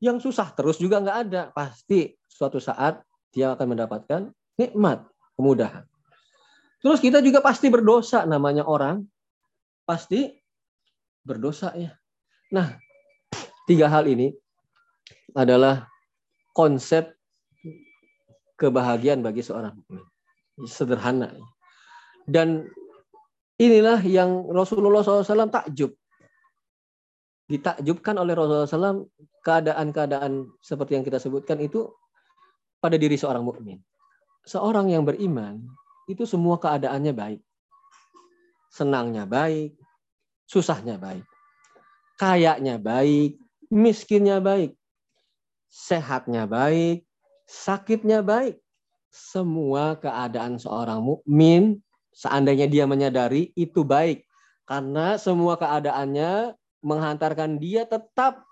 Yang 0.03 0.29
susah 0.29 0.51
terus 0.51 0.75
juga 0.75 0.99
nggak 0.99 1.17
ada. 1.31 1.41
Pasti 1.55 2.11
suatu 2.27 2.59
saat 2.59 2.99
dia 3.31 3.55
akan 3.55 3.73
mendapatkan 3.73 4.21
nikmat, 4.59 5.07
kemudahan. 5.39 5.87
Terus 6.77 6.99
kita 7.01 7.19
juga 7.25 7.41
pasti 7.41 7.73
berdosa 7.73 8.25
namanya 8.29 8.65
orang. 8.65 9.01
Pasti 9.87 10.29
berdosa 11.25 11.73
ya. 11.73 11.95
Nah, 12.53 12.77
tiga 13.65 13.89
hal 13.89 14.05
ini 14.07 14.31
adalah 15.33 15.89
konsep 16.53 17.17
kebahagiaan 18.57 19.21
bagi 19.21 19.45
seorang 19.45 19.77
mukmin. 19.77 20.05
Sederhana. 20.65 21.33
Dan 22.25 22.65
inilah 23.61 24.01
yang 24.01 24.49
Rasulullah 24.49 25.05
SAW 25.05 25.53
takjub. 25.53 25.93
Ditakjubkan 27.47 28.19
oleh 28.19 28.33
Rasulullah 28.35 28.67
SAW 28.67 29.07
keadaan-keadaan 29.45 30.51
seperti 30.59 30.99
yang 30.99 31.05
kita 31.05 31.21
sebutkan 31.21 31.61
itu 31.63 31.87
pada 32.81 32.99
diri 32.99 33.15
seorang 33.15 33.45
mukmin. 33.45 33.79
Seorang 34.43 34.91
yang 34.91 35.07
beriman 35.07 35.63
itu 36.07 36.23
semua 36.23 36.55
keadaannya 36.57 37.13
baik. 37.13 37.41
Senangnya 38.71 39.27
baik, 39.27 39.75
susahnya 40.47 40.95
baik. 40.95 41.27
Kayaknya 42.17 42.79
baik, 42.81 43.37
miskinnya 43.69 44.39
baik. 44.39 44.73
Sehatnya 45.67 46.47
baik, 46.47 47.03
sakitnya 47.45 48.23
baik. 48.23 48.57
Semua 49.11 49.99
keadaan 49.99 50.57
seorang 50.57 51.03
mukmin 51.03 51.83
seandainya 52.17 52.65
dia 52.65 52.89
menyadari 52.89 53.53
itu 53.53 53.85
baik 53.85 54.25
karena 54.67 55.15
semua 55.21 55.55
keadaannya 55.55 56.57
menghantarkan 56.81 57.61
dia 57.61 57.87
tetap 57.87 58.43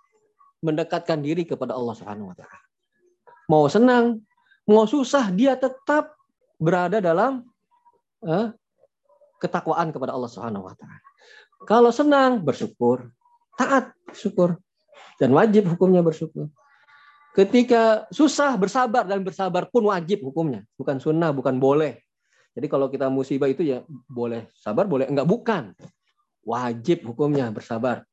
mendekatkan 0.63 1.19
diri 1.21 1.43
kepada 1.43 1.75
Allah 1.75 1.93
Subhanahu 1.97 2.31
wa 2.31 2.35
taala. 2.37 2.65
Mau 3.45 3.65
senang, 3.69 4.21
mau 4.65 4.89
susah 4.89 5.29
dia 5.29 5.53
tetap 5.53 6.14
berada 6.59 7.03
dalam 7.03 7.43
eh, 8.23 8.51
ketakwaan 9.39 9.91
kepada 9.91 10.15
Allah 10.15 10.31
Subhanahu 10.31 10.65
wa 10.67 10.75
taala. 10.75 11.03
Kalau 11.65 11.89
senang 11.89 12.43
bersyukur, 12.43 13.09
taat 13.57 13.91
syukur 14.11 14.59
dan 15.17 15.31
wajib 15.31 15.67
hukumnya 15.71 16.03
bersyukur. 16.03 16.51
Ketika 17.35 18.07
susah 18.15 18.55
bersabar 18.55 19.03
dan 19.03 19.19
bersabar 19.19 19.67
pun 19.67 19.91
wajib 19.91 20.23
hukumnya, 20.23 20.63
bukan 20.79 21.03
sunnah, 21.03 21.35
bukan 21.35 21.59
boleh. 21.59 21.99
Jadi 22.55 22.71
kalau 22.71 22.87
kita 22.87 23.11
musibah 23.11 23.51
itu 23.51 23.67
ya 23.67 23.83
boleh 24.07 24.47
sabar, 24.55 24.87
boleh 24.87 25.11
enggak 25.11 25.27
bukan. 25.27 25.75
Wajib 26.47 27.03
hukumnya 27.03 27.51
bersabar. 27.51 28.07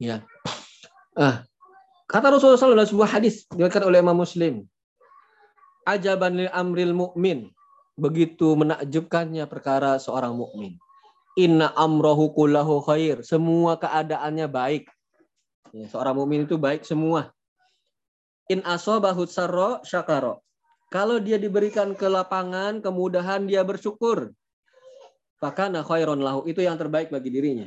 Ya. 0.00 0.24
Ah, 1.12 1.44
kata 2.08 2.32
Rasulullah 2.32 2.56
SAW 2.56 2.76
dalam 2.76 2.88
sebuah 2.88 3.10
hadis 3.20 3.44
diriwayatkan 3.52 3.84
oleh 3.84 4.00
Imam 4.00 4.16
Muslim 4.16 4.64
ajaban 5.86 6.34
lil 6.34 6.50
amril 6.50 6.92
mukmin. 6.92 7.54
Begitu 7.96 8.52
menakjubkannya 8.58 9.48
perkara 9.48 9.96
seorang 9.96 10.36
mukmin. 10.36 10.76
Inna 11.40 11.72
amrohu 11.72 12.34
kullahu 12.36 12.84
khair. 12.84 13.24
Semua 13.24 13.80
keadaannya 13.80 14.50
baik. 14.50 14.84
Ya, 15.72 15.86
seorang 15.88 16.18
mukmin 16.20 16.44
itu 16.44 16.60
baik 16.60 16.84
semua. 16.84 17.32
In 18.52 18.60
asobahu 18.68 19.24
sarro 19.24 19.80
syakaro. 19.80 20.44
Kalau 20.92 21.18
dia 21.18 21.40
diberikan 21.40 21.96
kelapangan, 21.96 22.78
kemudahan, 22.78 23.48
dia 23.48 23.64
bersyukur. 23.66 24.30
Fakana 25.40 25.82
khairon 25.82 26.20
lahu. 26.20 26.44
Itu 26.46 26.62
yang 26.62 26.76
terbaik 26.76 27.08
bagi 27.08 27.32
dirinya. 27.32 27.66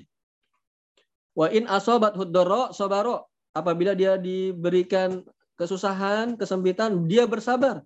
Wa 1.34 1.50
in 1.50 1.66
asobat 1.66 2.14
huddoro 2.14 2.70
sobaro. 2.70 3.28
Apabila 3.50 3.98
dia 3.98 4.16
diberikan 4.16 5.26
kesusahan, 5.58 6.38
kesempitan, 6.38 7.10
dia 7.10 7.26
bersabar 7.26 7.82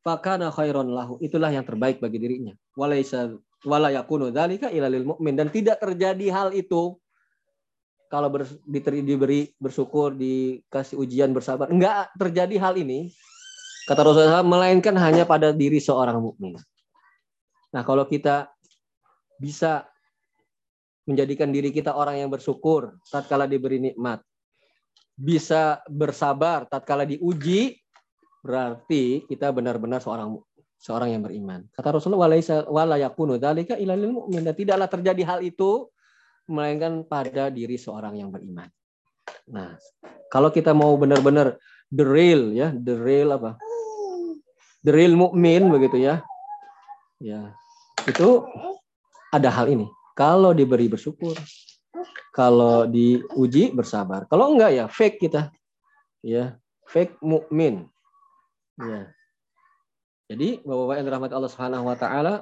fakana 0.00 0.48
khairon 0.52 0.88
lahu. 0.92 1.16
Itulah 1.20 1.52
yang 1.52 1.64
terbaik 1.64 2.00
bagi 2.00 2.18
dirinya. 2.20 2.54
Walaisa 2.76 3.32
wala 3.64 3.92
yakunu 3.92 4.32
dzalika 4.32 4.72
ila 4.72 4.88
lil 4.88 5.04
mu'min 5.04 5.36
dan 5.36 5.52
tidak 5.52 5.80
terjadi 5.80 6.32
hal 6.32 6.48
itu 6.56 6.96
kalau 8.10 8.26
ber, 8.32 8.48
diteri, 8.66 9.04
diberi 9.04 9.52
bersyukur 9.60 10.16
dikasih 10.16 10.98
ujian 10.98 11.30
bersabar 11.30 11.70
enggak 11.70 12.10
terjadi 12.16 12.56
hal 12.58 12.74
ini 12.80 13.12
kata 13.84 14.00
Rasulullah 14.00 14.42
melainkan 14.42 14.96
hanya 14.96 15.28
pada 15.28 15.52
diri 15.52 15.82
seorang 15.82 16.18
mukmin. 16.22 16.56
Nah, 17.70 17.82
kalau 17.86 18.06
kita 18.06 18.50
bisa 19.38 19.86
menjadikan 21.06 21.50
diri 21.50 21.74
kita 21.74 21.94
orang 21.94 22.22
yang 22.22 22.30
bersyukur 22.30 22.94
tatkala 23.10 23.50
diberi 23.50 23.82
nikmat, 23.82 24.22
bisa 25.18 25.82
bersabar 25.90 26.70
tatkala 26.70 27.02
diuji, 27.02 27.78
berarti 28.40 29.24
kita 29.28 29.52
benar-benar 29.52 30.00
seorang 30.00 30.40
seorang 30.80 31.12
yang 31.12 31.22
beriman. 31.22 31.68
Kata 31.76 32.00
Rasulullah 32.00 32.24
walaisa 32.24 32.64
wala 32.66 32.96
yakunu 32.96 33.36
tidaklah 34.56 34.88
terjadi 34.88 35.22
hal 35.28 35.40
itu 35.44 35.92
melainkan 36.48 37.04
pada 37.04 37.52
diri 37.52 37.76
seorang 37.76 38.16
yang 38.16 38.32
beriman. 38.32 38.66
Nah, 39.52 39.76
kalau 40.32 40.48
kita 40.48 40.72
mau 40.72 40.96
benar-benar 40.96 41.60
the 41.92 42.02
real 42.02 42.50
ya, 42.50 42.72
the 42.72 42.96
real 42.96 43.36
apa? 43.36 43.60
The 44.80 44.90
real 44.90 45.14
mukmin 45.14 45.68
begitu 45.68 46.00
ya. 46.00 46.24
Ya. 47.20 47.52
Itu 48.08 48.48
ada 49.28 49.52
hal 49.52 49.68
ini. 49.68 49.86
Kalau 50.16 50.56
diberi 50.56 50.88
bersyukur, 50.88 51.36
kalau 52.32 52.88
diuji 52.88 53.76
bersabar. 53.76 54.24
Kalau 54.26 54.56
enggak 54.56 54.72
ya 54.72 54.84
fake 54.88 55.28
kita. 55.28 55.52
Ya, 56.24 56.56
fake 56.88 57.20
mukmin. 57.20 57.88
Ya. 58.80 59.12
Jadi 60.30 60.62
Bapak-bapak 60.62 60.94
yang 60.96 61.06
dirahmati 61.10 61.34
Allah 61.34 61.52
Subhanahu 61.52 61.84
wa 61.90 61.96
taala 61.98 62.34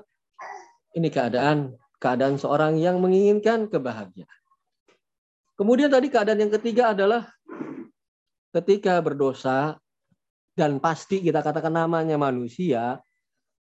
ini 0.95 1.09
keadaan 1.09 1.75
keadaan 1.99 2.39
seorang 2.39 2.79
yang 2.79 3.03
menginginkan 3.03 3.67
kebahagiaan. 3.67 4.39
Kemudian 5.59 5.91
tadi 5.91 6.07
keadaan 6.07 6.39
yang 6.39 6.53
ketiga 6.55 6.95
adalah 6.95 7.27
ketika 8.55 9.03
berdosa 9.03 9.83
dan 10.55 10.79
pasti 10.79 11.19
kita 11.23 11.43
katakan 11.43 11.75
namanya 11.75 12.15
manusia, 12.15 13.03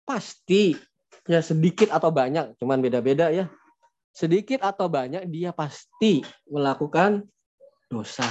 pasti 0.01 0.73
ya 1.29 1.41
sedikit 1.45 1.93
atau 1.93 2.09
banyak, 2.09 2.57
cuman 2.57 2.81
beda-beda 2.81 3.29
ya. 3.29 3.45
Sedikit 4.13 4.61
atau 4.61 4.89
banyak 4.89 5.25
dia 5.29 5.49
pasti 5.53 6.21
melakukan 6.45 7.25
dosa. 7.89 8.25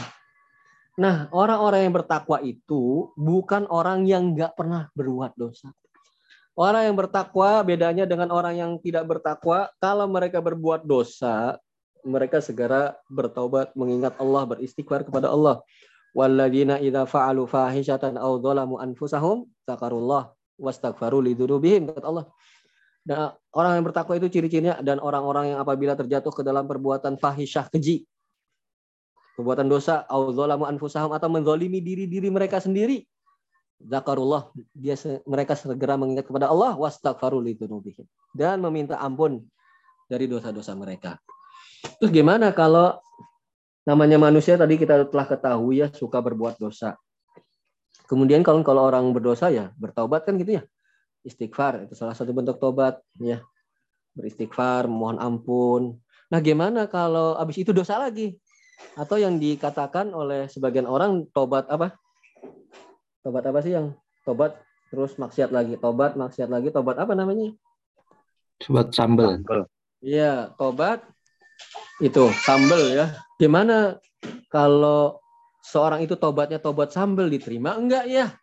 Nah, 1.00 1.32
orang-orang 1.32 1.88
yang 1.88 1.94
bertakwa 1.96 2.38
itu 2.44 3.12
bukan 3.16 3.64
orang 3.72 4.04
yang 4.04 4.36
nggak 4.36 4.52
pernah 4.52 4.92
berbuat 4.92 5.32
dosa. 5.40 5.72
Orang 6.52 6.84
yang 6.84 6.96
bertakwa 7.00 7.64
bedanya 7.64 8.04
dengan 8.04 8.28
orang 8.28 8.60
yang 8.60 8.70
tidak 8.76 9.08
bertakwa. 9.08 9.72
Kalau 9.80 10.04
mereka 10.04 10.44
berbuat 10.44 10.84
dosa, 10.84 11.56
mereka 12.04 12.44
segera 12.44 12.92
bertaubat, 13.08 13.72
mengingat 13.72 14.20
Allah, 14.20 14.44
beristighfar 14.44 15.08
kepada 15.08 15.32
Allah. 15.32 15.64
Walladzina 16.12 16.76
idza 16.76 17.08
fa'alu 17.08 17.48
fahishatan 17.48 18.20
aw 18.20 18.36
dzalamu 18.36 18.76
anfusahum 18.76 19.48
zakarullah 19.64 20.36
wastaghfaru 20.60 21.24
lidzunubihim 21.24 21.88
kata 21.88 22.04
Allah. 22.04 22.26
Dan 23.00 23.32
orang 23.56 23.80
yang 23.80 23.84
bertakwa 23.88 24.14
itu 24.20 24.28
ciri-cirinya 24.28 24.78
dan 24.84 25.00
orang-orang 25.00 25.56
yang 25.56 25.58
apabila 25.64 25.96
terjatuh 25.96 26.30
ke 26.30 26.44
dalam 26.44 26.68
perbuatan 26.68 27.16
fahisyah 27.16 27.72
keji, 27.72 28.04
perbuatan 29.38 29.66
dosa 29.68 30.04
auzalamu 30.08 30.68
anfusahum 30.68 31.12
atau 31.16 31.28
menzolimi 31.32 31.80
diri-diri 31.80 32.28
mereka 32.28 32.60
sendiri 32.60 33.04
zakarullah 33.82 34.50
dia 34.70 34.94
mereka 35.26 35.58
segera 35.58 35.98
mengingat 35.98 36.30
kepada 36.30 36.46
Allah 36.50 36.78
wastaghfaru 36.78 37.42
lidzunubihim 37.42 38.06
dan 38.34 38.62
meminta 38.62 38.98
ampun 39.02 39.42
dari 40.06 40.28
dosa-dosa 40.30 40.76
mereka. 40.76 41.18
Terus 41.98 42.12
gimana 42.14 42.54
kalau 42.54 42.94
namanya 43.82 44.20
manusia 44.20 44.54
tadi 44.54 44.78
kita 44.78 45.10
telah 45.10 45.26
ketahui 45.26 45.82
ya 45.82 45.88
suka 45.90 46.22
berbuat 46.22 46.60
dosa. 46.62 46.94
Kemudian 48.06 48.44
kalau 48.44 48.60
kalau 48.60 48.86
orang 48.86 49.08
berdosa 49.10 49.48
ya 49.48 49.72
bertaubat 49.80 50.28
kan 50.28 50.38
gitu 50.38 50.60
ya. 50.60 50.62
Istighfar 51.22 51.86
itu 51.86 51.94
salah 51.94 52.14
satu 52.14 52.34
bentuk 52.34 52.58
tobat 52.58 53.00
ya. 53.18 53.42
Beristighfar, 54.12 54.84
mohon 54.92 55.16
ampun. 55.16 55.96
Nah, 56.28 56.40
gimana 56.44 56.84
kalau 56.84 57.32
habis 57.40 57.64
itu 57.64 57.72
dosa 57.72 57.96
lagi? 57.96 58.36
Atau 58.98 59.16
yang 59.16 59.40
dikatakan 59.40 60.12
oleh 60.12 60.46
sebagian 60.50 60.84
orang 60.84 61.26
tobat 61.32 61.68
apa? 61.68 61.96
Tobat 63.22 63.44
apa 63.46 63.58
sih 63.62 63.72
yang 63.74 63.94
tobat 64.26 64.58
terus 64.92 65.16
maksiat 65.16 65.50
lagi, 65.54 65.80
tobat 65.80 66.18
maksiat 66.18 66.52
lagi, 66.52 66.68
tobat 66.68 67.00
apa 67.00 67.16
namanya? 67.16 67.54
Tobat 68.60 68.92
sambel. 68.92 69.40
Iya, 70.02 70.52
tobat 70.58 71.06
itu 72.02 72.28
sambel 72.42 72.92
ya. 72.92 73.06
Gimana 73.38 73.96
kalau 74.50 75.22
seorang 75.62 76.02
itu 76.02 76.18
tobatnya 76.18 76.58
tobat 76.58 76.90
sambel 76.90 77.30
diterima 77.30 77.78
enggak 77.78 78.06
ya? 78.10 78.34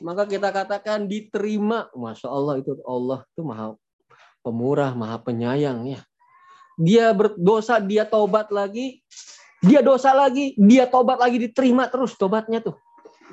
Maka 0.00 0.28
kita 0.28 0.52
katakan 0.52 1.08
diterima. 1.08 1.88
Masya 1.96 2.28
Allah 2.28 2.60
itu 2.60 2.76
Allah 2.84 3.24
itu 3.32 3.40
maha 3.44 3.76
pemurah, 4.44 4.92
maha 4.92 5.16
penyayang 5.20 5.88
ya. 5.88 6.00
Dia 6.76 7.16
berdosa, 7.16 7.80
dia 7.80 8.04
tobat 8.04 8.52
lagi, 8.52 9.00
dia 9.64 9.80
dosa 9.80 10.12
lagi, 10.12 10.52
dia 10.60 10.84
tobat 10.84 11.16
lagi 11.16 11.40
diterima 11.40 11.88
terus 11.88 12.16
tobatnya 12.16 12.60
tuh. 12.60 12.76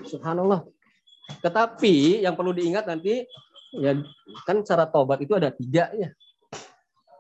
Subhanallah. 0.08 0.64
Tetapi 1.40 2.24
yang 2.24 2.36
perlu 2.36 2.52
diingat 2.52 2.88
nanti 2.88 3.24
ya 3.74 3.98
kan 4.46 4.62
cara 4.62 4.86
tobat 4.88 5.20
itu 5.24 5.34
ada 5.36 5.52
tiga 5.52 5.92
ya. 5.96 6.12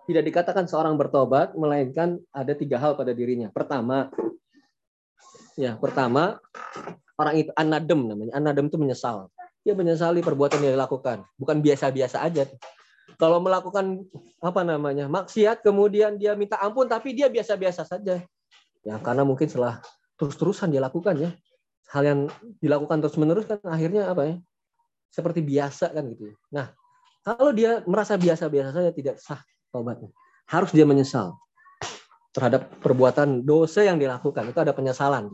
Tidak 0.04 0.20
dikatakan 0.20 0.68
seorang 0.68 1.00
bertobat 1.00 1.56
melainkan 1.56 2.20
ada 2.36 2.52
tiga 2.52 2.76
hal 2.76 3.00
pada 3.00 3.16
dirinya. 3.16 3.48
Pertama, 3.48 4.12
ya 5.56 5.80
pertama 5.80 6.44
orang 7.16 7.36
itu 7.40 7.52
anadem 7.56 8.12
namanya. 8.12 8.36
Anadem 8.36 8.68
itu 8.68 8.76
menyesal. 8.76 9.32
Dia 9.64 9.72
menyesali 9.72 10.20
perbuatan 10.20 10.60
yang 10.60 10.76
dilakukan. 10.76 11.24
Bukan 11.40 11.64
biasa-biasa 11.64 12.20
aja. 12.20 12.44
Kalau 13.16 13.40
melakukan 13.40 14.04
apa 14.44 14.62
namanya 14.68 15.08
maksiat, 15.08 15.64
kemudian 15.64 16.20
dia 16.20 16.36
minta 16.36 16.60
ampun, 16.60 16.84
tapi 16.84 17.16
dia 17.16 17.32
biasa-biasa 17.32 17.88
saja. 17.88 18.20
Ya 18.84 19.00
karena 19.00 19.24
mungkin 19.24 19.48
setelah 19.48 19.80
terus-terusan 20.20 20.70
dia 20.70 20.84
lakukan 20.84 21.16
ya 21.18 21.32
hal 21.94 22.04
yang 22.04 22.20
dilakukan 22.58 23.06
terus-menerus 23.06 23.46
kan 23.46 23.62
akhirnya 23.70 24.10
apa 24.10 24.24
ya? 24.26 24.36
Seperti 25.14 25.46
biasa 25.46 25.94
kan 25.94 26.10
gitu. 26.10 26.34
Nah, 26.50 26.74
kalau 27.22 27.54
dia 27.54 27.86
merasa 27.86 28.18
biasa-biasa 28.18 28.74
saja 28.74 28.90
tidak 28.90 29.22
sah 29.22 29.38
taubatnya. 29.70 30.10
Harus 30.50 30.74
dia 30.74 30.90
menyesal 30.90 31.38
terhadap 32.34 32.66
perbuatan 32.82 33.46
dosa 33.46 33.86
yang 33.86 34.02
dilakukan. 34.02 34.50
Itu 34.50 34.60
ada 34.66 34.74
penyesalan. 34.74 35.30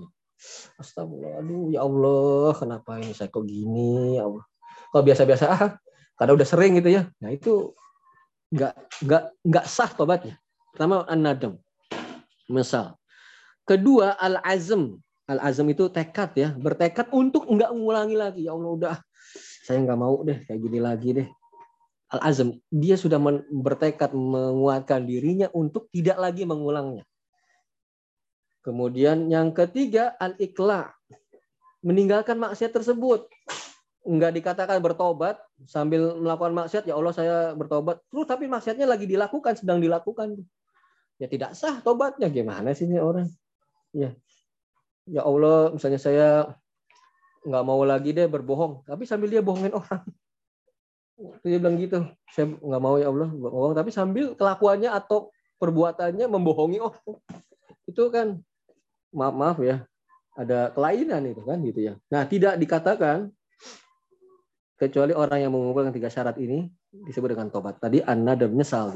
Astagfirullah, 0.79 1.43
aduh 1.43 1.67
ya 1.71 1.83
Allah, 1.83 2.51
kenapa 2.55 2.99
ini 2.99 3.15
saya 3.15 3.31
kok 3.31 3.47
gini 3.47 4.19
ya 4.19 4.27
Allah. 4.27 4.43
Kalau 4.91 5.03
biasa-biasa 5.07 5.45
ah, 5.47 5.71
karena 6.19 6.31
udah 6.35 6.47
sering 6.47 6.75
gitu 6.75 6.91
ya. 6.91 7.07
Nah 7.23 7.31
itu 7.31 7.71
nggak 8.51 8.73
nggak 9.07 9.23
nggak 9.47 9.65
sah 9.67 9.91
tobatnya. 9.95 10.35
Pertama 10.75 11.07
an-nadam, 11.07 11.55
menyesal. 12.51 12.98
Kedua 13.69 14.17
al-azm, 14.17 14.97
Al-azam 15.29 15.69
itu 15.69 15.85
tekad 15.93 16.33
ya, 16.33 16.49
bertekad 16.57 17.13
untuk 17.13 17.45
enggak 17.45 17.69
mengulangi 17.69 18.17
lagi. 18.17 18.41
Ya 18.49 18.57
Allah 18.57 18.71
udah, 18.73 18.95
saya 19.61 19.77
nggak 19.85 19.99
mau 20.01 20.25
deh 20.25 20.41
kayak 20.49 20.57
gini 20.57 20.79
lagi 20.81 21.09
deh. 21.21 21.27
Al-azam, 22.09 22.57
dia 22.73 22.97
sudah 22.97 23.21
bertekad 23.53 24.09
menguatkan 24.17 25.05
dirinya 25.05 25.45
untuk 25.53 25.85
tidak 25.93 26.17
lagi 26.17 26.49
mengulangnya. 26.49 27.05
Kemudian 28.65 29.29
yang 29.29 29.53
ketiga 29.53 30.17
al-ikla, 30.17 30.89
meninggalkan 31.85 32.41
maksiat 32.41 32.73
tersebut. 32.73 33.29
Enggak 34.01 34.33
dikatakan 34.33 34.81
bertobat 34.81 35.37
sambil 35.69 36.17
melakukan 36.17 36.57
maksiat, 36.57 36.89
ya 36.89 36.97
Allah 36.97 37.13
saya 37.13 37.53
bertobat. 37.53 38.01
Terus 38.09 38.25
tapi 38.25 38.49
maksiatnya 38.49 38.89
lagi 38.89 39.05
dilakukan, 39.05 39.61
sedang 39.61 39.77
dilakukan. 39.77 40.41
Ya 41.21 41.29
tidak 41.29 41.53
sah 41.53 41.77
tobatnya. 41.85 42.33
Gimana 42.33 42.73
sih 42.73 42.89
ini 42.89 42.97
orang? 42.97 43.29
Ya, 43.95 44.13
ya 45.09 45.21
Allah 45.25 45.73
misalnya 45.73 45.99
saya 46.01 46.27
nggak 47.45 47.65
mau 47.65 47.81
lagi 47.87 48.13
deh 48.13 48.29
berbohong. 48.29 48.85
Tapi 48.85 49.03
sambil 49.09 49.31
dia 49.31 49.41
bohongin 49.41 49.73
orang. 49.73 50.03
Dia 51.43 51.59
bilang 51.59 51.75
gitu 51.75 52.07
saya 52.31 52.47
nggak 52.47 52.81
mau 52.81 52.95
ya 52.95 53.11
Allah 53.11 53.27
bohong 53.27 53.75
tapi 53.75 53.91
sambil 53.91 54.39
kelakuannya 54.39 54.87
atau 54.87 55.33
perbuatannya 55.59 56.25
membohongi 56.29 56.79
orang. 56.79 57.17
Itu 57.89 58.13
kan 58.13 58.39
maaf 59.09 59.35
maaf 59.35 59.57
ya 59.59 59.83
ada 60.37 60.71
kelainan 60.71 61.27
itu 61.27 61.41
kan 61.43 61.59
gitu 61.65 61.91
ya. 61.91 61.93
Nah 62.13 62.23
tidak 62.29 62.55
dikatakan 62.55 63.27
kecuali 64.79 65.11
orang 65.11 65.43
yang 65.43 65.51
mengumpulkan 65.51 65.91
tiga 65.91 66.07
syarat 66.07 66.39
ini 66.39 66.71
disebut 66.93 67.35
dengan 67.35 67.51
tobat. 67.51 67.81
Tadi 67.83 67.99
anna 67.99 68.39
dan 68.39 68.55
menyesal 68.55 68.95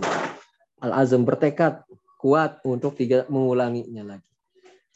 al 0.80 0.92
azam 0.96 1.28
bertekad 1.28 1.84
kuat 2.24 2.64
untuk 2.64 2.96
tidak 2.96 3.28
mengulanginya 3.28 4.16
lagi 4.16 4.33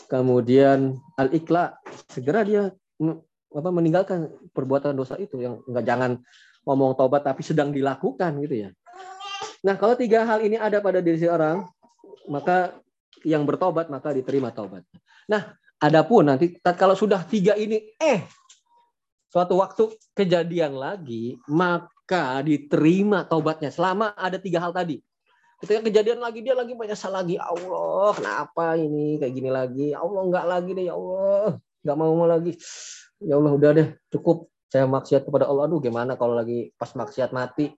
kemudian 0.05 0.93
al 1.17 1.33
ikla 1.33 1.81
segera 2.13 2.45
dia 2.45 2.69
apa 3.53 3.69
meninggalkan 3.73 4.29
perbuatan 4.53 4.93
dosa 4.93 5.17
itu 5.17 5.41
yang 5.41 5.65
enggak 5.65 5.85
jangan 5.87 6.11
ngomong 6.67 6.93
tobat 6.99 7.23
tapi 7.25 7.41
sedang 7.41 7.73
dilakukan 7.73 8.37
gitu 8.43 8.67
ya. 8.67 8.69
Nah, 9.63 9.79
kalau 9.79 9.95
tiga 9.97 10.27
hal 10.27 10.43
ini 10.43 10.59
ada 10.59 10.83
pada 10.83 11.01
diri 11.01 11.17
seorang, 11.17 11.65
maka 12.29 12.77
yang 13.23 13.47
bertobat 13.47 13.87
maka 13.87 14.13
diterima 14.13 14.51
tobat. 14.51 14.83
Nah, 15.25 15.55
adapun 15.79 16.27
nanti 16.27 16.59
kalau 16.75 16.93
sudah 16.93 17.23
tiga 17.23 17.55
ini 17.57 17.95
eh 17.97 18.27
suatu 19.31 19.57
waktu 19.59 19.95
kejadian 20.13 20.75
lagi, 20.75 21.39
maka 21.47 22.43
diterima 22.43 23.23
tobatnya 23.25 23.71
selama 23.71 24.11
ada 24.13 24.37
tiga 24.37 24.59
hal 24.61 24.75
tadi. 24.75 25.01
Ketika 25.57 25.89
kejadian 25.89 26.21
lagi 26.21 26.45
dia 26.45 26.53
lagi 26.53 26.77
banyak 26.77 26.93
salah 26.93 27.25
lagi 27.25 27.41
Allah 27.41 28.13
kenapa 28.13 28.77
ini 28.77 29.17
kayak 29.17 29.33
gini 29.33 29.49
lagi? 29.49 29.87
Allah 29.97 30.21
enggak 30.21 30.45
lagi 30.45 30.71
deh 30.77 30.85
ya 30.85 30.93
Allah 30.93 31.57
enggak 31.81 31.97
mau 31.97 32.13
mau 32.13 32.29
lagi. 32.29 32.53
Ya 33.17 33.41
Allah 33.41 33.51
udah 33.57 33.69
deh 33.73 33.87
cukup. 34.13 34.53
Saya 34.69 34.85
maksiat 34.85 35.25
kepada 35.25 35.49
Allah. 35.49 35.65
Aduh 35.65 35.81
gimana 35.81 36.13
kalau 36.13 36.37
lagi 36.37 36.69
pas 36.77 36.93
maksiat 36.93 37.33
mati? 37.33 37.73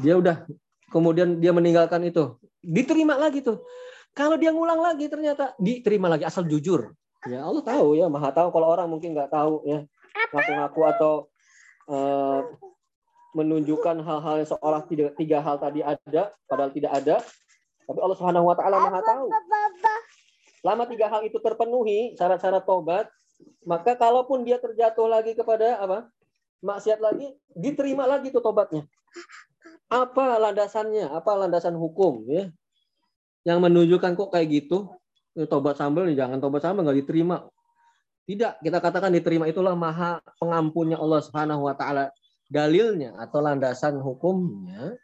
Dia 0.00 0.16
udah 0.16 0.48
kemudian 0.88 1.36
dia 1.36 1.52
meninggalkan 1.52 2.00
itu. 2.08 2.40
Diterima 2.64 3.20
lagi 3.20 3.44
tuh. 3.44 3.60
Kalau 4.16 4.40
dia 4.40 4.48
ngulang 4.48 4.80
lagi 4.80 5.12
ternyata 5.12 5.52
diterima 5.60 6.08
lagi 6.08 6.24
asal 6.24 6.48
jujur. 6.48 6.96
Ya 7.28 7.44
Allah 7.44 7.60
tahu 7.60 7.92
ya 7.92 8.08
maha 8.08 8.32
tahu 8.32 8.48
kalau 8.48 8.72
orang 8.72 8.88
mungkin 8.88 9.12
nggak 9.12 9.28
tahu 9.28 9.60
ya 9.68 9.84
ngaku-ngaku 10.32 10.80
atau 10.96 11.12
uh, 11.92 12.40
menunjukkan 13.36 14.00
hal-hal 14.00 14.34
yang 14.40 14.48
seolah 14.48 14.82
tidak 14.88 15.12
tiga 15.20 15.44
hal 15.44 15.60
tadi 15.60 15.84
ada 15.84 16.32
padahal 16.48 16.72
tidak 16.72 16.92
ada. 16.96 17.16
Tapi 17.84 17.98
Allah 18.00 18.16
Subhanahu 18.16 18.48
wa 18.48 18.56
taala 18.56 18.76
Maha 18.88 19.00
tahu. 19.04 19.28
Selama 20.64 20.82
tiga 20.88 21.06
hal 21.12 21.20
itu 21.28 21.36
terpenuhi 21.38 22.16
syarat-syarat 22.16 22.64
tobat 22.64 23.06
maka 23.68 23.92
kalaupun 23.92 24.48
dia 24.48 24.56
terjatuh 24.56 25.04
lagi 25.04 25.36
kepada 25.36 25.76
apa? 25.76 26.08
Maksiat 26.64 26.98
lagi 27.04 27.36
diterima 27.52 28.08
lagi 28.08 28.32
tuh 28.32 28.40
tobatnya 28.40 28.88
apa 29.86 30.38
landasannya? 30.42 31.10
Apa 31.10 31.38
landasan 31.38 31.78
hukum 31.78 32.26
ya? 32.26 32.50
Yang 33.46 33.58
menunjukkan 33.62 34.18
kok 34.18 34.30
kayak 34.34 34.48
gitu? 34.50 34.90
Ya, 35.36 35.46
tobat 35.46 35.78
sambal 35.78 36.08
jangan 36.10 36.42
tobat 36.42 36.64
sambal 36.64 36.82
nggak 36.82 37.06
diterima. 37.06 37.46
Tidak 38.26 38.58
kita 38.58 38.78
katakan 38.82 39.14
diterima 39.14 39.46
itulah 39.46 39.78
maha 39.78 40.18
pengampunnya 40.42 40.98
Allah 40.98 41.22
Subhanahu 41.22 41.70
wa 41.70 41.74
taala 41.78 42.10
dalilnya 42.46 43.14
atau 43.18 43.42
landasan 43.42 43.98
hukumnya 43.98 44.94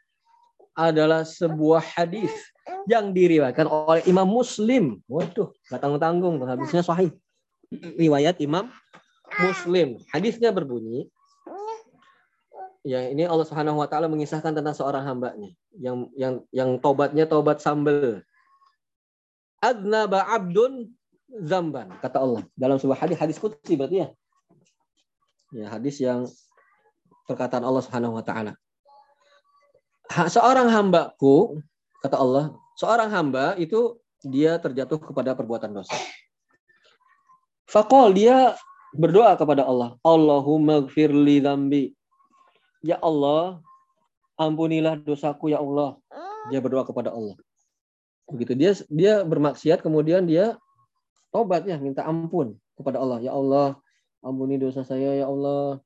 adalah 0.72 1.26
sebuah 1.26 1.84
hadis 1.84 2.32
yang 2.88 3.12
diriwayatkan 3.12 3.68
oleh 3.68 4.03
Imam 4.09 4.24
Muslim. 4.24 5.05
Waduh, 5.05 5.53
nggak 5.68 5.80
tanggung-tanggung, 5.80 6.40
hadisnya 6.47 6.80
sahih. 6.80 7.12
Riwayat 7.72 8.40
Imam 8.40 8.72
Muslim. 9.40 10.01
Hadisnya 10.12 10.53
berbunyi, 10.53 11.09
ya 12.82 13.09
ini 13.09 13.24
Allah 13.26 13.47
Subhanahu 13.47 13.80
wa 13.80 13.88
taala 13.88 14.11
mengisahkan 14.11 14.53
tentang 14.53 14.74
seorang 14.74 15.07
hambanya 15.07 15.51
yang 15.78 16.11
yang 16.18 16.43
yang 16.51 16.70
tobatnya 16.82 17.24
tobat 17.24 17.62
sambel. 17.62 18.20
Adnaba 19.62 20.26
abdun 20.26 20.90
zamban 21.47 21.95
kata 22.03 22.18
Allah 22.18 22.43
dalam 22.59 22.76
sebuah 22.82 22.99
hadis 22.99 23.16
hadis 23.16 23.38
qudsi 23.38 23.78
berarti 23.78 24.03
ya. 24.03 24.09
Ya, 25.53 25.66
hadis 25.68 26.01
yang 26.01 26.24
perkataan 27.26 27.62
Allah 27.62 27.82
Subhanahu 27.84 28.18
wa 28.18 28.24
taala. 28.24 28.52
Seorang 30.12 30.68
hambaku, 30.68 31.62
kata 32.04 32.20
Allah, 32.20 32.52
seorang 32.76 33.08
hamba 33.08 33.56
itu 33.56 33.96
dia 34.22 34.60
terjatuh 34.60 35.00
kepada 35.00 35.32
perbuatan 35.32 35.72
dosa. 35.72 35.96
Fakol 37.64 38.12
dia 38.12 38.52
berdoa 38.92 39.32
kepada 39.40 39.64
Allah, 39.64 39.96
Allahumma 40.04 40.84
gfirli 40.84 41.40
dambi. 41.40 41.96
Ya 42.84 43.00
Allah, 43.00 43.64
ampunilah 44.36 45.00
dosaku 45.00 45.54
ya 45.54 45.62
Allah. 45.62 45.96
Dia 46.52 46.60
berdoa 46.60 46.84
kepada 46.84 47.14
Allah. 47.14 47.38
Begitu 48.28 48.52
dia 48.58 48.72
dia 48.90 49.14
bermaksiat 49.22 49.80
kemudian 49.80 50.26
dia 50.28 50.58
tobat 51.32 51.64
ya 51.64 51.78
minta 51.80 52.04
ampun 52.04 52.58
kepada 52.76 53.00
Allah. 53.00 53.18
Ya 53.24 53.32
Allah, 53.32 53.78
ampuni 54.20 54.60
dosa 54.60 54.84
saya 54.84 55.16
ya 55.16 55.26
Allah. 55.30 55.80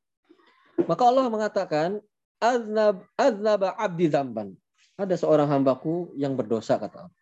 Maka 0.84 1.02
Allah 1.08 1.26
mengatakan, 1.32 2.04
Aznab, 2.36 3.08
aznaba 3.16 3.72
abdi 3.80 4.12
zamban. 4.12 4.52
Ada 5.00 5.16
seorang 5.16 5.48
hambaku 5.48 6.12
yang 6.20 6.36
berdosa, 6.36 6.76
kata 6.76 7.08
Allah. 7.08 7.16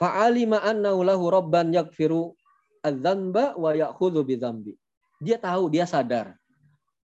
Fa'alima 0.00 0.64
annahu 0.64 1.04
lahu 1.04 1.28
rabban 1.28 1.72
yakfiru 1.72 2.32
adzamba 2.80 3.56
wa 3.60 3.76
ya'khudhu 3.76 4.24
bidzambi. 4.24 4.72
Dia 5.20 5.36
tahu, 5.40 5.72
dia 5.72 5.88
sadar 5.88 6.36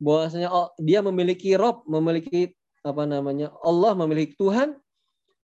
bahwasanya 0.02 0.50
oh, 0.50 0.74
dia 0.82 0.98
memiliki 0.98 1.54
Rob, 1.54 1.86
memiliki 1.86 2.50
apa 2.82 3.06
namanya 3.06 3.54
Allah 3.62 3.94
memiliki 3.94 4.34
Tuhan 4.34 4.74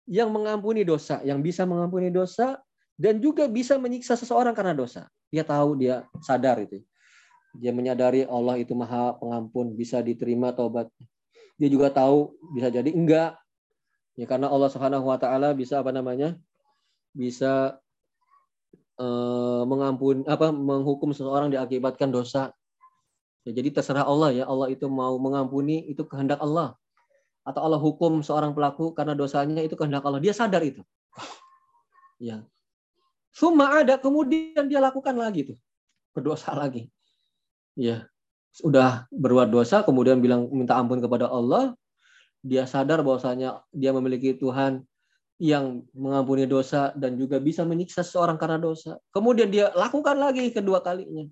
yang 0.06 0.30
mengampuni 0.30 0.86
dosa, 0.86 1.18
yang 1.26 1.42
bisa 1.42 1.66
mengampuni 1.66 2.14
dosa 2.14 2.62
dan 2.94 3.18
juga 3.18 3.50
bisa 3.50 3.74
menyiksa 3.74 4.14
seseorang 4.14 4.54
karena 4.54 4.72
dosa. 4.78 5.10
Dia 5.34 5.42
tahu, 5.42 5.82
dia 5.82 6.06
sadar 6.22 6.62
itu. 6.62 6.78
Dia 7.58 7.72
menyadari 7.72 8.28
Allah 8.28 8.60
itu 8.60 8.76
maha 8.76 9.16
pengampun, 9.16 9.72
bisa 9.74 10.00
diterima 10.04 10.52
taubat. 10.52 10.88
Dia 11.56 11.68
juga 11.72 11.88
tahu 11.92 12.36
bisa 12.52 12.68
jadi 12.68 12.90
enggak. 12.92 13.36
Ya 14.16 14.24
karena 14.24 14.48
Allah 14.48 14.68
Subhanahu 14.72 15.08
wa 15.08 15.16
taala 15.20 15.52
bisa 15.52 15.80
apa 15.80 15.92
namanya? 15.92 16.36
bisa 17.16 17.80
uh, 19.00 19.64
mengampun 19.64 20.28
apa 20.28 20.52
menghukum 20.52 21.16
seseorang 21.16 21.48
diakibatkan 21.48 22.12
dosa. 22.12 22.52
Ya, 23.48 23.56
jadi 23.56 23.80
terserah 23.80 24.04
Allah 24.04 24.36
ya. 24.36 24.44
Allah 24.44 24.68
itu 24.68 24.84
mau 24.92 25.16
mengampuni 25.16 25.88
itu 25.88 26.04
kehendak 26.04 26.44
Allah 26.44 26.76
atau 27.46 27.62
Allah 27.62 27.80
hukum 27.80 28.20
seorang 28.20 28.52
pelaku 28.52 28.92
karena 28.92 29.16
dosanya 29.16 29.64
itu 29.64 29.78
kehendak 29.78 30.04
Allah. 30.04 30.20
Dia 30.20 30.36
sadar 30.36 30.60
itu. 30.60 30.84
Ya. 32.20 32.44
Suma 33.32 33.84
ada 33.84 34.00
kemudian 34.00 34.68
dia 34.68 34.80
lakukan 34.80 35.12
lagi 35.16 35.52
tuh. 35.52 35.58
Berdosa 36.16 36.56
lagi. 36.56 36.88
Ya. 37.76 38.08
Sudah 38.56 39.04
berbuat 39.12 39.52
dosa 39.52 39.84
kemudian 39.84 40.24
bilang 40.24 40.48
minta 40.48 40.74
ampun 40.74 40.98
kepada 40.98 41.28
Allah. 41.28 41.76
Dia 42.40 42.64
sadar 42.64 43.04
bahwasanya 43.04 43.60
dia 43.74 43.92
memiliki 43.92 44.32
Tuhan 44.32 44.80
yang 45.36 45.84
mengampuni 45.92 46.48
dosa 46.48 46.96
dan 46.96 47.20
juga 47.20 47.36
bisa 47.36 47.60
menyiksa 47.68 48.00
seorang 48.00 48.40
karena 48.40 48.56
dosa. 48.56 48.96
Kemudian 49.12 49.52
dia 49.52 49.68
lakukan 49.76 50.16
lagi 50.16 50.48
kedua 50.48 50.80
kalinya. 50.80 51.28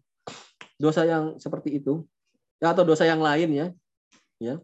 Dosa 0.76 1.08
yang 1.08 1.40
seperti 1.40 1.80
itu 1.80 2.04
atau 2.60 2.84
dosa 2.84 3.08
yang 3.08 3.24
lain 3.24 3.48
ya. 3.50 3.66
Ya 4.42 4.60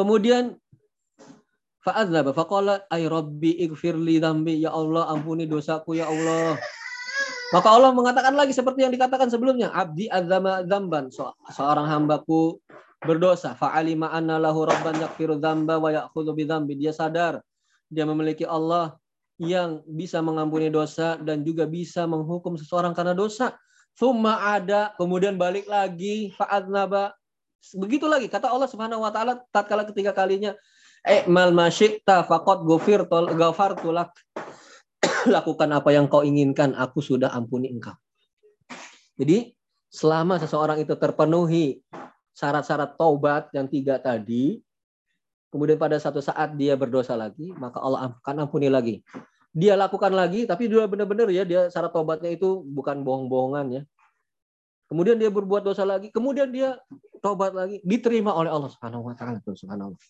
Kemudian 0.00 0.54
fa'adzaba 1.82 2.32
faqala 2.32 2.86
ay 2.88 3.04
rabbi 3.10 3.58
ighfirli 3.66 4.22
dzambi 4.22 4.62
ya 4.62 4.72
Allah 4.72 5.10
ampuni 5.10 5.44
dosaku 5.44 5.98
ya 5.98 6.08
Allah. 6.08 6.56
Maka 7.50 7.68
Allah 7.70 7.90
mengatakan 7.90 8.34
lagi 8.38 8.54
seperti 8.54 8.86
yang 8.86 8.94
dikatakan 8.94 9.26
sebelumnya, 9.26 9.74
abdi 9.74 10.06
adzama 10.06 10.62
dzamban, 10.62 11.10
seorang 11.50 11.86
hambaku 11.90 12.62
berdosa, 13.02 13.58
fa'alima 13.58 14.14
anna 14.14 14.38
lahu 14.38 14.70
rabban 14.70 14.94
yaghfiru 15.02 15.42
dzamba 15.42 15.82
wa 15.82 15.90
ya'khudhu 15.90 16.30
bidzambi. 16.36 16.78
Dia 16.78 16.94
sadar 16.94 17.42
dia 17.90 18.06
memiliki 18.06 18.46
Allah 18.46 18.94
yang 19.42 19.82
bisa 19.88 20.22
mengampuni 20.22 20.70
dosa 20.70 21.18
dan 21.18 21.42
juga 21.42 21.66
bisa 21.66 22.06
menghukum 22.06 22.54
seseorang 22.54 22.94
karena 22.94 23.18
dosa. 23.18 23.58
Summa 23.98 24.54
ada, 24.54 24.94
kemudian 24.94 25.34
balik 25.34 25.66
lagi, 25.66 26.30
fa'adnaba, 26.38 27.18
Begitu 27.76 28.08
lagi 28.08 28.26
kata 28.26 28.48
Allah 28.48 28.68
Subhanahu 28.72 29.04
wa 29.04 29.12
taala 29.12 29.36
tatkala 29.52 29.84
ketiga 29.84 30.16
kalinya 30.16 30.56
mal 31.28 31.52
masyikta 31.52 32.24
faqad 32.24 32.64
ghafartu 33.36 33.92
lak. 33.92 34.16
Lakukan 35.34 35.68
apa 35.74 35.92
yang 35.92 36.08
kau 36.08 36.24
inginkan, 36.24 36.72
aku 36.72 37.04
sudah 37.04 37.28
ampuni 37.32 37.68
engkau. 37.72 37.96
Jadi 39.20 39.52
selama 39.92 40.40
seseorang 40.40 40.80
itu 40.80 40.96
terpenuhi 40.96 41.84
syarat-syarat 42.32 42.96
taubat 42.96 43.52
yang 43.52 43.68
tiga 43.68 44.00
tadi, 44.00 44.64
kemudian 45.52 45.76
pada 45.76 46.00
satu 46.00 46.24
saat 46.24 46.56
dia 46.56 46.78
berdosa 46.78 47.18
lagi, 47.18 47.52
maka 47.60 47.82
Allah 47.82 48.16
akan 48.16 48.48
ampuni 48.48 48.72
lagi. 48.72 49.04
Dia 49.50 49.74
lakukan 49.74 50.14
lagi, 50.14 50.46
tapi 50.46 50.70
dia 50.70 50.86
benar-benar 50.86 51.28
ya 51.28 51.42
dia 51.42 51.66
syarat 51.68 51.90
taubatnya 51.90 52.30
itu 52.32 52.62
bukan 52.64 53.02
bohong-bohongan 53.02 53.66
ya. 53.76 53.82
Kemudian 54.86 55.18
dia 55.20 55.30
berbuat 55.30 55.62
dosa 55.62 55.86
lagi, 55.86 56.10
kemudian 56.10 56.50
dia 56.50 56.74
tobat 57.22 57.54
lagi, 57.54 57.78
diterima 57.86 58.34
oleh 58.34 58.50
Allah 58.50 58.70
Subhanahu 58.72 59.06
wa 59.06 59.14
taala, 59.14 59.38
subhanallah. 59.44 60.00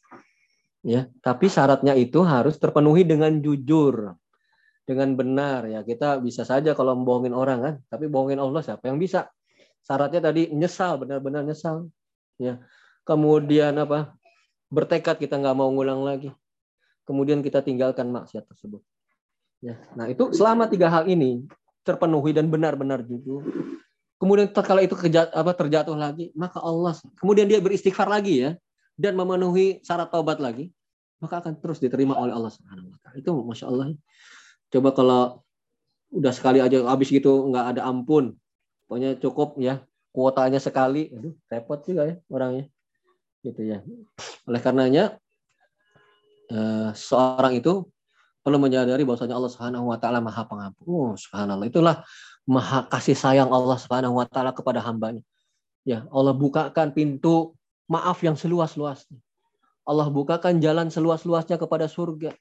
Ya, 0.81 1.13
tapi 1.21 1.53
syaratnya 1.53 1.93
itu 1.93 2.25
harus 2.25 2.57
terpenuhi 2.57 3.05
dengan 3.05 3.37
jujur. 3.45 4.17
Dengan 4.91 5.15
benar 5.15 5.71
ya. 5.71 5.87
Kita 5.87 6.19
bisa 6.19 6.43
saja 6.43 6.75
kalau 6.75 6.99
membohongin 6.99 7.31
orang 7.31 7.59
kan, 7.63 7.75
tapi 7.87 8.11
bohongin 8.11 8.43
Allah 8.43 8.59
siapa 8.59 8.91
yang 8.91 8.99
bisa? 8.99 9.31
Syaratnya 9.87 10.19
tadi 10.19 10.51
nyesal, 10.51 10.99
benar-benar 10.99 11.47
nyesal. 11.47 11.87
Ya. 12.43 12.59
Kemudian 13.07 13.79
apa? 13.79 14.19
Bertekad 14.67 15.23
kita 15.23 15.39
nggak 15.39 15.55
mau 15.55 15.71
ngulang 15.71 16.03
lagi. 16.03 16.35
Kemudian 17.07 17.39
kita 17.39 17.63
tinggalkan 17.63 18.11
maksiat 18.11 18.51
tersebut. 18.51 18.83
Ya. 19.63 19.79
Nah, 19.95 20.11
itu 20.11 20.35
selama 20.35 20.67
tiga 20.67 20.91
hal 20.91 21.07
ini 21.07 21.47
terpenuhi 21.87 22.35
dan 22.35 22.49
benar-benar 22.49 23.05
jujur, 23.05 23.45
kemudian 24.21 24.53
kalau 24.53 24.81
itu 24.85 24.97
kejat, 24.97 25.33
apa, 25.33 25.53
terjatuh 25.57 25.97
lagi, 25.97 26.29
maka 26.37 26.61
Allah 26.61 26.93
kemudian 27.21 27.49
dia 27.49 27.61
beristighfar 27.61 28.09
lagi 28.09 28.45
ya 28.49 28.51
dan 29.01 29.17
memenuhi 29.17 29.81
syarat 29.81 30.13
taubat 30.13 30.41
lagi, 30.41 30.73
maka 31.21 31.41
akan 31.45 31.57
terus 31.61 31.81
diterima 31.81 32.17
oleh 32.17 32.33
Allah 32.33 32.53
Subhanahu 32.53 32.93
wa 32.93 32.99
taala. 33.01 33.17
Itu 33.17 33.33
Masya 33.33 33.67
Allah. 33.69 33.97
Coba 34.71 34.95
kalau 34.95 35.23
udah 36.11 36.33
sekali 36.35 36.59
aja 36.59 36.83
habis 36.87 37.11
gitu 37.11 37.51
nggak 37.51 37.77
ada 37.77 37.83
ampun. 37.87 38.35
Pokoknya 38.87 39.19
cukup 39.19 39.59
ya 39.59 39.83
kuotanya 40.15 40.59
sekali. 40.63 41.11
Aduh, 41.15 41.35
repot 41.51 41.79
juga 41.83 42.11
ya 42.11 42.17
orangnya. 42.31 42.67
Gitu 43.43 43.63
ya. 43.67 43.83
Oleh 44.47 44.61
karenanya 44.63 45.19
eh, 46.51 46.91
seorang 46.95 47.59
itu 47.59 47.87
perlu 48.41 48.57
menyadari 48.57 49.05
bahwasanya 49.05 49.37
Allah 49.37 49.53
Subhanahu 49.53 49.93
wa 49.93 49.99
taala 50.01 50.19
Maha 50.25 50.43
Pengampun. 50.49 50.85
Oh, 50.89 51.13
subhanallah. 51.15 51.69
Itulah 51.69 52.03
maha 52.49 52.89
kasih 52.89 53.15
sayang 53.15 53.53
Allah 53.53 53.77
Subhanahu 53.77 54.17
wa 54.17 54.27
taala 54.27 54.57
kepada 54.57 54.81
hambanya. 54.81 55.21
Ya, 55.85 56.05
Allah 56.13 56.33
bukakan 56.37 56.93
pintu 56.93 57.57
maaf 57.89 58.21
yang 58.25 58.37
seluas-luasnya. 58.37 59.17
Allah 59.85 60.09
bukakan 60.13 60.61
jalan 60.61 60.89
seluas-luasnya 60.93 61.57
kepada 61.57 61.89
surga. 61.89 62.37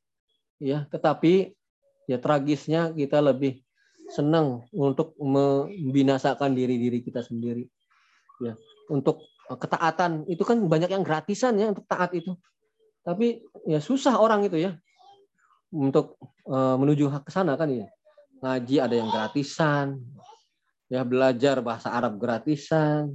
Ya, 0.60 0.88
tetapi 0.92 1.56
ya 2.10 2.18
tragisnya 2.18 2.90
kita 2.90 3.22
lebih 3.22 3.62
senang 4.10 4.66
untuk 4.74 5.14
membinasakan 5.22 6.58
diri-diri 6.58 7.06
kita 7.06 7.22
sendiri. 7.22 7.70
Ya, 8.42 8.58
untuk 8.90 9.22
ketaatan 9.46 10.26
itu 10.26 10.42
kan 10.42 10.58
banyak 10.66 10.90
yang 10.90 11.06
gratisan 11.06 11.62
ya 11.62 11.70
untuk 11.70 11.86
taat 11.86 12.18
itu. 12.18 12.34
Tapi 13.06 13.46
ya 13.70 13.78
susah 13.78 14.18
orang 14.18 14.50
itu 14.50 14.58
ya 14.58 14.74
untuk 15.70 16.18
uh, 16.50 16.74
menuju 16.82 17.14
ke 17.22 17.30
sana 17.30 17.54
kan 17.54 17.70
ya 17.70 17.86
ngaji 18.42 18.76
ada 18.82 18.96
yang 18.96 19.10
gratisan, 19.12 20.02
ya 20.90 21.06
belajar 21.06 21.62
bahasa 21.62 21.92
Arab 21.92 22.18
gratisan, 22.18 23.14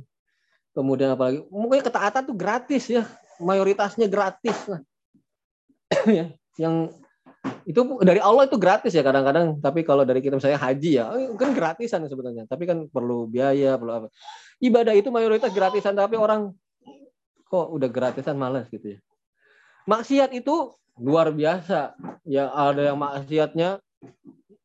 kemudian 0.76 1.16
apalagi 1.16 1.42
mungkin 1.48 1.80
ketaatan 1.80 2.22
tuh 2.28 2.36
gratis 2.36 2.84
ya, 2.92 3.08
mayoritasnya 3.40 4.06
gratis 4.06 4.58
lah. 4.68 4.80
ya, 6.18 6.26
yang 6.60 6.92
itu 7.64 7.80
dari 8.00 8.20
Allah 8.20 8.48
itu 8.48 8.56
gratis 8.56 8.92
ya 8.92 9.04
kadang-kadang 9.04 9.60
tapi 9.60 9.84
kalau 9.84 10.04
dari 10.04 10.20
kita 10.24 10.36
misalnya 10.36 10.60
haji 10.60 10.90
ya 11.00 11.12
kan 11.36 11.52
gratisan 11.52 12.04
sebetulnya 12.08 12.48
tapi 12.48 12.64
kan 12.64 12.88
perlu 12.88 13.28
biaya 13.28 13.76
perlu 13.76 13.92
apa 14.04 14.08
ibadah 14.60 14.96
itu 14.96 15.08
mayoritas 15.12 15.52
gratisan 15.52 15.96
tapi 15.96 16.16
orang 16.16 16.52
kok 17.48 17.68
udah 17.72 17.88
gratisan 17.88 18.36
malas 18.36 18.68
gitu 18.72 18.96
ya 18.96 18.98
maksiat 19.84 20.32
itu 20.32 20.72
luar 21.00 21.32
biasa 21.32 21.96
ya 22.24 22.48
ada 22.52 22.92
yang 22.92 22.98
maksiatnya 23.00 23.80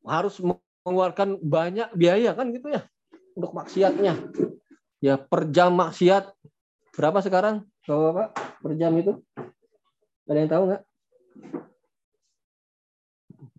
harus 0.07 0.39
mengeluarkan 0.39 1.39
banyak 1.43 1.91
biaya 1.95 2.32
kan 2.32 2.51
gitu 2.55 2.71
ya 2.71 2.88
untuk 3.39 3.55
maksiatnya. 3.55 4.13
Ya 4.99 5.15
per 5.15 5.47
jam 5.47 5.80
maksiat 5.80 6.27
berapa 6.91 7.23
sekarang 7.23 7.63
Bapak-bapak 7.88 8.30
per 8.59 8.71
jam 8.75 8.91
itu? 8.99 9.15
Ada 10.27 10.38
yang 10.38 10.51
tahu 10.51 10.63
nggak? 10.67 10.82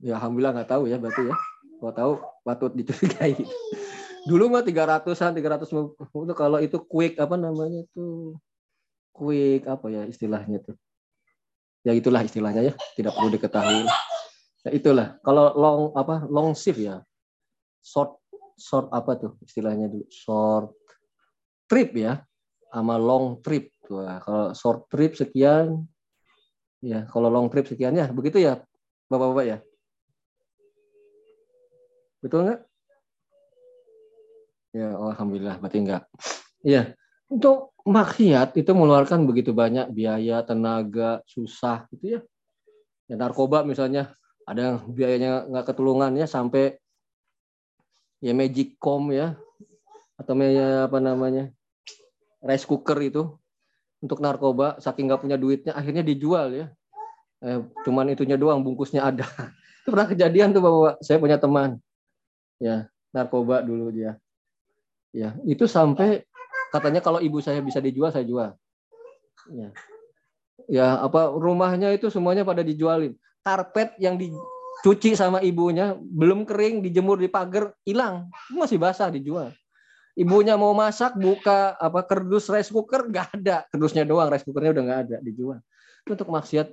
Ya 0.01 0.17
alhamdulillah 0.17 0.53
nggak 0.57 0.71
tahu 0.73 0.89
ya 0.89 0.97
berarti 0.97 1.29
ya. 1.29 1.37
Kalau 1.81 1.93
tahu 1.93 2.13
patut 2.45 2.73
dicurigai. 2.77 3.37
Dulu 4.29 4.53
mah 4.53 4.61
300-an, 4.65 5.33
300 5.33 5.65
itu 5.65 6.35
kalau 6.37 6.59
itu 6.61 6.77
quick 6.85 7.17
apa 7.17 7.41
namanya 7.41 7.89
itu 7.89 8.37
quick 9.17 9.65
apa 9.65 9.87
ya 9.89 10.03
istilahnya 10.05 10.61
tuh. 10.61 10.77
Ya 11.81 11.97
itulah 11.97 12.21
istilahnya 12.21 12.73
ya, 12.73 12.75
tidak 12.93 13.17
perlu 13.17 13.33
diketahui. 13.33 13.89
Ya 14.69 14.71
itulah. 14.77 15.17
Kalau 15.25 15.57
long 15.57 15.81
apa 15.97 16.29
long 16.29 16.53
shift 16.53 16.81
ya. 16.81 17.01
Short 17.81 18.21
short 18.61 18.93
apa 18.93 19.17
tuh 19.17 19.33
istilahnya 19.41 19.89
dulu? 19.89 20.05
Short 20.13 20.69
trip 21.65 21.97
ya. 21.97 22.21
Sama 22.69 23.01
long 23.01 23.41
trip. 23.41 23.73
Tuh, 23.89 24.05
kalau 24.21 24.53
short 24.53 24.87
trip 24.93 25.17
sekian 25.17 25.89
ya, 26.85 27.09
kalau 27.09 27.33
long 27.33 27.49
trip 27.49 27.67
sekian 27.67 27.97
ya, 27.97 28.07
begitu 28.13 28.39
ya 28.39 28.61
Bapak-bapak 29.11 29.45
ya. 29.45 29.59
Betul 32.21 32.49
nggak? 32.49 32.61
Ya, 34.71 34.95
alhamdulillah 34.95 35.59
berarti 35.59 35.79
enggak. 35.83 36.07
Ya, 36.63 36.95
untuk 37.27 37.75
maksiat 37.83 38.55
itu 38.55 38.71
mengeluarkan 38.71 39.27
begitu 39.27 39.51
banyak 39.51 39.91
biaya, 39.91 40.47
tenaga, 40.47 41.25
susah 41.27 41.91
gitu 41.91 42.19
ya. 42.19 42.21
Ya 43.11 43.19
narkoba 43.19 43.67
misalnya 43.67 44.15
ada 44.47 44.61
yang 44.61 44.77
biayanya 44.95 45.51
nggak 45.51 45.75
ketulungan 45.75 46.15
ya 46.15 46.27
sampai 46.31 46.79
ya 48.23 48.37
magic 48.37 48.77
com 48.79 49.11
ya 49.11 49.35
atau 50.21 50.37
ya 50.37 50.87
apa 50.87 50.99
namanya 51.01 51.49
rice 52.45 52.69
cooker 52.69 52.99
itu 53.01 53.23
untuk 54.05 54.21
narkoba 54.21 54.77
saking 54.79 55.09
nggak 55.09 55.23
punya 55.25 55.37
duitnya 55.41 55.73
akhirnya 55.73 56.05
dijual 56.05 56.53
ya 56.53 56.67
eh, 57.41 57.65
cuman 57.89 58.13
itunya 58.13 58.37
doang 58.37 58.61
bungkusnya 58.61 59.01
ada 59.01 59.25
itu 59.85 59.89
pernah 59.89 60.09
kejadian 60.09 60.53
tuh 60.53 60.61
bapak 60.61 61.01
saya 61.01 61.17
punya 61.17 61.41
teman 61.41 61.81
ya 62.61 62.87
narkoba 63.11 63.65
dulu 63.65 63.91
dia. 63.91 64.21
Ya 65.11 65.35
itu 65.43 65.67
sampai 65.67 66.23
katanya 66.71 67.03
kalau 67.03 67.19
ibu 67.19 67.43
saya 67.43 67.59
bisa 67.65 67.83
dijual 67.83 68.15
saya 68.15 68.23
jual. 68.23 68.55
Ya. 69.51 69.69
Ya 70.71 70.87
apa 71.03 71.35
rumahnya 71.35 71.91
itu 71.91 72.13
semuanya 72.13 72.47
pada 72.47 72.63
dijualin. 72.63 73.17
Karpet 73.43 73.97
yang 73.99 74.21
dicuci 74.21 75.17
sama 75.17 75.41
ibunya 75.43 75.97
belum 75.99 76.47
kering 76.47 76.85
dijemur 76.85 77.19
di 77.19 77.27
pagar 77.27 77.75
hilang 77.83 78.31
masih 78.55 78.79
basah 78.79 79.11
dijual. 79.11 79.51
Ibunya 80.15 80.55
mau 80.61 80.77
masak 80.77 81.17
buka 81.17 81.75
apa 81.81 82.05
kerdus 82.05 82.53
rice 82.53 82.69
cooker 82.71 83.09
nggak 83.09 83.41
ada. 83.41 83.65
Kerdusnya 83.73 84.05
doang 84.05 84.29
rice 84.29 84.45
cookernya 84.45 84.77
udah 84.77 84.85
nggak 84.85 85.01
ada 85.09 85.17
dijual. 85.25 85.59
Itu 86.05 86.15
untuk 86.15 86.31
maksiat 86.31 86.69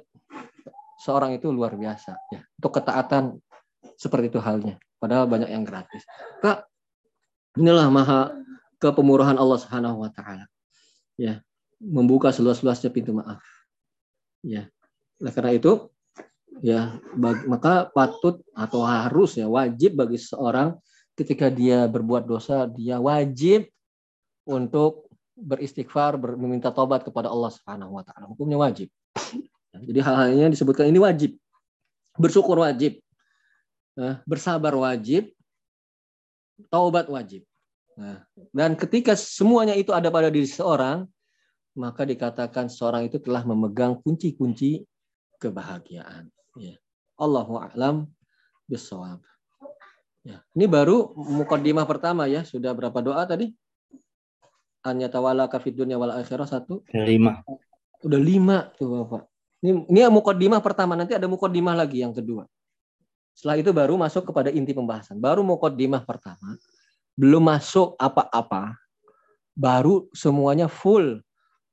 seorang 1.02 1.38
itu 1.38 1.48
luar 1.50 1.74
biasa 1.74 2.18
ya. 2.34 2.42
Untuk 2.60 2.72
ketaatan 2.76 3.40
seperti 3.98 4.32
itu 4.32 4.40
halnya 4.40 4.78
padahal 5.02 5.26
banyak 5.26 5.50
yang 5.50 5.66
gratis 5.66 6.06
kak 6.40 6.70
inilah 7.58 7.90
maha 7.90 8.32
kepemurahan 8.78 9.36
Allah 9.36 9.58
Subhanahu 9.58 10.06
wa 10.06 10.10
taala 10.14 10.46
ya 11.18 11.42
membuka 11.82 12.30
seluas-luasnya 12.30 12.94
pintu 12.94 13.18
maaf 13.18 13.42
ya 14.46 14.70
oleh 15.18 15.34
karena 15.34 15.52
itu 15.58 15.90
ya 16.62 16.98
bagi, 17.18 17.44
maka 17.50 17.90
patut 17.90 18.42
atau 18.54 18.86
harus 18.86 19.38
ya 19.38 19.50
wajib 19.50 19.98
bagi 19.98 20.22
seorang 20.22 20.78
ketika 21.18 21.50
dia 21.50 21.90
berbuat 21.90 22.30
dosa, 22.30 22.70
dia 22.70 23.02
wajib 23.02 23.66
untuk 24.46 25.10
beristighfar, 25.34 26.18
meminta 26.38 26.70
tobat 26.70 27.02
kepada 27.02 27.34
Allah 27.34 27.50
Subhanahu 27.50 27.98
wa 27.98 28.06
taala. 28.06 28.30
Hukumnya 28.30 28.62
wajib. 28.62 28.94
Jadi 29.90 30.00
hal-hal 30.02 30.34
ini 30.34 30.54
disebutkan 30.54 30.90
ini 30.90 31.02
wajib. 31.02 31.34
Bersyukur 32.18 32.62
wajib. 32.62 33.02
Nah, 33.98 34.22
bersabar 34.30 34.78
wajib. 34.78 35.34
Taubat 36.70 37.10
wajib. 37.10 37.46
Nah, 37.98 38.22
dan 38.54 38.78
ketika 38.78 39.18
semuanya 39.18 39.74
itu 39.74 39.90
ada 39.90 40.14
pada 40.14 40.30
diri 40.30 40.46
seorang, 40.46 41.10
maka 41.74 42.06
dikatakan 42.06 42.70
seorang 42.70 43.10
itu 43.10 43.18
telah 43.18 43.42
memegang 43.42 43.98
kunci-kunci 44.02 44.86
kebahagiaan. 45.42 46.30
Ya. 46.58 46.78
Allahu 47.18 47.58
a'lam 47.58 48.10
bisawab. 48.70 49.22
Ya. 50.22 50.46
Ini 50.54 50.66
baru 50.70 51.14
mukaddimah 51.18 51.86
pertama 51.90 52.30
ya. 52.30 52.46
Sudah 52.46 52.74
berapa 52.74 53.02
doa 53.02 53.26
tadi? 53.26 53.54
Anya 54.86 55.10
tawala 55.10 55.50
kafid 55.50 55.78
dunya 55.78 55.98
wal 55.98 56.14
akhirah 56.14 56.46
satu. 56.46 56.86
Lima. 56.94 57.42
Udah 58.06 58.22
lima 58.22 58.70
tuh 58.78 58.94
Bapak. 58.94 59.26
Ini, 59.66 59.90
ini 59.90 60.00
mukaddimah 60.10 60.62
pertama. 60.62 60.94
Nanti 60.94 61.18
ada 61.18 61.26
mukaddimah 61.26 61.74
lagi 61.74 62.06
yang 62.06 62.14
kedua. 62.14 62.46
Setelah 63.38 63.62
itu 63.62 63.70
baru 63.70 63.94
masuk 64.02 64.34
kepada 64.34 64.50
inti 64.50 64.74
pembahasan. 64.74 65.22
Baru 65.22 65.46
mukaddimah 65.46 66.02
pertama. 66.02 66.58
Belum 67.14 67.46
masuk 67.46 67.94
apa-apa. 68.02 68.74
Baru 69.54 70.10
semuanya 70.10 70.66
full 70.66 71.22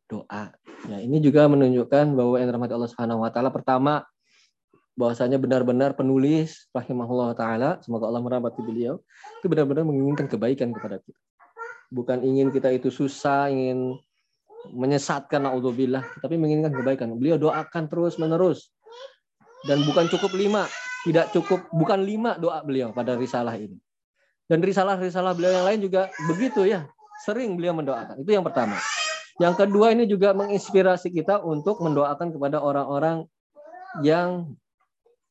doa. 0.05 0.53
Ya, 0.85 1.01
ini 1.01 1.25
juga 1.25 1.49
menunjukkan 1.49 2.13
bahwa 2.13 2.37
yang 2.37 2.53
rahmat 2.53 2.69
Allah 2.69 2.91
Subhanahu 2.93 3.25
wa 3.25 3.33
taala 3.33 3.49
pertama 3.49 4.05
bahwasanya 4.95 5.41
benar-benar 5.41 5.97
penulis 5.97 6.69
rahimahullah 6.77 7.33
taala 7.33 7.81
semoga 7.81 8.07
Allah 8.07 8.23
merahmati 8.23 8.63
beliau 8.63 9.03
itu 9.43 9.47
benar-benar 9.51 9.83
menginginkan 9.83 10.31
kebaikan 10.31 10.71
kepada 10.71 11.03
kita 11.03 11.19
bukan 11.91 12.23
ingin 12.23 12.55
kita 12.55 12.71
itu 12.71 12.95
susah 12.95 13.51
ingin 13.51 13.99
menyesatkan 14.71 15.43
naudzubillah 15.43 16.07
tapi 16.23 16.39
menginginkan 16.39 16.71
kebaikan 16.71 17.11
beliau 17.19 17.35
doakan 17.35 17.91
terus 17.91 18.23
menerus 18.23 18.71
dan 19.67 19.83
bukan 19.83 20.07
cukup 20.07 20.31
lima 20.39 20.71
tidak 21.05 21.31
cukup 21.37 21.69
bukan 21.71 22.01
lima 22.01 22.41
doa 22.41 22.65
beliau 22.65 22.91
pada 22.91 23.15
risalah 23.15 23.55
ini. 23.61 23.77
Dan 24.49 24.61
risalah-risalah 24.61 25.33
beliau 25.37 25.53
yang 25.61 25.67
lain 25.69 25.81
juga 25.85 26.13
begitu 26.29 26.69
ya 26.69 26.89
sering 27.25 27.57
beliau 27.57 27.77
mendoakan. 27.77 28.21
Itu 28.21 28.33
yang 28.33 28.45
pertama. 28.45 28.77
Yang 29.41 29.67
kedua 29.67 29.91
ini 29.91 30.05
juga 30.07 30.31
menginspirasi 30.33 31.11
kita 31.11 31.43
untuk 31.43 31.83
mendoakan 31.83 32.31
kepada 32.31 32.63
orang-orang 32.63 33.27
yang 34.03 34.55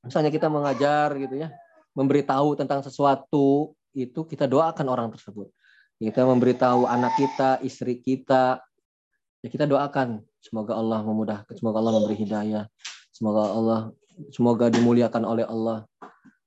misalnya 0.04 0.32
kita 0.32 0.52
mengajar 0.52 1.16
gitu 1.16 1.40
ya, 1.40 1.52
memberitahu 1.96 2.60
tentang 2.60 2.84
sesuatu 2.84 3.72
itu 3.96 4.20
kita 4.28 4.44
doakan 4.50 4.88
orang 4.92 5.08
tersebut. 5.14 5.48
Kita 6.02 6.28
memberitahu 6.28 6.84
anak 6.84 7.16
kita, 7.16 7.64
istri 7.64 8.04
kita, 8.04 8.60
ya 9.40 9.48
kita 9.48 9.64
doakan. 9.64 10.20
Semoga 10.44 10.76
Allah 10.76 11.00
memudahkan, 11.08 11.56
semoga 11.56 11.80
Allah 11.80 11.94
memberi 11.96 12.20
hidayah, 12.20 12.68
semoga 13.16 13.56
Allah 13.56 13.82
semoga 14.34 14.70
dimuliakan 14.70 15.24
oleh 15.26 15.46
Allah, 15.46 15.86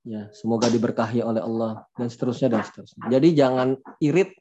ya 0.07 0.31
semoga 0.31 0.71
diberkahi 0.71 1.19
oleh 1.23 1.43
Allah 1.43 1.83
dan 1.95 2.07
seterusnya 2.07 2.53
dan 2.53 2.61
seterusnya. 2.63 3.07
Jadi 3.11 3.27
jangan 3.35 3.75
irit 3.99 4.31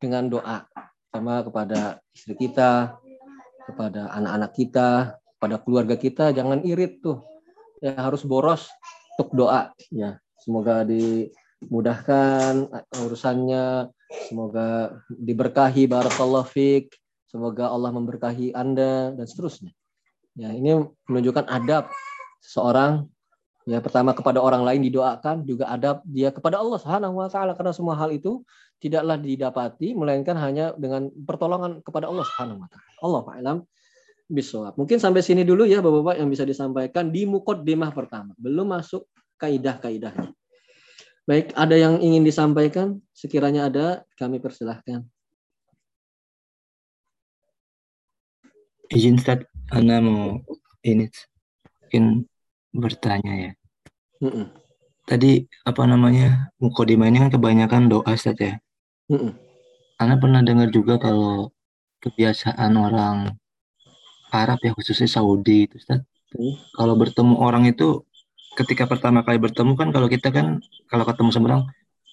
dengan 0.00 0.30
doa 0.30 0.66
sama 1.10 1.42
kepada 1.42 1.98
istri 2.14 2.38
kita, 2.38 2.96
kepada 3.66 4.10
anak-anak 4.14 4.52
kita, 4.54 5.18
kepada 5.38 5.56
keluarga 5.62 5.96
kita, 5.96 6.36
jangan 6.36 6.62
irit 6.66 7.02
tuh. 7.02 7.22
Ya 7.80 7.96
harus 7.96 8.22
boros 8.26 8.68
untuk 9.16 9.32
doa. 9.32 9.72
Ya 9.88 10.20
semoga 10.40 10.84
dimudahkan 10.84 12.68
urusannya. 13.00 13.88
Semoga 14.28 15.00
diberkahi. 15.08 15.86
Barakallahu 15.86 16.44
fik. 16.44 16.92
Semoga 17.30 17.70
Allah 17.70 17.94
memberkahi 17.94 18.52
Anda 18.52 19.14
dan 19.14 19.24
seterusnya. 19.24 19.70
Ya 20.34 20.50
ini 20.50 20.82
menunjukkan 21.06 21.46
adab 21.46 21.88
seorang 22.40 23.06
ya 23.68 23.78
pertama 23.78 24.16
kepada 24.16 24.40
orang 24.40 24.64
lain 24.64 24.80
didoakan 24.88 25.44
juga 25.44 25.68
adab 25.68 26.00
dia 26.08 26.32
kepada 26.32 26.58
Allah 26.58 26.80
Subhanahu 26.80 27.20
wa 27.20 27.28
taala 27.28 27.52
karena 27.54 27.72
semua 27.76 27.94
hal 27.94 28.10
itu 28.10 28.42
tidaklah 28.80 29.20
didapati 29.20 29.92
melainkan 29.92 30.34
hanya 30.40 30.72
dengan 30.74 31.12
pertolongan 31.28 31.84
kepada 31.84 32.08
Allah 32.08 32.24
Subhanahu 32.24 32.64
wa 32.64 32.68
taala. 32.72 32.90
Allah 33.04 33.22
alam 33.36 33.58
bisawab. 34.30 34.78
Mungkin 34.78 35.02
sampai 35.02 35.20
sini 35.20 35.42
dulu 35.42 35.66
ya 35.66 35.84
Bapak-bapak 35.84 36.22
yang 36.22 36.30
bisa 36.30 36.46
disampaikan 36.46 37.12
di 37.12 37.28
mukaddimah 37.28 37.90
pertama. 37.92 38.32
Belum 38.38 38.70
masuk 38.70 39.10
kaidah-kaidahnya. 39.36 40.32
Baik, 41.28 41.52
ada 41.54 41.76
yang 41.76 42.00
ingin 42.00 42.26
disampaikan? 42.26 42.98
Sekiranya 43.14 43.70
ada, 43.70 44.02
kami 44.18 44.42
persilahkan. 44.42 45.04
Izin 48.90 49.20
Ustaz, 49.20 49.46
Anda 49.70 50.02
mau 50.02 50.42
ini 50.82 51.06
bertanya 52.74 53.32
ya. 53.36 53.52
Mm 54.22 54.30
-mm. 54.30 54.46
Tadi 55.06 55.44
apa 55.66 55.82
namanya 55.88 56.54
mukodima 56.62 57.10
ini 57.10 57.18
kan 57.18 57.30
kebanyakan 57.34 57.90
doa 57.90 58.10
Ustaz 58.14 58.38
ya. 58.38 58.58
Mm 59.10 59.18
-mm. 59.18 59.32
Anda 60.00 60.16
pernah 60.16 60.40
dengar 60.40 60.72
juga 60.72 60.96
kalau 60.96 61.52
kebiasaan 62.00 62.72
orang 62.78 63.36
Arab 64.32 64.58
ya 64.62 64.72
khususnya 64.72 65.10
Saudi 65.10 65.68
itu 65.68 65.76
Ustaz. 65.76 66.00
Hmm. 66.30 66.54
Kalau 66.78 66.94
bertemu 66.94 67.34
orang 67.42 67.66
itu 67.66 68.06
ketika 68.54 68.86
pertama 68.86 69.26
kali 69.26 69.38
bertemu 69.42 69.74
kan 69.74 69.90
kalau 69.90 70.06
kita 70.06 70.30
kan 70.30 70.62
kalau 70.90 71.04
ketemu 71.06 71.30
sama 71.34 71.46
orang 71.50 71.62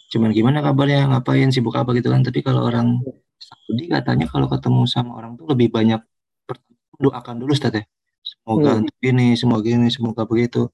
cuman 0.08 0.30
gimana 0.32 0.64
kabarnya 0.64 1.10
ngapain 1.12 1.50
sibuk 1.52 1.76
apa 1.76 1.92
gitu 1.98 2.14
kan 2.14 2.22
tapi 2.24 2.40
kalau 2.46 2.66
orang 2.70 3.02
Saudi 3.42 3.90
katanya 3.90 4.26
kalau 4.30 4.48
ketemu 4.48 4.86
sama 4.88 5.18
orang 5.18 5.36
tuh 5.36 5.50
lebih 5.50 5.74
banyak 5.74 6.02
doakan 6.98 7.36
dulu 7.42 7.54
Ustaz 7.54 7.74
ya 7.74 7.84
semoga 8.48 8.72
hmm. 8.72 8.80
untuk 8.80 8.98
ini 9.04 9.28
semoga 9.36 9.68
ini 9.68 9.88
semoga 9.92 10.24
begitu 10.24 10.72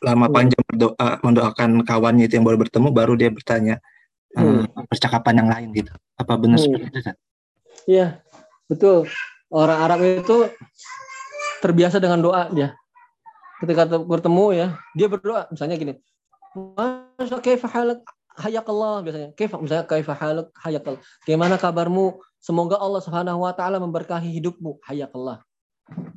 lama 0.00 0.26
hmm. 0.26 0.34
panjang 0.34 0.62
berdoa 0.64 1.08
mendoakan 1.20 1.70
kawannya 1.84 2.24
itu 2.24 2.40
yang 2.40 2.46
baru 2.48 2.56
bertemu 2.64 2.88
baru 2.88 3.12
dia 3.20 3.28
bertanya 3.28 3.84
hmm. 4.32 4.72
uh, 4.72 4.84
percakapan 4.88 5.44
yang 5.44 5.48
lain 5.52 5.68
gitu 5.76 5.92
apa 6.16 6.32
benar 6.40 6.56
hmm. 6.56 6.64
seperti 6.64 6.86
itu? 6.88 7.00
Iya 7.84 8.24
betul 8.64 9.04
orang 9.52 9.78
Arab 9.84 10.00
itu 10.00 10.48
terbiasa 11.64 11.96
dengan 11.96 12.20
doa 12.20 12.52
dia. 12.52 12.76
Ketika 13.62 13.88
bertemu 13.88 14.44
ya, 14.52 14.66
dia 14.92 15.08
berdoa 15.08 15.48
misalnya 15.48 15.80
gini. 15.80 15.94
Masya 16.52 17.40
kaifa 17.40 17.64
halak 17.72 18.04
hayakallah 18.36 19.00
biasanya. 19.00 19.28
Kaifa 19.32 19.56
misalnya 19.62 19.88
kaifa 19.88 20.12
halak 20.12 20.52
hayakallah. 20.60 21.00
Gimana 21.24 21.56
kabarmu? 21.56 22.20
Semoga 22.44 22.76
Allah 22.76 23.00
Subhanahu 23.00 23.40
wa 23.40 23.56
taala 23.56 23.80
memberkahi 23.80 24.28
hidupmu. 24.36 24.84
Hayakallah. 24.84 25.40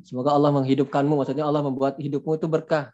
Semoga 0.02 0.32
Allah 0.32 0.50
menghidupkanmu, 0.54 1.20
maksudnya 1.20 1.44
Allah 1.44 1.60
membuat 1.60 2.00
hidupmu 2.00 2.40
itu 2.40 2.48
berkah. 2.48 2.90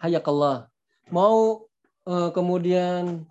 Hayakallah. 0.00 0.68
Mau 1.12 1.68
uh, 2.08 2.30
kemudian 2.32 3.28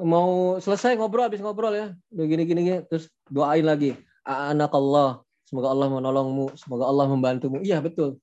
mau 0.00 0.56
selesai 0.56 0.96
ngobrol 0.96 1.28
habis 1.28 1.44
ngobrol 1.44 1.76
ya 1.76 1.92
begini 2.08 2.48
gini, 2.48 2.60
gini 2.64 2.78
terus 2.88 3.12
doain 3.28 3.60
lagi 3.60 3.92
anak 4.24 4.72
Allah 4.72 5.20
Semoga 5.52 5.68
Allah 5.68 5.92
menolongmu, 5.92 6.56
semoga 6.56 6.88
Allah 6.88 7.12
membantumu. 7.12 7.60
Iya, 7.60 7.84
betul. 7.84 8.16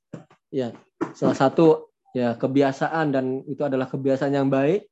Ya, 0.50 0.74
salah 1.14 1.38
satu 1.38 1.94
ya 2.10 2.34
kebiasaan 2.34 3.14
dan 3.14 3.46
itu 3.46 3.62
adalah 3.62 3.86
kebiasaan 3.86 4.34
yang 4.34 4.50
baik 4.50 4.90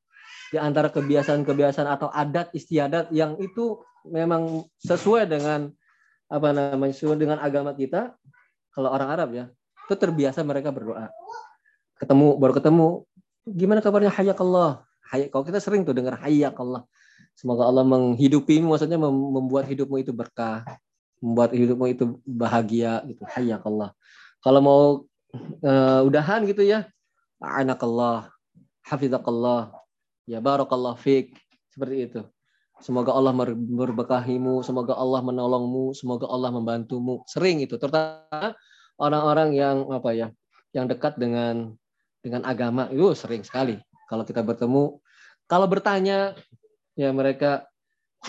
di 0.54 0.58
antara 0.62 0.86
kebiasaan-kebiasaan 0.94 1.90
atau 1.90 2.06
adat 2.14 2.54
istiadat 2.54 3.10
yang 3.10 3.34
itu 3.42 3.82
memang 4.06 4.62
sesuai 4.78 5.26
dengan 5.26 5.74
apa 6.30 6.54
namanya 6.54 6.94
dengan 7.18 7.42
agama 7.42 7.74
kita 7.74 8.14
kalau 8.78 8.94
orang 8.94 9.10
Arab 9.10 9.28
ya 9.34 9.44
itu 9.90 9.94
terbiasa 9.98 10.46
mereka 10.46 10.70
berdoa. 10.70 11.10
Ketemu 11.98 12.38
baru 12.38 12.54
ketemu 12.54 12.86
gimana 13.42 13.82
kabarnya? 13.82 14.14
Hayakallah. 14.14 14.86
Hay 15.10 15.26
kalau 15.34 15.42
kita 15.42 15.58
sering 15.58 15.82
tuh 15.82 15.98
dengar 15.98 16.14
hayakallah. 16.22 16.86
Semoga 17.34 17.66
Allah 17.66 17.82
menghidupi 17.82 18.62
maksudnya 18.62 18.94
membuat 19.02 19.66
hidupmu 19.66 19.98
itu 19.98 20.14
berkah 20.14 20.62
membuat 21.18 21.50
hidupmu 21.58 21.90
itu 21.90 22.22
bahagia 22.22 23.02
gitu. 23.10 23.26
Hayakallah. 23.26 23.90
Kalau 24.38 24.60
mau 24.62 24.82
uh, 25.66 26.06
udahan 26.06 26.46
gitu 26.46 26.62
ya 26.62 26.86
anakallah 27.42 28.30
hafizakallah 28.86 29.74
ya 30.30 30.38
barakallah 30.38 30.94
fik. 30.94 31.34
Seperti 31.74 31.96
itu 32.06 32.20
Semoga 32.78 33.10
Allah 33.10 33.34
berberkahimu, 33.34 34.62
semoga 34.62 34.94
Allah 34.94 35.18
menolongmu, 35.18 35.98
semoga 35.98 36.30
Allah 36.30 36.54
membantumu. 36.54 37.26
Sering 37.26 37.58
itu, 37.58 37.74
terutama 37.74 38.54
orang-orang 39.02 39.50
yang 39.58 39.76
apa 39.90 40.14
ya, 40.14 40.30
yang 40.70 40.86
dekat 40.86 41.18
dengan 41.18 41.74
dengan 42.22 42.46
agama 42.46 42.86
itu 42.94 43.14
sering 43.18 43.42
sekali. 43.42 43.82
Kalau 44.06 44.22
kita 44.22 44.46
bertemu, 44.46 45.02
kalau 45.50 45.66
bertanya 45.66 46.38
ya 46.94 47.10
mereka 47.10 47.66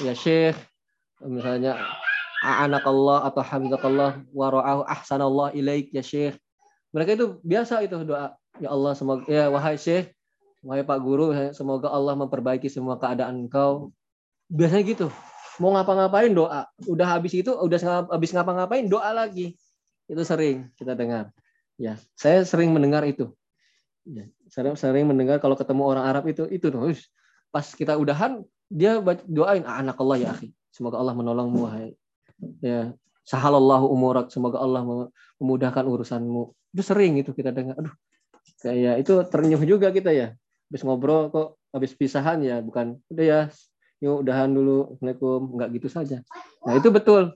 ya 0.01 0.13
Syekh 0.17 0.57
misalnya 1.25 1.75
anak 2.41 2.87
Allah 2.87 3.27
atau 3.27 3.43
hafizakallah 3.43 4.23
wa 4.31 4.47
ra'ahu 4.47 4.81
ahsanallah 4.87 5.51
ilaik 5.53 5.91
ya 5.93 6.01
Syekh. 6.01 6.39
Mereka 6.89 7.19
itu 7.19 7.25
biasa 7.45 7.85
itu 7.85 8.01
doa. 8.01 8.33
Ya 8.57 8.73
Allah 8.73 8.97
semoga 8.97 9.23
ya 9.29 9.51
wahai 9.51 9.77
Syekh, 9.77 10.09
wahai 10.65 10.81
Pak 10.81 10.99
Guru, 11.05 11.31
semoga 11.53 11.91
Allah 11.93 12.17
memperbaiki 12.17 12.65
semua 12.65 12.97
keadaan 12.97 13.45
engkau 13.45 13.93
biasanya 14.49 14.83
gitu. 14.83 15.07
Mau 15.61 15.75
ngapa-ngapain 15.77 16.33
doa. 16.33 16.65
Udah 16.89 17.07
habis 17.19 17.37
itu 17.37 17.53
udah 17.53 18.09
habis 18.09 18.33
ngapa-ngapain 18.33 18.89
doa 18.89 19.13
lagi. 19.13 19.53
Itu 20.09 20.25
sering 20.25 20.73
kita 20.75 20.97
dengar. 20.97 21.29
Ya 21.77 21.95
saya 22.17 22.43
sering 22.43 22.73
mendengar 22.73 23.05
itu. 23.05 23.31
Ya, 24.09 24.25
sering 24.49 24.73
sering 24.73 25.05
mendengar 25.05 25.37
kalau 25.37 25.53
ketemu 25.53 25.85
orang 25.85 26.03
Arab 26.09 26.25
itu 26.25 26.49
itu 26.49 26.73
tuh 26.73 26.81
pas 27.53 27.61
kita 27.61 27.93
udahan 27.93 28.41
dia 28.65 28.97
doain 29.29 29.61
ah, 29.69 29.79
anak 29.79 30.01
Allah 30.01 30.17
ya 30.17 30.27
akhi. 30.33 30.49
Semoga 30.73 30.97
Allah 30.97 31.13
menolongmu 31.13 31.63
hai 31.69 31.93
ya 32.63 32.95
sahalallahu 33.27 33.85
umurak. 33.85 34.33
Semoga 34.33 34.57
Allah 34.57 34.81
memudahkan 35.37 35.85
urusanmu. 35.85 36.55
Itu 36.73 36.81
sering 36.81 37.21
itu 37.21 37.35
kita 37.37 37.53
dengar. 37.53 37.77
Aduh 37.77 37.93
kayak 38.59 39.05
itu 39.05 39.13
ternyuh 39.29 39.61
juga 39.67 39.93
kita 39.93 40.09
ya. 40.09 40.33
Habis 40.71 40.81
ngobrol 40.85 41.29
kok 41.29 41.47
habis 41.75 41.93
pisahan 41.93 42.41
ya 42.41 42.63
bukan. 42.63 42.97
Udah 43.11 43.25
ya 43.25 43.39
yuk 43.99 44.25
udahan 44.25 44.51
dulu. 44.51 44.95
Assalamualaikum. 44.95 45.39
Nggak 45.59 45.69
gitu 45.79 45.87
saja. 45.91 46.17
Nah 46.65 46.73
itu 46.75 46.89
betul. 46.91 47.35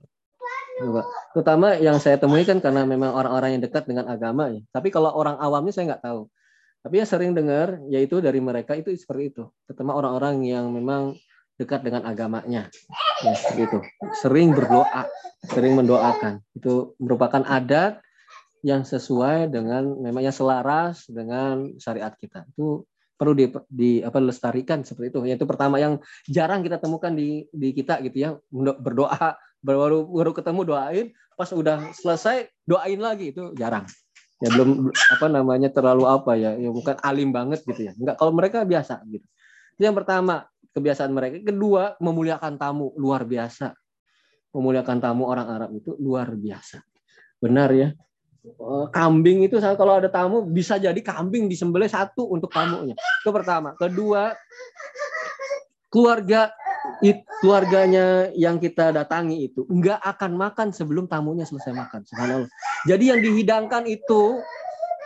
Terutama 1.37 1.77
yang 1.77 2.01
saya 2.01 2.17
temui 2.17 2.43
kan 2.43 2.57
karena 2.57 2.83
memang 2.83 3.13
orang-orang 3.13 3.55
yang 3.55 3.61
dekat 3.61 3.85
dengan 3.85 4.09
agama 4.09 4.49
ya 4.49 4.59
tapi 4.73 4.89
kalau 4.89 5.13
orang 5.13 5.37
awamnya 5.37 5.71
saya 5.71 5.95
nggak 5.95 6.03
tahu. 6.03 6.27
Tapi 6.83 6.99
yang 6.99 7.07
sering 7.07 7.31
dengar 7.31 7.79
yaitu 7.87 8.19
dari 8.19 8.43
mereka 8.43 8.75
itu 8.75 8.91
seperti 8.91 9.31
itu. 9.31 9.43
Terutama 9.69 9.95
orang-orang 9.95 10.43
yang 10.43 10.67
memang 10.67 11.15
dekat 11.55 11.85
dengan 11.85 12.03
agamanya. 12.03 12.67
Ya 13.23 13.33
itu. 13.55 13.79
Sering 14.19 14.51
berdoa. 14.51 15.07
Sering 15.47 15.79
mendoakan. 15.79 16.43
Itu 16.51 16.97
merupakan 16.99 17.39
adat 17.47 18.03
yang 18.63 18.87
sesuai 18.87 19.51
dengan 19.51 19.95
memangnya 19.99 20.31
selaras 20.31 21.07
dengan 21.07 21.75
syariat 21.79 22.11
kita. 22.15 22.47
Itu 22.51 22.87
perlu 23.13 23.33
di, 23.37 23.45
di 23.69 23.91
apa 24.01 24.19
lestarikan 24.19 24.81
seperti 24.81 25.13
itu. 25.13 25.19
Yaitu 25.29 25.45
pertama 25.45 25.77
yang 25.79 26.01
jarang 26.27 26.65
kita 26.65 26.81
temukan 26.81 27.13
di 27.13 27.47
di 27.53 27.69
kita 27.71 28.01
gitu 28.05 28.17
ya, 28.17 28.29
berdoa 28.53 29.37
baru 29.63 30.03
baru 30.03 30.31
ketemu 30.35 30.61
doain, 30.67 31.07
pas 31.39 31.49
udah 31.53 31.93
selesai 31.95 32.51
doain 32.67 32.99
lagi 32.99 33.31
itu 33.31 33.55
jarang. 33.55 33.87
Ya 34.43 34.51
belum 34.51 34.91
apa 34.91 35.27
namanya 35.31 35.71
terlalu 35.71 36.03
apa 36.03 36.35
ya, 36.35 36.59
ya 36.59 36.67
bukan 36.67 36.99
alim 36.99 37.31
banget 37.31 37.63
gitu 37.63 37.87
ya. 37.87 37.95
Enggak 37.95 38.19
kalau 38.19 38.35
mereka 38.35 38.67
biasa 38.67 38.99
gitu. 39.07 39.23
Itu 39.73 39.81
yang 39.89 39.95
pertama, 39.95 40.45
kebiasaan 40.73 41.11
mereka. 41.13 41.41
Kedua, 41.41 41.95
memuliakan 42.01 42.57
tamu 42.57 42.91
luar 42.97 43.23
biasa. 43.23 43.73
Memuliakan 44.53 44.97
tamu 45.01 45.25
orang 45.25 45.47
Arab 45.49 45.69
itu 45.73 45.97
luar 45.97 46.29
biasa. 46.33 46.81
Benar 47.41 47.69
ya. 47.73 47.89
Eh, 48.43 48.85
kambing 48.91 49.47
itu 49.47 49.55
kalau 49.79 50.03
ada 50.03 50.11
tamu 50.11 50.43
bisa 50.43 50.75
jadi 50.75 50.99
kambing 50.99 51.47
disembelih 51.47 51.87
satu 51.87 52.27
untuk 52.27 52.51
tamunya. 52.51 52.91
Itu 53.23 53.31
pertama. 53.31 53.71
Kedua, 53.79 54.35
keluarga 55.87 56.51
keluarganya 57.39 58.35
yang 58.35 58.59
kita 58.59 58.91
datangi 58.91 59.47
itu 59.47 59.63
nggak 59.63 60.03
akan 60.03 60.35
makan 60.35 60.67
sebelum 60.75 61.07
tamunya 61.07 61.47
selesai 61.47 61.71
makan. 61.71 62.03
Subhanallah. 62.03 62.51
Jadi 62.83 63.03
yang 63.15 63.23
dihidangkan 63.23 63.87
itu 63.87 64.43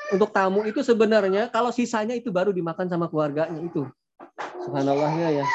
untuk 0.10 0.34
tamu 0.34 0.66
itu 0.66 0.82
sebenarnya 0.82 1.54
kalau 1.54 1.70
sisanya 1.70 2.18
itu 2.18 2.34
baru 2.34 2.50
dimakan 2.50 2.90
sama 2.90 3.06
keluarganya 3.06 3.62
itu. 3.62 3.86
Subhanallahnya 4.66 5.44
ya. 5.44 5.46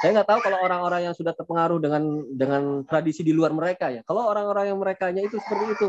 Saya 0.00 0.20
nggak 0.20 0.28
tahu 0.28 0.40
kalau 0.44 0.58
orang-orang 0.60 1.08
yang 1.08 1.14
sudah 1.16 1.32
terpengaruh 1.32 1.80
dengan 1.80 2.02
dengan 2.32 2.62
tradisi 2.84 3.24
di 3.24 3.32
luar 3.32 3.52
mereka 3.56 3.88
ya. 3.88 4.04
Kalau 4.04 4.28
orang-orang 4.28 4.72
yang 4.72 4.78
merekanya 4.80 5.24
itu 5.24 5.40
seperti 5.40 5.76
itu. 5.76 5.88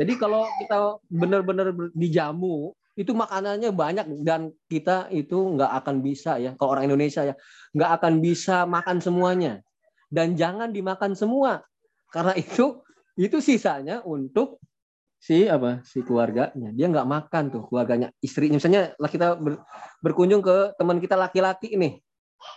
Jadi 0.00 0.12
kalau 0.16 0.44
kita 0.60 1.00
benar-benar 1.08 1.72
dijamu, 1.92 2.72
itu 2.96 3.12
makanannya 3.16 3.70
banyak 3.72 4.06
dan 4.24 4.52
kita 4.68 5.08
itu 5.12 5.36
nggak 5.56 5.72
akan 5.84 6.04
bisa 6.04 6.36
ya. 6.36 6.52
Kalau 6.56 6.76
orang 6.76 6.88
Indonesia 6.88 7.24
ya, 7.24 7.34
nggak 7.72 7.90
akan 8.00 8.12
bisa 8.20 8.64
makan 8.68 9.00
semuanya. 9.00 9.64
Dan 10.10 10.34
jangan 10.34 10.74
dimakan 10.74 11.14
semua, 11.14 11.62
karena 12.10 12.34
itu 12.34 12.82
itu 13.14 13.38
sisanya 13.38 14.02
untuk 14.02 14.58
si 15.20 15.44
apa 15.44 15.84
si 15.84 16.00
keluarganya 16.00 16.72
dia 16.72 16.88
nggak 16.88 17.04
makan 17.04 17.52
tuh 17.52 17.68
keluarganya 17.68 18.08
istrinya 18.24 18.56
misalnya 18.56 18.96
kita 18.96 19.36
ber, 19.36 19.60
berkunjung 20.00 20.40
ke 20.40 20.72
teman 20.80 20.96
kita 20.96 21.12
laki-laki 21.12 21.76
nih 21.76 22.00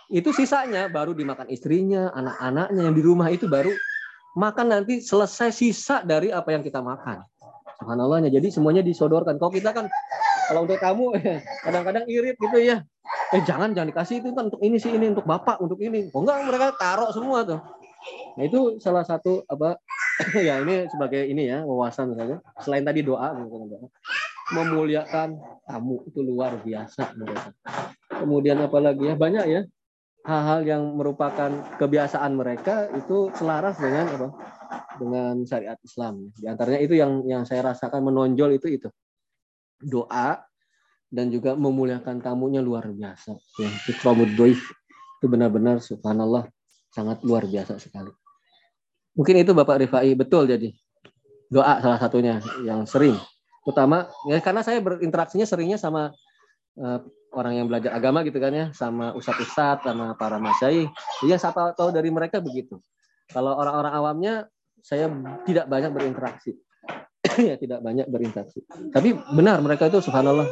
itu 0.08 0.30
sisanya 0.32 0.88
baru 0.88 1.12
dimakan 1.12 1.48
istrinya 1.52 2.12
anak-anaknya 2.16 2.80
yang 2.84 2.96
di 2.96 3.02
rumah 3.04 3.28
itu 3.28 3.44
baru 3.48 3.72
makan 4.34 4.72
nanti 4.72 5.04
selesai 5.04 5.54
sisa 5.54 6.02
dari 6.02 6.34
apa 6.34 6.50
yang 6.50 6.64
kita 6.64 6.82
makan 6.82 7.22
Subhanallahnya. 7.84 8.30
Jadi 8.30 8.48
semuanya 8.54 8.80
disodorkan. 8.80 9.36
Kalau 9.36 9.52
kita 9.52 9.74
kan 9.74 9.86
kalau 10.48 10.64
untuk 10.68 10.78
kamu 10.78 11.20
kadang-kadang 11.66 12.04
irit 12.06 12.36
gitu 12.38 12.58
ya. 12.62 12.80
Eh 13.34 13.42
jangan 13.42 13.74
jangan 13.74 13.90
dikasih 13.90 14.22
itu 14.22 14.30
kan 14.32 14.48
untuk 14.48 14.62
ini 14.62 14.76
sih 14.78 14.94
ini 14.94 15.10
untuk 15.10 15.26
bapak 15.26 15.58
untuk 15.60 15.76
ini. 15.82 16.08
Oh 16.14 16.22
enggak 16.22 16.46
mereka 16.46 16.66
taruh 16.78 17.10
semua 17.10 17.42
tuh. 17.44 17.60
Nah 18.36 18.44
itu 18.44 18.78
salah 18.78 19.02
satu 19.02 19.42
apa 19.48 19.80
ya 20.48 20.60
ini 20.62 20.86
sebagai 20.88 21.24
ini 21.26 21.50
ya 21.50 21.66
wawasan 21.66 22.14
misalnya. 22.14 22.38
Selain 22.62 22.84
tadi 22.86 23.02
doa 23.02 23.34
misalnya 23.34 23.90
memuliakan 24.52 25.40
tamu 25.64 26.04
itu 26.04 26.20
luar 26.20 26.60
biasa 26.60 27.16
mereka. 27.16 27.54
Kemudian 28.12 28.60
apalagi 28.60 29.08
ya 29.08 29.16
banyak 29.16 29.44
ya 29.48 29.62
hal-hal 30.24 30.60
yang 30.64 30.82
merupakan 30.96 31.52
kebiasaan 31.76 32.32
mereka 32.36 32.88
itu 32.96 33.32
selaras 33.36 33.76
dengan 33.76 34.04
apa 34.08 34.28
dengan 34.96 35.34
syariat 35.44 35.78
Islam. 35.80 36.32
Di 36.36 36.48
antaranya 36.48 36.80
itu 36.80 36.94
yang 36.96 37.24
yang 37.24 37.42
saya 37.48 37.72
rasakan 37.72 38.04
menonjol 38.04 38.56
itu 38.56 38.68
itu 38.68 38.88
doa 39.80 40.40
dan 41.12 41.30
juga 41.30 41.54
memuliakan 41.54 42.20
tamunya 42.20 42.64
luar 42.64 42.88
biasa. 42.90 43.36
Ya, 43.60 43.70
doif 44.34 44.60
itu 45.20 45.26
benar-benar 45.30 45.80
subhanallah 45.80 46.48
sangat 46.92 47.22
luar 47.24 47.44
biasa 47.48 47.80
sekali. 47.80 48.10
Mungkin 49.14 49.46
itu 49.46 49.54
Bapak 49.54 49.78
Rifai 49.86 50.12
betul 50.18 50.50
jadi 50.50 50.74
doa 51.52 51.78
salah 51.78 52.00
satunya 52.00 52.42
yang 52.66 52.82
sering. 52.88 53.14
Utama 53.64 54.12
ya 54.28 54.38
karena 54.44 54.60
saya 54.60 54.78
berinteraksinya 54.84 55.48
seringnya 55.48 55.80
sama 55.80 56.12
uh, 56.76 57.00
orang 57.34 57.58
yang 57.58 57.66
belajar 57.66 57.90
agama 57.92 58.22
gitu 58.22 58.38
kan 58.38 58.54
ya, 58.54 58.66
sama 58.70 59.10
ustadz-ustadz, 59.18 59.84
sama 59.84 60.14
para 60.14 60.38
masyai. 60.38 60.86
Jadi 61.20 61.28
yang 61.28 61.42
saya 61.42 61.74
tahu 61.74 61.90
dari 61.90 62.08
mereka 62.08 62.38
begitu. 62.38 62.78
Kalau 63.28 63.58
orang-orang 63.58 63.92
awamnya 63.92 64.34
saya 64.80 65.10
tidak 65.44 65.66
banyak 65.66 65.90
berinteraksi. 65.90 66.54
ya 67.48 67.58
tidak 67.58 67.82
banyak 67.82 68.06
berinteraksi. 68.06 68.62
Tapi 68.94 69.18
benar 69.34 69.58
mereka 69.60 69.90
itu 69.90 69.98
subhanallah 70.04 70.46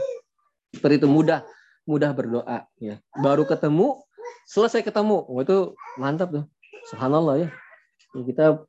seperti 0.72 1.04
itu 1.04 1.08
mudah 1.08 1.46
mudah 1.86 2.10
berdoa 2.10 2.66
ya. 2.80 2.98
Baru 3.20 3.46
ketemu, 3.46 4.02
selesai 4.48 4.82
ketemu. 4.82 5.22
Oh, 5.28 5.40
itu 5.40 5.76
mantap 6.00 6.32
tuh. 6.34 6.44
Subhanallah 6.90 7.46
ya. 7.46 7.48
Kita 8.12 8.64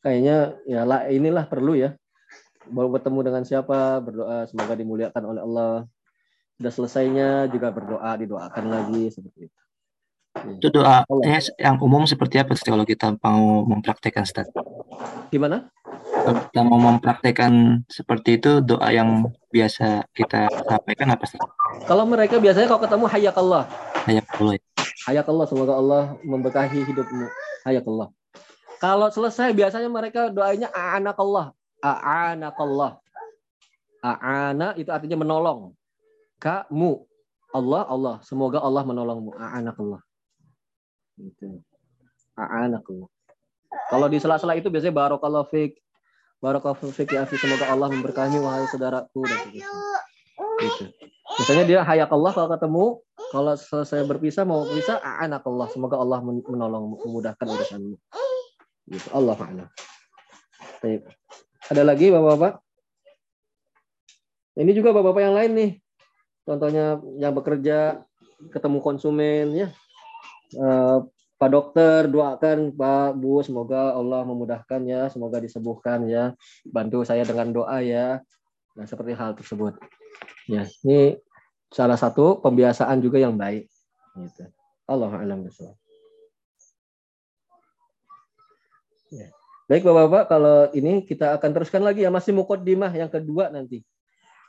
kayaknya 0.00 0.56
ya 0.64 0.86
lah 0.86 1.08
inilah 1.10 1.44
perlu 1.48 1.76
ya. 1.76 1.96
Baru 2.68 2.92
bertemu 2.92 3.20
dengan 3.24 3.42
siapa, 3.46 4.02
berdoa 4.04 4.44
semoga 4.44 4.76
dimuliakan 4.76 5.22
oleh 5.24 5.40
Allah. 5.40 5.74
Sudah 6.60 6.72
selesainya 6.76 7.48
juga 7.48 7.72
berdoa, 7.72 8.20
didoakan 8.20 8.64
lagi 8.68 9.08
seperti 9.08 9.48
itu. 9.48 9.60
Itu 10.60 10.70
doa 10.70 11.02
yang 11.58 11.82
umum 11.82 12.06
seperti 12.06 12.38
apa 12.38 12.54
sih 12.54 12.68
kalau 12.68 12.86
kita 12.86 13.18
mau 13.18 13.66
mempraktekkan 13.66 14.22
Ustaz? 14.22 14.46
Gimana? 15.32 15.72
Kalau 16.20 16.40
kita 16.46 16.62
mau 16.62 16.78
mempraktekkan 16.78 17.82
seperti 17.90 18.38
itu 18.38 18.62
doa 18.62 18.92
yang 18.94 19.26
biasa 19.50 20.06
kita 20.14 20.46
sampaikan 20.68 21.10
apa 21.10 21.24
sih? 21.26 21.40
Kalau 21.88 22.06
mereka 22.06 22.38
biasanya 22.38 22.70
kalau 22.70 22.82
ketemu 22.84 23.04
hayakallah. 23.10 23.64
Hayakallah. 24.06 24.54
Hayakallah 25.08 25.46
semoga 25.50 25.74
Allah 25.74 26.02
memberkahi 26.22 26.86
hidupmu. 26.86 27.26
Hayakallah. 27.66 28.08
Kalau 28.78 29.08
selesai 29.10 29.52
biasanya 29.52 29.90
mereka 29.90 30.30
doanya 30.30 30.70
a'anakallah. 30.72 31.52
A'anakallah. 31.80 33.00
A'ana 34.00 34.76
itu 34.76 34.88
artinya 34.92 35.20
menolong. 35.20 35.72
Kamu. 36.40 37.04
Allah, 37.50 37.82
Allah. 37.88 38.14
Semoga 38.24 38.60
Allah 38.62 38.84
menolongmu. 38.84 39.36
A'anakallah. 39.36 40.00
Gitu. 41.20 41.60
A'anakallah. 42.36 43.08
Kalau 43.90 44.06
di 44.06 44.18
sela-sela 44.22 44.56
itu 44.56 44.68
biasanya 44.72 44.94
barokallah 44.94 45.44
fik. 45.48 45.80
Barokallah 46.40 46.78
fik 46.78 47.12
ya 47.12 47.28
Semoga 47.28 47.68
Allah 47.68 47.88
memberkahi 47.92 48.38
wahai 48.40 48.64
saudaraku. 48.70 49.20
Dan 49.24 49.38
gitu. 49.52 50.84
Biasanya 51.40 51.64
dia 51.64 51.80
hayakallah 51.84 52.32
kalau 52.32 52.48
ketemu. 52.52 52.84
Kalau 53.30 53.54
selesai 53.54 54.02
berpisah 54.10 54.42
mau 54.42 54.66
berpisah, 54.66 54.98
a'anakallah. 54.98 55.70
Semoga 55.70 56.02
Allah 56.02 56.18
menolong, 56.24 56.98
memudahkan 57.06 57.46
urusanmu. 57.46 57.96
Gitu. 58.90 59.08
Allah 59.14 59.34
ma'ala. 59.38 59.64
Ada 61.70 61.86
lagi 61.86 62.10
Bapak-Bapak? 62.10 62.58
Ini 64.60 64.76
juga 64.76 64.92
bapak-bapak 64.92 65.22
yang 65.24 65.36
lain 65.38 65.52
nih. 65.56 65.70
Contohnya 66.44 67.00
yang 67.16 67.32
bekerja 67.32 68.02
ketemu 68.52 68.78
konsumen 68.82 69.46
ya. 69.56 69.68
Uh, 70.58 71.06
Pak 71.40 71.48
dokter 71.48 72.04
doakan 72.04 72.68
Pak 72.76 73.16
Bu 73.16 73.40
semoga 73.40 73.96
Allah 73.96 74.26
memudahkan 74.28 74.84
ya, 74.84 75.08
semoga 75.08 75.40
disembuhkan 75.40 76.04
ya. 76.04 76.36
Bantu 76.68 77.06
saya 77.08 77.24
dengan 77.24 77.54
doa 77.56 77.80
ya. 77.80 78.20
Nah, 78.76 78.84
seperti 78.84 79.16
hal 79.16 79.32
tersebut. 79.32 79.80
Ya, 80.44 80.68
ini 80.84 81.16
salah 81.72 81.96
satu 81.96 82.42
pembiasaan 82.44 83.00
juga 83.00 83.16
yang 83.16 83.40
baik. 83.40 83.70
Gitu. 84.20 84.44
Allah 84.84 85.14
alam 85.16 85.46
Baik 89.70 89.86
Bapak-bapak, 89.86 90.24
kalau 90.26 90.66
ini 90.74 91.06
kita 91.06 91.38
akan 91.38 91.50
teruskan 91.54 91.86
lagi 91.86 92.02
ya 92.02 92.10
masih 92.10 92.34
mukodimah 92.34 92.90
yang 92.90 93.06
kedua 93.06 93.54
nanti. 93.54 93.86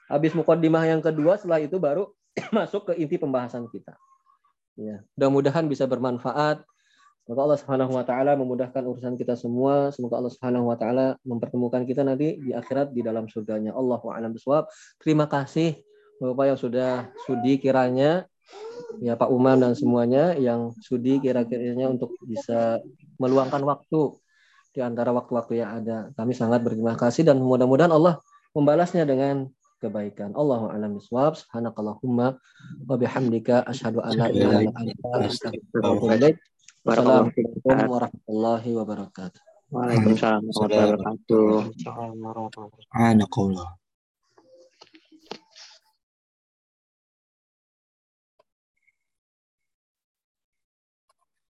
Habis 0.09 0.33
mukaddimah 0.33 0.81
yang 0.89 0.97
kedua, 0.97 1.37
setelah 1.37 1.61
itu 1.61 1.77
baru 1.77 2.09
masuk 2.57 2.89
ke 2.89 2.97
inti 2.97 3.21
pembahasan 3.21 3.69
kita. 3.69 3.93
Ya, 4.73 5.05
mudah-mudahan 5.13 5.69
bisa 5.69 5.85
bermanfaat. 5.85 6.65
Semoga 7.21 7.41
Allah 7.45 7.59
Subhanahu 7.61 7.93
wa 7.93 8.01
taala 8.01 8.33
memudahkan 8.33 8.81
urusan 8.81 9.13
kita 9.13 9.37
semua. 9.37 9.93
Semoga 9.93 10.17
Allah 10.17 10.33
Subhanahu 10.33 10.73
wa 10.73 10.75
taala 10.75 11.13
mempertemukan 11.21 11.85
kita 11.85 12.01
nanti 12.01 12.41
di 12.41 12.49
akhirat 12.57 12.89
di 12.89 13.05
dalam 13.05 13.29
surganya. 13.29 13.77
Allahu 13.77 14.09
a'lam 14.09 14.33
bishawab. 14.33 14.73
Terima 14.97 15.29
kasih 15.29 15.77
Bapak 16.17 16.49
yang 16.49 16.57
sudah 16.57 17.13
sudi 17.29 17.61
kiranya 17.61 18.25
ya 19.05 19.13
Pak 19.13 19.29
Umam 19.29 19.61
dan 19.61 19.77
semuanya 19.77 20.33
yang 20.33 20.73
sudi 20.81 21.21
kira-kiranya 21.21 21.93
untuk 21.93 22.17
bisa 22.25 22.81
meluangkan 23.21 23.61
waktu 23.61 24.17
di 24.71 24.79
antara 24.79 25.11
waktu-waktu 25.11 25.61
yang 25.61 25.83
ada. 25.83 25.97
Kami 26.15 26.31
sangat 26.31 26.63
berterima 26.63 26.95
kasih 26.95 27.27
dan 27.27 27.39
mudah-mudahan 27.39 27.91
Allah 27.91 28.23
membalasnya 28.55 29.03
dengan 29.03 29.51
kebaikan. 29.83 30.31
Allahu 30.37 30.71
a'lam 30.71 30.95
bishawab. 30.95 31.35
Subhanakallahumma 31.35 32.39
wa 32.87 32.95
bihamdika 32.95 33.67
asyhadu 33.67 33.99
an 34.05 34.15
la 34.15 34.27
ilaha 34.31 34.63
illa 34.63 34.77
anta 34.77 35.27
astaghfiruka 35.27 35.89
wa 35.89 36.15
Wassalamualaikum 36.81 37.93
warahmatullahi 37.93 38.69
wabarakatuh. 38.73 39.41
Waalaikumsalam 39.69 40.49
warahmatullahi 40.49 41.77
wabarakatuh. 41.77 43.80